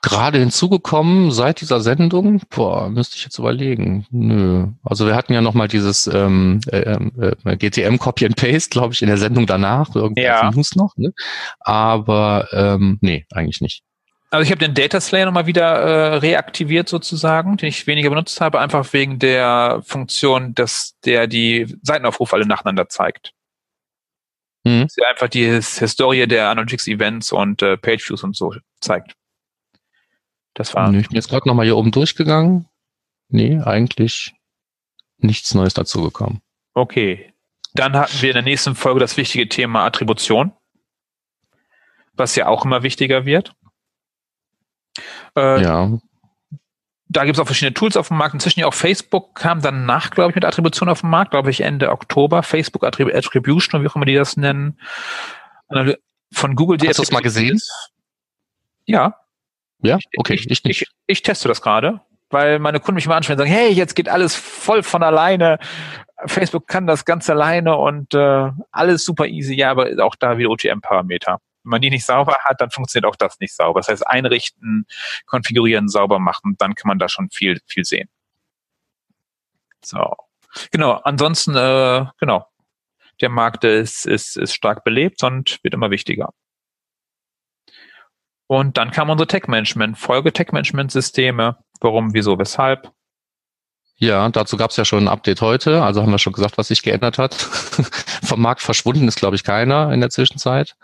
Gerade 0.00 0.38
hinzugekommen 0.38 1.32
seit 1.32 1.60
dieser 1.60 1.80
Sendung? 1.80 2.40
Boah, 2.50 2.88
müsste 2.88 3.16
ich 3.16 3.24
jetzt 3.24 3.38
überlegen. 3.38 4.06
Nö. 4.10 4.68
Also 4.84 5.06
wir 5.06 5.16
hatten 5.16 5.32
ja 5.32 5.40
noch 5.40 5.54
mal 5.54 5.66
dieses 5.66 6.06
ähm, 6.06 6.60
äh, 6.70 6.78
äh, 6.78 7.56
GTM 7.56 7.98
Copy 7.98 8.24
and 8.26 8.36
Paste, 8.36 8.70
glaube 8.70 8.94
ich, 8.94 9.02
in 9.02 9.08
der 9.08 9.18
Sendung 9.18 9.46
danach. 9.46 9.94
Irgendwie 9.96 10.22
ja. 10.22 10.50
News 10.52 10.76
noch. 10.76 10.96
Ne? 10.96 11.12
Aber 11.60 12.46
ähm, 12.52 12.98
nee, 13.00 13.26
eigentlich 13.32 13.60
nicht. 13.60 13.82
Also 14.30 14.44
ich 14.44 14.50
habe 14.50 14.64
den 14.64 14.74
Data 14.74 15.00
Slayer 15.00 15.24
nochmal 15.24 15.46
wieder 15.46 15.64
äh, 15.64 16.14
reaktiviert 16.18 16.88
sozusagen, 16.88 17.56
den 17.56 17.70
ich 17.70 17.86
weniger 17.86 18.10
benutzt 18.10 18.40
habe, 18.40 18.60
einfach 18.60 18.92
wegen 18.92 19.18
der 19.18 19.82
Funktion, 19.84 20.54
dass 20.54 20.94
der 21.04 21.26
die 21.26 21.76
Seitenaufrufe 21.82 22.36
alle 22.36 22.46
nacheinander 22.46 22.88
zeigt. 22.88 23.32
Mhm. 24.64 24.86
Sie 24.88 25.04
einfach 25.04 25.28
die 25.28 25.44
Historie 25.44 26.26
der 26.26 26.50
Analytics 26.50 26.88
Events 26.88 27.32
und 27.32 27.62
äh, 27.62 27.76
Page 27.76 28.08
Views 28.08 28.22
und 28.22 28.36
so 28.36 28.54
zeigt. 28.80 29.14
Das 30.54 30.74
war. 30.74 30.92
Ich 30.94 31.08
bin 31.08 31.16
jetzt 31.16 31.28
gerade 31.28 31.48
nochmal 31.48 31.66
hier 31.66 31.76
oben 31.76 31.92
durchgegangen. 31.92 32.68
Nee, 33.28 33.60
eigentlich 33.60 34.34
nichts 35.18 35.54
Neues 35.54 35.74
dazugekommen. 35.74 36.40
Okay. 36.74 37.32
Dann 37.74 37.96
hatten 37.96 38.20
wir 38.22 38.30
in 38.30 38.34
der 38.34 38.42
nächsten 38.42 38.74
Folge 38.74 39.00
das 39.00 39.16
wichtige 39.16 39.48
Thema 39.48 39.84
Attribution, 39.84 40.52
was 42.14 42.34
ja 42.34 42.46
auch 42.48 42.64
immer 42.64 42.82
wichtiger 42.82 43.24
wird. 43.24 43.54
Äh, 45.36 45.62
ja. 45.62 45.98
Da 47.08 47.24
gibt 47.24 47.36
es 47.36 47.40
auch 47.40 47.46
verschiedene 47.46 47.74
Tools 47.74 47.96
auf 47.96 48.08
dem 48.08 48.18
Markt. 48.18 48.34
Inzwischen 48.34 48.60
ja 48.60 48.66
auch 48.66 48.74
Facebook 48.74 49.34
kam 49.34 49.62
danach, 49.62 50.10
glaube 50.10 50.30
ich, 50.30 50.34
mit 50.34 50.44
Attribution 50.44 50.88
auf 50.88 51.00
den 51.00 51.10
Markt, 51.10 51.30
glaube 51.30 51.50
ich, 51.50 51.62
Ende 51.62 51.90
Oktober. 51.90 52.42
Facebook 52.42 52.84
Attribution, 52.84 53.82
wie 53.82 53.88
auch 53.88 53.96
immer 53.96 54.04
die 54.04 54.14
das 54.14 54.36
nennen. 54.36 54.78
Von 56.32 56.54
Google. 56.54 56.78
Hast 56.86 56.98
du 56.98 57.02
das 57.02 57.10
mal 57.10 57.22
gesehen? 57.22 57.58
Ja. 58.84 59.16
Ja, 59.80 59.98
okay, 60.16 60.34
ich, 60.34 60.50
ich, 60.50 60.64
ich, 60.64 60.86
ich 61.06 61.22
teste 61.22 61.46
das 61.46 61.62
gerade, 61.62 62.00
weil 62.30 62.58
meine 62.58 62.80
Kunden 62.80 62.96
mich 62.96 63.06
mal 63.06 63.16
ansprechen 63.16 63.40
und 63.40 63.46
sagen, 63.46 63.56
hey, 63.56 63.70
jetzt 63.70 63.94
geht 63.94 64.08
alles 64.08 64.34
voll 64.34 64.82
von 64.82 65.04
alleine. 65.04 65.60
Facebook 66.26 66.66
kann 66.66 66.88
das 66.88 67.04
ganz 67.04 67.30
alleine 67.30 67.76
und 67.76 68.12
äh, 68.12 68.50
alles 68.72 69.04
super 69.04 69.26
easy. 69.26 69.54
Ja, 69.54 69.70
aber 69.70 69.88
auch 70.04 70.16
da 70.16 70.36
wieder 70.36 70.50
OTM-Parameter. 70.50 71.40
Wenn 71.68 71.72
man 71.72 71.80
die 71.82 71.90
nicht 71.90 72.06
sauber 72.06 72.38
hat, 72.44 72.62
dann 72.62 72.70
funktioniert 72.70 73.04
auch 73.04 73.16
das 73.16 73.38
nicht 73.40 73.54
sauber. 73.54 73.80
Das 73.80 73.88
heißt, 73.88 74.06
einrichten, 74.06 74.86
konfigurieren, 75.26 75.88
sauber 75.88 76.18
machen, 76.18 76.56
dann 76.58 76.74
kann 76.74 76.88
man 76.88 76.98
da 76.98 77.10
schon 77.10 77.28
viel, 77.28 77.60
viel 77.66 77.84
sehen. 77.84 78.08
So. 79.84 80.16
Genau, 80.70 80.92
ansonsten, 80.92 81.54
äh, 81.54 82.06
genau. 82.18 82.46
Der 83.20 83.28
Markt 83.28 83.64
ist, 83.64 84.06
ist, 84.06 84.38
ist 84.38 84.54
stark 84.54 84.82
belebt 84.82 85.22
und 85.22 85.58
wird 85.62 85.74
immer 85.74 85.90
wichtiger. 85.90 86.32
Und 88.46 88.78
dann 88.78 88.90
kam 88.90 89.10
unsere 89.10 89.26
Tech-Management, 89.26 89.98
Folge-Tech-Management-Systeme. 89.98 91.58
Warum, 91.80 92.14
wieso, 92.14 92.38
weshalb? 92.38 92.90
Ja, 93.96 94.26
dazu 94.30 94.56
gab 94.56 94.70
es 94.70 94.76
ja 94.76 94.86
schon 94.86 95.04
ein 95.04 95.08
Update 95.08 95.42
heute. 95.42 95.82
Also 95.82 96.00
haben 96.00 96.10
wir 96.10 96.18
schon 96.18 96.32
gesagt, 96.32 96.56
was 96.56 96.68
sich 96.68 96.82
geändert 96.82 97.18
hat. 97.18 97.34
Vom 98.24 98.40
Markt 98.40 98.62
verschwunden 98.62 99.06
ist, 99.06 99.18
glaube 99.18 99.36
ich, 99.36 99.44
keiner 99.44 99.92
in 99.92 100.00
der 100.00 100.08
Zwischenzeit. 100.08 100.76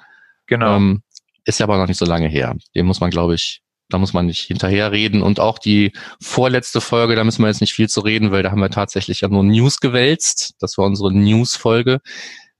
Genau. 0.47 0.77
Ähm, 0.77 1.03
ist 1.45 1.61
ja 1.61 1.67
aber 1.67 1.77
noch 1.79 1.89
nicht 1.89 1.99
so 1.99 2.07
lange 2.07 2.29
her. 2.29 2.57
Dem 2.75 2.87
muss 2.87 3.01
man, 3.01 3.11
glaube 3.11 3.35
ich, 3.35 3.63
da 3.91 3.99
muss 3.99 4.13
man 4.13 4.27
nicht 4.27 4.47
hinterher 4.47 4.93
reden. 4.93 5.23
Und 5.23 5.41
auch 5.41 5.59
die 5.59 5.93
vorletzte 6.21 6.81
Folge, 6.81 7.17
da 7.17 7.25
müssen 7.25 7.43
wir 7.43 7.49
jetzt 7.49 7.61
nicht 7.61 7.75
viel 7.75 7.89
zu 7.89 8.01
reden, 8.01 8.31
weil 8.31 8.43
da 8.43 8.51
haben 8.51 8.61
wir 8.61 8.71
tatsächlich 8.71 9.21
ja 9.21 9.29
nur 9.29 9.45
News 9.45 9.81
gewälzt. 9.81 10.55
Das 10.59 10.79
war 10.79 10.87
unsere 10.87 11.13
News-Folge. 11.13 12.01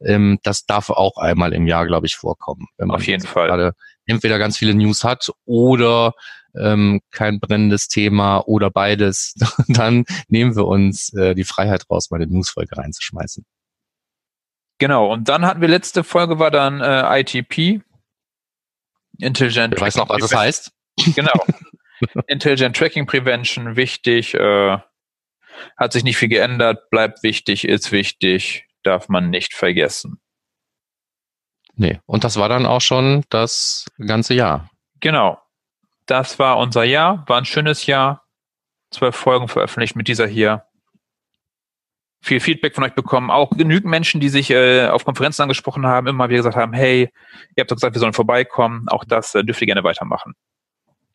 Ähm, 0.05 0.39
das 0.43 0.67
darf 0.67 0.91
auch 0.91 1.17
einmal 1.17 1.53
im 1.53 1.67
Jahr, 1.67 1.87
glaube 1.87 2.07
ich, 2.07 2.17
vorkommen. 2.17 2.67
Wenn 2.77 2.89
man 2.89 2.97
Auf 2.97 3.07
jeden 3.07 3.27
Fall. 3.27 3.49
Gerade 3.49 3.73
entweder 4.07 4.39
ganz 4.39 4.59
viele 4.59 4.75
News 4.75 5.03
hat 5.03 5.31
oder 5.45 6.13
ähm, 6.57 7.01
kein 7.11 7.41
brennendes 7.41 7.89
Thema 7.89 8.39
oder 8.47 8.71
beides, 8.71 9.35
dann 9.69 10.05
nehmen 10.29 10.55
wir 10.57 10.67
uns 10.67 11.13
äh, 11.15 11.35
die 11.35 11.45
Freiheit 11.45 11.85
raus, 11.91 12.11
mal 12.11 12.21
eine 12.21 12.31
Newsfolge 12.31 12.77
reinzuschmeißen. 12.77 13.45
Genau, 14.79 15.13
und 15.13 15.29
dann 15.29 15.47
hatten 15.47 15.61
wir 15.61 15.69
letzte 15.69 16.05
Folge 16.05 16.39
war 16.39 16.51
dann 16.51 16.81
äh, 16.81 17.21
ITP. 17.21 17.81
Intelligent. 19.19 19.75
Ich 19.75 19.81
weiß 19.81 19.97
noch, 19.97 20.09
was 20.09 20.19
das 20.19 20.35
heißt. 20.35 20.73
Genau. 21.15 21.33
Intelligent 22.27 22.77
Tracking 22.77 23.07
Prevention, 23.07 23.77
wichtig, 23.77 24.35
äh, 24.35 24.79
hat 25.77 25.93
sich 25.93 26.03
nicht 26.03 26.17
viel 26.17 26.29
geändert, 26.29 26.91
bleibt 26.91 27.23
wichtig, 27.23 27.67
ist 27.67 27.93
wichtig, 27.93 28.67
darf 28.83 29.09
man 29.09 29.31
nicht 29.31 29.55
vergessen. 29.55 30.21
Nee, 31.77 32.01
und 32.07 32.25
das 32.25 32.37
war 32.37 32.49
dann 32.49 32.67
auch 32.67 32.81
schon 32.81 33.25
das 33.31 33.87
ganze 33.99 34.35
Jahr. 34.35 34.71
Genau. 35.01 35.41
Das 36.07 36.39
war 36.39 36.59
unser 36.59 36.85
Jahr, 36.85 37.25
war 37.27 37.39
ein 37.39 37.45
schönes 37.45 37.87
Jahr. 37.87 38.25
Zwölf 38.91 39.17
Folgen 39.17 39.49
veröffentlicht 39.49 39.97
mit 39.97 40.07
dieser 40.07 40.27
hier 40.27 40.67
viel 42.25 42.41
Feedback 42.41 42.75
von 42.75 42.85
euch 42.85 42.95
bekommen. 42.95 43.31
Auch 43.31 43.51
genügend 43.51 43.91
Menschen, 43.91 44.21
die 44.21 44.31
sich 44.31 44.51
äh, 44.51 44.89
auf 44.89 45.05
Konferenzen 45.05 45.43
angesprochen 45.43 45.87
haben, 45.87 46.07
immer 46.07 46.29
wieder 46.29 46.39
gesagt 46.39 46.57
haben, 46.57 46.73
hey, 46.73 47.11
ihr 47.55 47.61
habt 47.61 47.71
doch 47.71 47.77
gesagt, 47.77 47.95
wir 47.95 48.01
sollen 48.01 48.15
vorbeikommen. 48.15 48.89
Auch 48.89 49.05
das 49.05 49.35
äh, 49.35 49.45
dürft 49.45 49.61
ihr 49.61 49.67
gerne 49.67 49.85
weitermachen. 49.85 50.35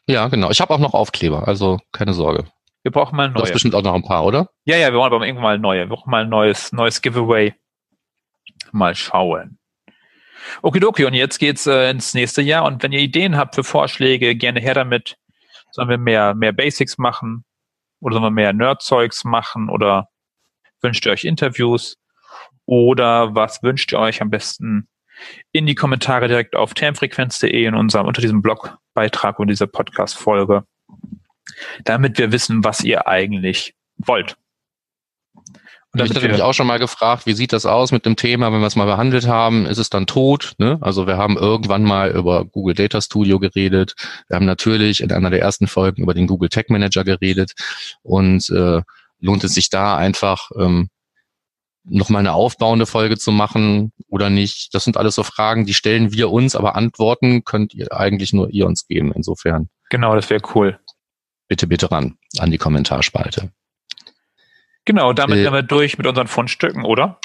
Ja, 0.06 0.28
genau. 0.28 0.52
Ich 0.52 0.62
habe 0.62 0.74
auch 0.74 0.80
noch 0.80 0.94
Aufkleber, 0.94 1.48
also 1.48 1.80
keine 1.92 2.14
Sorge. 2.14 2.46
Wir 2.84 2.92
brauchen 2.92 3.16
mal 3.16 3.28
neue. 3.28 3.38
Du 3.38 3.42
hast 3.42 3.54
bestimmt 3.54 3.76
auch 3.76 3.82
noch 3.82 3.94
ein 3.94 4.04
paar, 4.04 4.24
oder? 4.24 4.50
Ja, 4.66 4.78
ja, 4.78 4.92
wir 4.92 5.00
wollen 5.00 5.12
aber 5.12 5.26
irgendwann 5.26 5.44
mal 5.44 5.60
neue. 5.60 5.82
Wir 5.82 5.88
brauchen 5.88 6.10
mal 6.10 6.24
ein 6.24 6.30
neues, 6.30 6.72
neues 6.72 7.02
Giveaway. 7.02 7.54
Mal 8.72 8.96
schauen. 8.96 9.58
Okidoki, 10.62 11.06
und 11.06 11.14
jetzt 11.14 11.40
geht's 11.40 11.68
äh, 11.68 11.90
ins 11.90 12.14
nächste 12.14 12.42
Jahr. 12.42 12.66
Und 12.66 12.82
wenn 12.84 12.92
ihr 12.92 13.00
Ideen 13.00 13.36
habt 13.36 13.56
für 13.56 13.64
Vorschläge, 13.64 14.36
gerne 14.36 14.60
her 14.60 14.74
damit. 14.74 15.18
Sollen 15.72 15.90
wir 15.90 15.98
mehr, 15.98 16.34
mehr 16.36 16.54
Basics 16.54 16.98
machen? 16.98 17.46
Oder 18.00 18.14
sollen 18.14 18.26
wir 18.26 18.32
mehr 18.32 18.54
Nerdzeugs 18.54 19.24
machen? 19.24 19.70
Oder 19.70 20.08
Wünscht 20.82 21.06
ihr 21.06 21.12
euch 21.12 21.26
Interviews? 21.26 21.98
Oder 22.66 23.36
was 23.36 23.64
wünscht 23.64 23.92
ihr 23.92 24.00
euch 24.00 24.22
am 24.22 24.30
besten 24.30 24.88
in 25.52 25.66
die 25.66 25.76
Kommentare 25.76 26.28
direkt 26.28 26.56
auf 26.56 26.74
termfrequenz.de 26.74 27.66
in 27.66 27.76
unserem, 27.76 28.08
unter 28.08 28.22
diesem 28.22 28.42
Blogbeitrag 28.42 29.40
und 29.40 29.48
dieser 29.48 29.68
Podcast-Folge, 29.68 30.64
damit 31.84 32.18
wir 32.18 32.32
wissen, 32.32 32.64
was 32.64 32.84
ihr 32.84 33.08
eigentlich 33.08 33.76
wollt. 33.98 34.38
Und 35.92 36.04
ich 36.04 36.16
hatte 36.16 36.30
mich 36.30 36.44
auch 36.44 36.54
schon 36.54 36.68
mal 36.68 36.78
gefragt, 36.78 37.26
wie 37.26 37.34
sieht 37.34 37.52
das 37.52 37.66
aus 37.66 37.92
mit 37.92 38.06
dem 38.06 38.16
Thema, 38.16 38.54
wenn 38.54 38.60
wir 38.60 38.68
es 38.68 38.76
mal 38.76 38.86
behandelt 38.86 39.28
haben, 39.28 39.66
ist 39.66 39.80
es 39.80 39.90
dann 39.90 40.06
tot? 40.06 40.54
Ne? 40.60 40.78
Also 40.82 41.08
wir 41.08 41.18
haben 41.18 41.36
irgendwann 41.36 41.84
mal 41.84 42.12
über 42.12 42.46
Google 42.46 42.76
Data 42.76 43.02
Studio 43.02 43.40
geredet. 43.40 43.96
Wir 44.28 44.36
haben 44.36 44.46
natürlich 44.46 45.02
in 45.02 45.12
einer 45.12 45.32
der 45.32 45.42
ersten 45.42 45.66
Folgen 45.66 46.04
über 46.04 46.14
den 46.14 46.28
Google 46.28 46.50
Tech 46.50 46.66
Manager 46.70 47.04
geredet 47.04 47.54
und 48.04 48.48
äh, 48.52 48.84
lohnt 49.20 49.44
es 49.44 49.54
sich 49.54 49.70
da 49.70 49.98
einfach 49.98 50.50
ähm, 50.58 50.90
nochmal 51.84 52.22
eine 52.22 52.34
aufbauende 52.34 52.86
Folge 52.86 53.18
zu 53.18 53.32
machen 53.32 53.92
oder 54.08 54.30
nicht? 54.30 54.74
Das 54.74 54.84
sind 54.84 54.98
alles 54.98 55.16
so 55.16 55.24
Fragen, 55.24 55.66
die 55.66 55.74
stellen 55.74 56.12
wir 56.12 56.32
uns, 56.32 56.56
aber 56.56 56.76
Antworten 56.76 57.44
könnt 57.44 57.74
ihr 57.74 57.92
eigentlich 57.94 58.34
nur 58.34 58.50
ihr 58.50 58.66
uns 58.66 58.88
geben. 58.88 59.12
Insofern. 59.14 59.70
Genau, 59.90 60.16
das 60.16 60.30
wäre 60.30 60.42
cool. 60.56 60.80
Bitte, 61.48 61.68
bitte 61.68 61.92
ran 61.92 62.18
an 62.38 62.52
die 62.52 62.58
Kommentarspalte. 62.58 63.52
Genau, 64.86 65.14
damit 65.14 65.38
äh, 65.38 65.44
sind 65.44 65.54
wir 65.54 65.64
durch 65.64 65.98
mit 65.98 66.08
unseren 66.08 66.28
Fundstücken, 66.28 66.86
oder? 66.86 67.20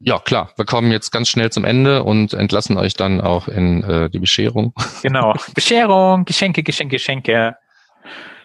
Ja, 0.00 0.18
klar. 0.18 0.52
Wir 0.56 0.64
kommen 0.64 0.90
jetzt 0.92 1.10
ganz 1.10 1.28
schnell 1.28 1.50
zum 1.50 1.64
Ende 1.64 2.04
und 2.04 2.32
entlassen 2.32 2.78
euch 2.78 2.94
dann 2.94 3.20
auch 3.20 3.48
in 3.48 3.84
äh, 3.84 4.08
die 4.08 4.18
Bescherung. 4.18 4.72
Genau. 5.02 5.34
Bescherung, 5.54 6.24
Geschenke, 6.24 6.62
Geschenke, 6.62 6.96
Geschenke. 6.96 7.56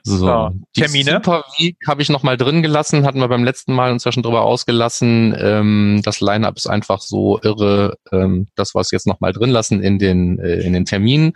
So, 0.08 0.18
so 0.18 0.52
Termine. 0.76 1.13
Super 1.13 1.46
Week 1.58 1.78
habe 1.88 2.04
ich 2.04 2.10
noch 2.10 2.22
mal 2.22 2.38
drin 2.38 2.62
gelassen, 2.62 3.08
hatten 3.08 3.20
wir 3.20 3.28
beim 3.28 3.44
letzten 3.44 3.74
Mal 3.74 3.91
uns 3.91 4.04
ja 4.04 4.12
schon 4.12 4.22
drüber 4.22 4.44
ausgelassen. 4.44 5.36
Ähm, 5.36 6.02
das 6.04 6.22
Line-up 6.22 6.58
ist 6.58 6.68
einfach 6.68 7.02
so 7.02 7.39
irre, 7.41 7.98
ähm, 8.12 8.48
dass 8.54 8.76
wir 8.76 8.82
es 8.82 8.91
jetzt 8.91 9.08
noch 9.08 9.20
mal 9.20 9.34
drin 9.34 9.50
lassen 9.50 9.82
in 9.82 9.98
den 9.98 10.38
äh, 10.38 10.58
in 10.58 10.74
den 10.74 10.86
Terminen. 10.86 11.34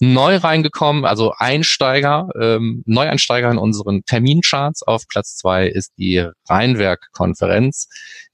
Neu 0.00 0.34
reingekommen, 0.36 1.04
also 1.04 1.32
Einsteiger, 1.38 2.28
ähm, 2.40 2.82
Neueinsteiger 2.86 3.52
in 3.52 3.58
unseren 3.58 4.04
Termincharts. 4.04 4.82
Auf 4.82 5.06
Platz 5.06 5.36
zwei 5.36 5.68
ist 5.68 5.92
die 5.96 6.26
Rheinwerk-Konferenz, 6.48 7.88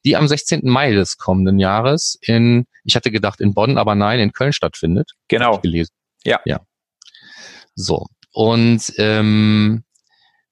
die 0.07 0.17
am 0.17 0.27
16. 0.27 0.63
Mai 0.65 0.93
des 0.93 1.19
kommenden 1.19 1.59
Jahres 1.59 2.17
in, 2.23 2.65
ich 2.85 2.97
hatte 2.97 3.11
gedacht 3.11 3.43
in 3.43 3.53
Bonn, 3.53 3.77
aber 3.77 3.95
nein, 3.95 4.19
in 4.19 4.33
Köln 4.33 4.55
stattfindet. 4.55 5.11
Genau. 5.29 5.59
Gelesen. 5.59 5.93
Ja. 6.25 6.41
Ja. 6.47 6.61
So, 7.75 8.07
und 8.35 8.93
ähm, 8.99 9.85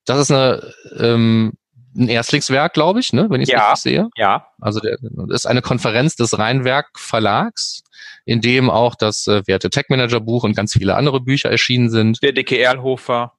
das 0.05 0.17
ist 0.17 0.31
eine, 0.31 0.73
ähm, 0.97 1.51
ein 1.95 2.07
Erstlingswerk, 2.07 2.73
glaube 2.73 3.01
ich, 3.01 3.11
ne, 3.11 3.29
wenn 3.29 3.41
ich 3.41 3.49
es 3.49 3.53
ja, 3.53 3.71
richtig 3.71 3.83
sehe. 3.83 4.09
Ja. 4.15 4.47
Also 4.61 4.79
der, 4.79 4.97
das 5.01 5.41
ist 5.41 5.45
eine 5.45 5.61
Konferenz 5.61 6.15
des 6.15 6.39
Rheinwerk 6.39 6.97
Verlags, 6.97 7.83
in 8.23 8.39
dem 8.39 8.69
auch 8.69 8.95
das 8.95 9.27
äh, 9.27 9.45
Werte 9.47 9.69
Tech 9.69 9.85
Manager 9.89 10.21
Buch 10.21 10.45
und 10.45 10.55
ganz 10.55 10.71
viele 10.71 10.95
andere 10.95 11.19
Bücher 11.19 11.51
erschienen 11.51 11.89
sind. 11.89 12.23
Der 12.23 12.31
dicke 12.31 12.57
Erlhofer. 12.57 13.33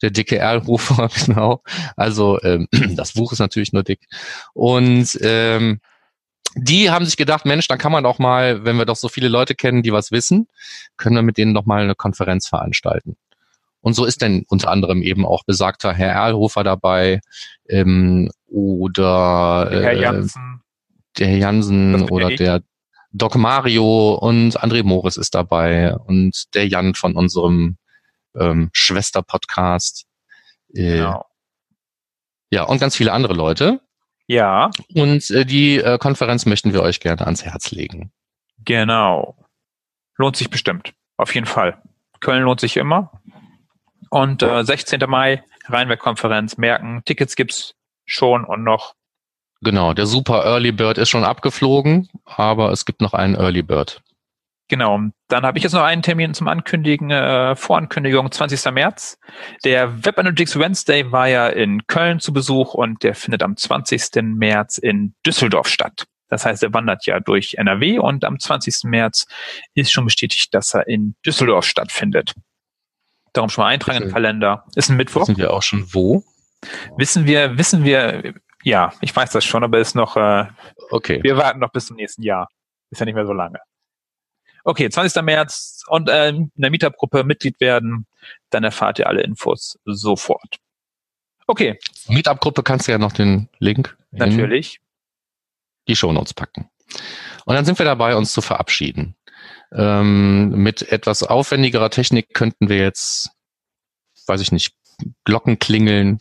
Der 0.00 0.10
dicke 0.10 0.38
Erlhofer, 0.38 1.10
genau. 1.26 1.62
Also 1.96 2.40
ähm, 2.42 2.68
das 2.96 3.14
Buch 3.14 3.32
ist 3.32 3.40
natürlich 3.40 3.72
nur 3.72 3.82
dick. 3.82 4.06
Und 4.54 5.18
ähm, 5.22 5.80
die 6.54 6.88
haben 6.90 7.04
sich 7.04 7.16
gedacht, 7.16 7.44
Mensch, 7.46 7.66
dann 7.66 7.78
kann 7.78 7.92
man 7.92 8.04
doch 8.04 8.20
mal, 8.20 8.64
wenn 8.64 8.76
wir 8.76 8.86
doch 8.86 8.96
so 8.96 9.08
viele 9.08 9.28
Leute 9.28 9.56
kennen, 9.56 9.82
die 9.82 9.92
was 9.92 10.12
wissen, 10.12 10.46
können 10.96 11.16
wir 11.16 11.22
mit 11.22 11.36
denen 11.36 11.52
doch 11.52 11.66
mal 11.66 11.82
eine 11.82 11.96
Konferenz 11.96 12.46
veranstalten. 12.46 13.16
Und 13.80 13.94
so 13.94 14.04
ist 14.04 14.22
denn 14.22 14.44
unter 14.48 14.70
anderem 14.70 15.02
eben 15.02 15.24
auch 15.24 15.44
besagter 15.44 15.92
Herr 15.92 16.12
Erlhofer 16.12 16.64
dabei 16.64 17.20
ähm, 17.68 18.30
oder 18.46 19.68
der 19.70 19.82
Herr 19.82 19.92
äh, 19.92 20.00
Jansen, 20.00 20.62
der 21.18 21.28
Herr 21.28 21.38
Jansen 21.38 22.08
oder 22.10 22.28
der 22.30 22.62
Doc 23.12 23.36
Mario 23.36 24.14
und 24.14 24.60
André 24.60 24.82
Morris 24.84 25.16
ist 25.16 25.34
dabei 25.34 25.94
und 25.94 26.54
der 26.54 26.68
Jan 26.68 26.94
von 26.94 27.16
unserem 27.16 27.78
ähm, 28.36 28.70
Schwester-Podcast. 28.72 30.06
Äh, 30.74 30.98
genau. 30.98 31.24
Ja, 32.50 32.64
und 32.64 32.78
ganz 32.80 32.96
viele 32.96 33.12
andere 33.12 33.34
Leute. 33.34 33.80
Ja. 34.26 34.70
Und 34.94 35.30
äh, 35.30 35.44
die 35.44 35.78
äh, 35.78 35.98
Konferenz 35.98 36.46
möchten 36.46 36.72
wir 36.72 36.82
euch 36.82 37.00
gerne 37.00 37.22
ans 37.22 37.44
Herz 37.44 37.70
legen. 37.70 38.12
Genau. 38.64 39.36
Lohnt 40.16 40.36
sich 40.36 40.50
bestimmt. 40.50 40.92
Auf 41.16 41.34
jeden 41.34 41.46
Fall. 41.46 41.80
Köln 42.20 42.42
lohnt 42.42 42.60
sich 42.60 42.76
immer. 42.76 43.17
Und 44.10 44.42
äh, 44.42 44.64
16. 44.64 45.00
Mai, 45.06 45.42
Rheinwerk-Konferenz, 45.66 46.56
merken, 46.56 47.02
Tickets 47.04 47.36
gibt's 47.36 47.74
schon 48.06 48.44
und 48.44 48.64
noch. 48.64 48.94
Genau, 49.60 49.92
der 49.92 50.06
Super 50.06 50.44
Early 50.44 50.72
Bird 50.72 50.98
ist 50.98 51.08
schon 51.08 51.24
abgeflogen, 51.24 52.08
aber 52.24 52.70
es 52.70 52.84
gibt 52.84 53.00
noch 53.00 53.12
einen 53.12 53.34
Early 53.34 53.62
Bird. 53.62 54.02
Genau. 54.68 55.00
Dann 55.28 55.44
habe 55.44 55.58
ich 55.58 55.64
jetzt 55.64 55.72
noch 55.72 55.82
einen 55.82 56.02
Termin 56.02 56.34
zum 56.34 56.46
Ankündigen, 56.46 57.10
äh, 57.10 57.56
Vorankündigung, 57.56 58.30
20. 58.30 58.70
März. 58.70 59.18
Der 59.64 60.04
Web 60.04 60.18
Analytics 60.18 60.58
Wednesday 60.58 61.10
war 61.10 61.26
ja 61.26 61.48
in 61.48 61.86
Köln 61.86 62.20
zu 62.20 62.32
Besuch 62.32 62.74
und 62.74 63.02
der 63.02 63.14
findet 63.14 63.42
am 63.42 63.56
20. 63.56 64.22
März 64.22 64.76
in 64.78 65.14
Düsseldorf 65.26 65.68
statt. 65.68 66.04
Das 66.28 66.44
heißt, 66.44 66.62
er 66.62 66.74
wandert 66.74 67.06
ja 67.06 67.20
durch 67.20 67.54
NRW 67.54 67.98
und 67.98 68.24
am 68.24 68.38
20. 68.38 68.84
März 68.84 69.26
ist 69.74 69.90
schon 69.90 70.04
bestätigt, 70.04 70.52
dass 70.52 70.74
er 70.74 70.86
in 70.86 71.14
Düsseldorf 71.24 71.64
stattfindet. 71.64 72.34
Darum 73.38 73.50
schon 73.50 73.62
mal 73.62 73.68
eintragen 73.68 74.02
im 74.02 74.10
Kalender. 74.10 74.64
Ist 74.74 74.90
ein 74.90 74.96
Mittwoch. 74.96 75.20
Wissen 75.20 75.36
wir 75.36 75.52
auch 75.52 75.62
schon 75.62 75.94
wo? 75.94 76.24
Wissen 76.96 77.24
wir, 77.24 77.56
wissen 77.56 77.84
wir, 77.84 78.34
ja, 78.64 78.92
ich 79.00 79.14
weiß 79.14 79.30
das 79.30 79.44
schon, 79.44 79.62
aber 79.62 79.78
ist 79.78 79.94
noch, 79.94 80.16
äh, 80.16 80.46
okay. 80.90 81.22
wir 81.22 81.36
warten 81.36 81.60
noch 81.60 81.70
bis 81.70 81.86
zum 81.86 81.94
nächsten 81.94 82.24
Jahr. 82.24 82.48
Ist 82.90 82.98
ja 82.98 83.06
nicht 83.06 83.14
mehr 83.14 83.26
so 83.26 83.32
lange. 83.32 83.60
Okay, 84.64 84.90
20. 84.90 85.22
März 85.22 85.84
und 85.86 86.08
äh, 86.08 86.30
in 86.30 86.50
der 86.56 86.70
Meetup-Gruppe 86.70 87.22
Mitglied 87.22 87.60
werden, 87.60 88.08
dann 88.50 88.64
erfahrt 88.64 88.98
ihr 88.98 89.06
alle 89.06 89.22
Infos 89.22 89.78
sofort. 89.84 90.56
Okay. 91.46 91.78
Meetup-Gruppe 92.08 92.64
kannst 92.64 92.88
du 92.88 92.92
ja 92.92 92.98
noch 92.98 93.12
den 93.12 93.48
Link 93.60 93.96
natürlich 94.10 94.80
die 95.86 95.94
Shownotes 95.94 96.34
packen. 96.34 96.68
Und 97.44 97.54
dann 97.54 97.64
sind 97.64 97.78
wir 97.78 97.86
dabei, 97.86 98.16
uns 98.16 98.32
zu 98.32 98.40
verabschieden. 98.40 99.14
Ähm, 99.72 100.50
mit 100.50 100.90
etwas 100.92 101.22
aufwendigerer 101.22 101.90
Technik 101.90 102.32
könnten 102.32 102.68
wir 102.68 102.78
jetzt, 102.78 103.30
weiß 104.26 104.40
ich 104.40 104.52
nicht, 104.52 104.74
Glocken 105.24 105.58
klingeln, 105.58 106.20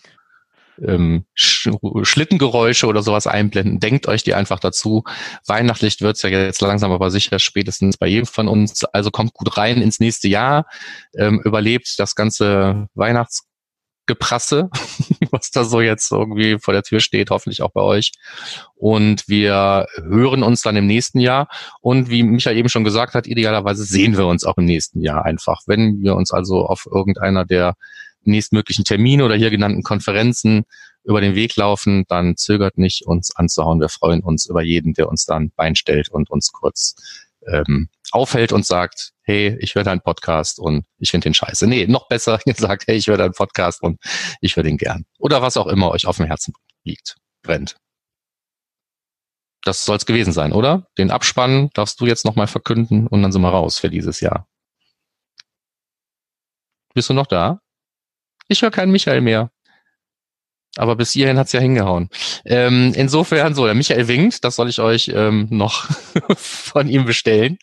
ähm, 0.85 1.25
Sch 1.33 1.69
Schlittengeräusche 2.03 2.87
oder 2.87 3.01
sowas 3.01 3.27
einblenden. 3.27 3.79
Denkt 3.79 4.07
euch 4.07 4.23
die 4.23 4.33
einfach 4.33 4.59
dazu. 4.59 5.03
Weihnachtlich 5.45 6.01
wird's 6.01 6.21
ja 6.21 6.29
jetzt 6.29 6.61
langsam 6.61 6.91
aber 6.91 7.09
sicher, 7.09 7.39
spätestens 7.39 7.97
bei 7.97 8.07
jedem 8.07 8.27
von 8.27 8.47
uns. 8.47 8.83
Also 8.85 9.11
kommt 9.11 9.33
gut 9.33 9.57
rein 9.57 9.81
ins 9.81 9.99
nächste 9.99 10.27
Jahr, 10.27 10.65
ähm, 11.17 11.41
überlebt 11.43 11.95
das 11.97 12.15
ganze 12.15 12.87
Weihnachtsgeprasse, 14.07 14.69
was 15.31 15.51
da 15.51 15.63
so 15.63 15.81
jetzt 15.81 16.11
irgendwie 16.11 16.57
vor 16.59 16.73
der 16.73 16.83
Tür 16.83 16.99
steht, 16.99 17.29
hoffentlich 17.29 17.61
auch 17.61 17.71
bei 17.71 17.81
euch. 17.81 18.13
Und 18.75 19.27
wir 19.27 19.87
hören 20.03 20.43
uns 20.43 20.61
dann 20.61 20.75
im 20.75 20.87
nächsten 20.87 21.19
Jahr. 21.19 21.47
Und 21.81 22.09
wie 22.09 22.23
Michael 22.23 22.57
eben 22.57 22.69
schon 22.69 22.83
gesagt 22.83 23.13
hat, 23.13 23.27
idealerweise 23.27 23.83
sehen 23.83 24.17
wir 24.17 24.27
uns 24.27 24.43
auch 24.43 24.57
im 24.57 24.65
nächsten 24.65 25.01
Jahr 25.01 25.25
einfach. 25.25 25.61
Wenn 25.67 26.01
wir 26.01 26.15
uns 26.15 26.31
also 26.31 26.65
auf 26.65 26.87
irgendeiner 26.89 27.45
der 27.45 27.75
nächstmöglichen 28.23 28.85
Termine 28.85 29.23
oder 29.23 29.35
hier 29.35 29.49
genannten 29.49 29.83
Konferenzen 29.83 30.65
über 31.03 31.21
den 31.21 31.35
Weg 31.35 31.55
laufen, 31.55 32.03
dann 32.09 32.35
zögert 32.35 32.77
nicht, 32.77 33.05
uns 33.05 33.33
anzuhauen. 33.35 33.79
Wir 33.79 33.89
freuen 33.89 34.21
uns 34.21 34.47
über 34.47 34.61
jeden, 34.61 34.93
der 34.93 35.07
uns 35.07 35.25
dann 35.25 35.51
Bein 35.55 35.75
stellt 35.75 36.09
und 36.09 36.29
uns 36.29 36.51
kurz 36.51 36.95
ähm, 37.47 37.87
aufhält 38.11 38.51
und 38.51 38.65
sagt, 38.65 39.11
hey, 39.23 39.57
ich 39.59 39.75
höre 39.75 39.83
deinen 39.83 40.01
Podcast 40.01 40.59
und 40.59 40.85
ich 40.97 41.11
finde 41.11 41.25
den 41.25 41.33
scheiße. 41.33 41.67
Nee, 41.67 41.87
noch 41.87 42.07
besser, 42.07 42.39
ihr 42.45 42.55
sagt, 42.55 42.87
hey, 42.87 42.95
ich 42.97 43.07
höre 43.07 43.17
deinen 43.17 43.33
Podcast 43.33 43.81
und 43.81 43.99
ich 44.41 44.55
höre 44.55 44.63
den 44.63 44.77
gern. 44.77 45.05
Oder 45.19 45.41
was 45.41 45.57
auch 45.57 45.67
immer 45.67 45.91
euch 45.91 46.05
auf 46.05 46.17
dem 46.17 46.25
Herzen 46.25 46.53
liegt, 46.83 47.15
brennt. 47.43 47.75
Das 49.63 49.83
soll 49.83 49.97
es 49.97 50.05
gewesen 50.05 50.31
sein, 50.31 50.53
oder? 50.53 50.87
Den 50.97 51.11
Abspann 51.11 51.69
darfst 51.73 51.99
du 51.99 52.05
jetzt 52.05 52.23
nochmal 52.23 52.47
verkünden 52.47 53.07
und 53.07 53.21
dann 53.21 53.31
sind 53.31 53.41
wir 53.41 53.49
raus 53.49 53.79
für 53.79 53.89
dieses 53.89 54.21
Jahr. 54.21 54.47
Bist 56.93 57.09
du 57.09 57.13
noch 57.13 57.27
da? 57.27 57.59
Ich 58.47 58.61
höre 58.61 58.71
keinen 58.71 58.91
Michael 58.91 59.21
mehr. 59.21 59.51
Aber 60.77 60.95
bis 60.95 61.11
hierhin 61.11 61.37
hat's 61.37 61.51
ja 61.51 61.59
hingehauen. 61.59 62.09
Ähm, 62.45 62.93
insofern 62.95 63.55
so, 63.55 63.65
der 63.65 63.75
Michael 63.75 64.07
winkt, 64.07 64.43
das 64.43 64.55
soll 64.55 64.69
ich 64.69 64.79
euch 64.79 65.11
ähm, 65.13 65.47
noch 65.49 65.89
von 66.37 66.87
ihm 66.87 67.05
bestellen. 67.05 67.57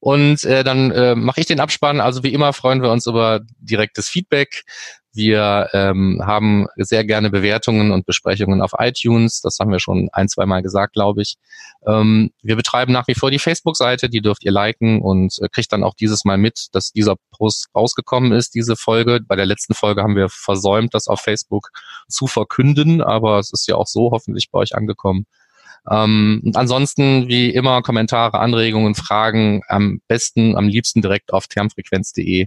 Und 0.00 0.44
äh, 0.44 0.64
dann 0.64 0.90
äh, 0.90 1.14
mache 1.14 1.40
ich 1.40 1.46
den 1.46 1.60
Abspann. 1.60 2.00
Also 2.00 2.22
wie 2.22 2.32
immer 2.32 2.52
freuen 2.52 2.82
wir 2.82 2.90
uns 2.90 3.06
über 3.06 3.40
direktes 3.58 4.08
Feedback. 4.08 4.64
Wir 5.14 5.68
ähm, 5.74 6.22
haben 6.24 6.66
sehr 6.76 7.04
gerne 7.04 7.28
Bewertungen 7.28 7.90
und 7.92 8.06
Besprechungen 8.06 8.62
auf 8.62 8.72
iTunes. 8.78 9.42
Das 9.42 9.58
haben 9.58 9.70
wir 9.70 9.78
schon 9.78 10.08
ein, 10.12 10.28
zwei 10.28 10.46
Mal 10.46 10.62
gesagt, 10.62 10.94
glaube 10.94 11.20
ich. 11.20 11.36
Ähm, 11.86 12.30
wir 12.42 12.56
betreiben 12.56 12.92
nach 12.92 13.06
wie 13.08 13.14
vor 13.14 13.30
die 13.30 13.38
Facebook-Seite, 13.38 14.08
die 14.08 14.22
dürft 14.22 14.42
ihr 14.44 14.52
liken 14.52 15.02
und 15.02 15.38
äh, 15.42 15.48
kriegt 15.50 15.72
dann 15.72 15.84
auch 15.84 15.94
dieses 15.94 16.24
Mal 16.24 16.38
mit, 16.38 16.68
dass 16.72 16.92
dieser 16.92 17.16
Post 17.30 17.68
rausgekommen 17.74 18.32
ist, 18.32 18.54
diese 18.54 18.74
Folge. 18.74 19.20
Bei 19.26 19.36
der 19.36 19.46
letzten 19.46 19.74
Folge 19.74 20.02
haben 20.02 20.16
wir 20.16 20.30
versäumt, 20.30 20.94
das 20.94 21.08
auf 21.08 21.20
Facebook 21.20 21.68
zu 22.08 22.26
verkünden, 22.26 23.02
aber 23.02 23.38
es 23.38 23.52
ist 23.52 23.68
ja 23.68 23.76
auch 23.76 23.86
so 23.86 24.12
hoffentlich 24.12 24.50
bei 24.50 24.60
euch 24.60 24.74
angekommen. 24.74 25.26
Ähm, 25.90 26.52
ansonsten, 26.54 27.28
wie 27.28 27.50
immer, 27.50 27.82
Kommentare, 27.82 28.38
Anregungen, 28.38 28.94
Fragen 28.94 29.62
am 29.68 30.00
besten, 30.08 30.56
am 30.56 30.68
liebsten 30.68 31.02
direkt 31.02 31.32
auf 31.32 31.48
termfrequenz.de 31.48 32.46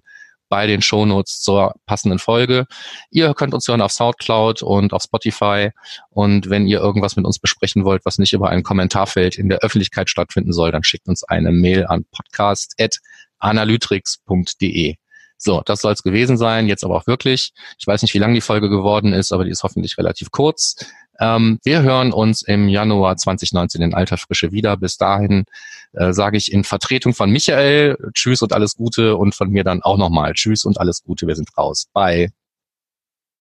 bei 0.49 0.67
den 0.67 0.81
Shownotes 0.81 1.39
zur 1.41 1.73
passenden 1.85 2.19
Folge. 2.19 2.65
Ihr 3.09 3.33
könnt 3.33 3.53
uns 3.53 3.67
hören 3.67 3.81
auf 3.81 3.91
Soundcloud 3.91 4.63
und 4.63 4.93
auf 4.93 5.03
Spotify. 5.03 5.71
Und 6.09 6.49
wenn 6.49 6.67
ihr 6.67 6.79
irgendwas 6.79 7.15
mit 7.15 7.25
uns 7.25 7.39
besprechen 7.39 7.85
wollt, 7.85 8.05
was 8.05 8.17
nicht 8.17 8.33
über 8.33 8.49
ein 8.49 8.63
Kommentarfeld 8.63 9.37
in 9.37 9.47
der 9.49 9.59
Öffentlichkeit 9.59 10.09
stattfinden 10.09 10.53
soll, 10.53 10.71
dann 10.71 10.83
schickt 10.83 11.07
uns 11.07 11.23
eine 11.23 11.51
Mail 11.51 11.85
an 11.85 12.05
podcast.analytrix.de. 12.11 14.95
So, 15.37 15.61
das 15.65 15.81
soll 15.81 15.93
es 15.93 16.03
gewesen 16.03 16.37
sein. 16.37 16.67
Jetzt 16.67 16.83
aber 16.83 16.95
auch 16.95 17.07
wirklich. 17.07 17.53
Ich 17.77 17.85
weiß 17.85 18.01
nicht, 18.01 18.13
wie 18.13 18.19
lang 18.19 18.33
die 18.33 18.41
Folge 18.41 18.69
geworden 18.69 19.13
ist, 19.13 19.31
aber 19.31 19.43
die 19.43 19.51
ist 19.51 19.63
hoffentlich 19.63 19.97
relativ 19.97 20.31
kurz. 20.31 20.75
Ähm, 21.19 21.59
wir 21.63 21.81
hören 21.81 22.11
uns 22.11 22.41
im 22.41 22.69
Januar 22.69 23.17
2019 23.17 23.81
in 23.81 23.93
alter 23.93 24.17
Frische 24.17 24.51
wieder. 24.51 24.77
Bis 24.77 24.97
dahin 24.97 25.45
äh, 25.93 26.13
sage 26.13 26.37
ich 26.37 26.51
in 26.51 26.63
Vertretung 26.63 27.13
von 27.13 27.29
Michael 27.29 27.97
Tschüss 28.13 28.41
und 28.41 28.53
alles 28.53 28.75
Gute 28.75 29.15
und 29.15 29.35
von 29.35 29.49
mir 29.49 29.63
dann 29.63 29.81
auch 29.81 29.97
nochmal 29.97 30.33
Tschüss 30.33 30.65
und 30.65 30.79
alles 30.79 31.03
Gute. 31.03 31.27
Wir 31.27 31.35
sind 31.35 31.57
raus. 31.57 31.87
Bye. 31.93 32.29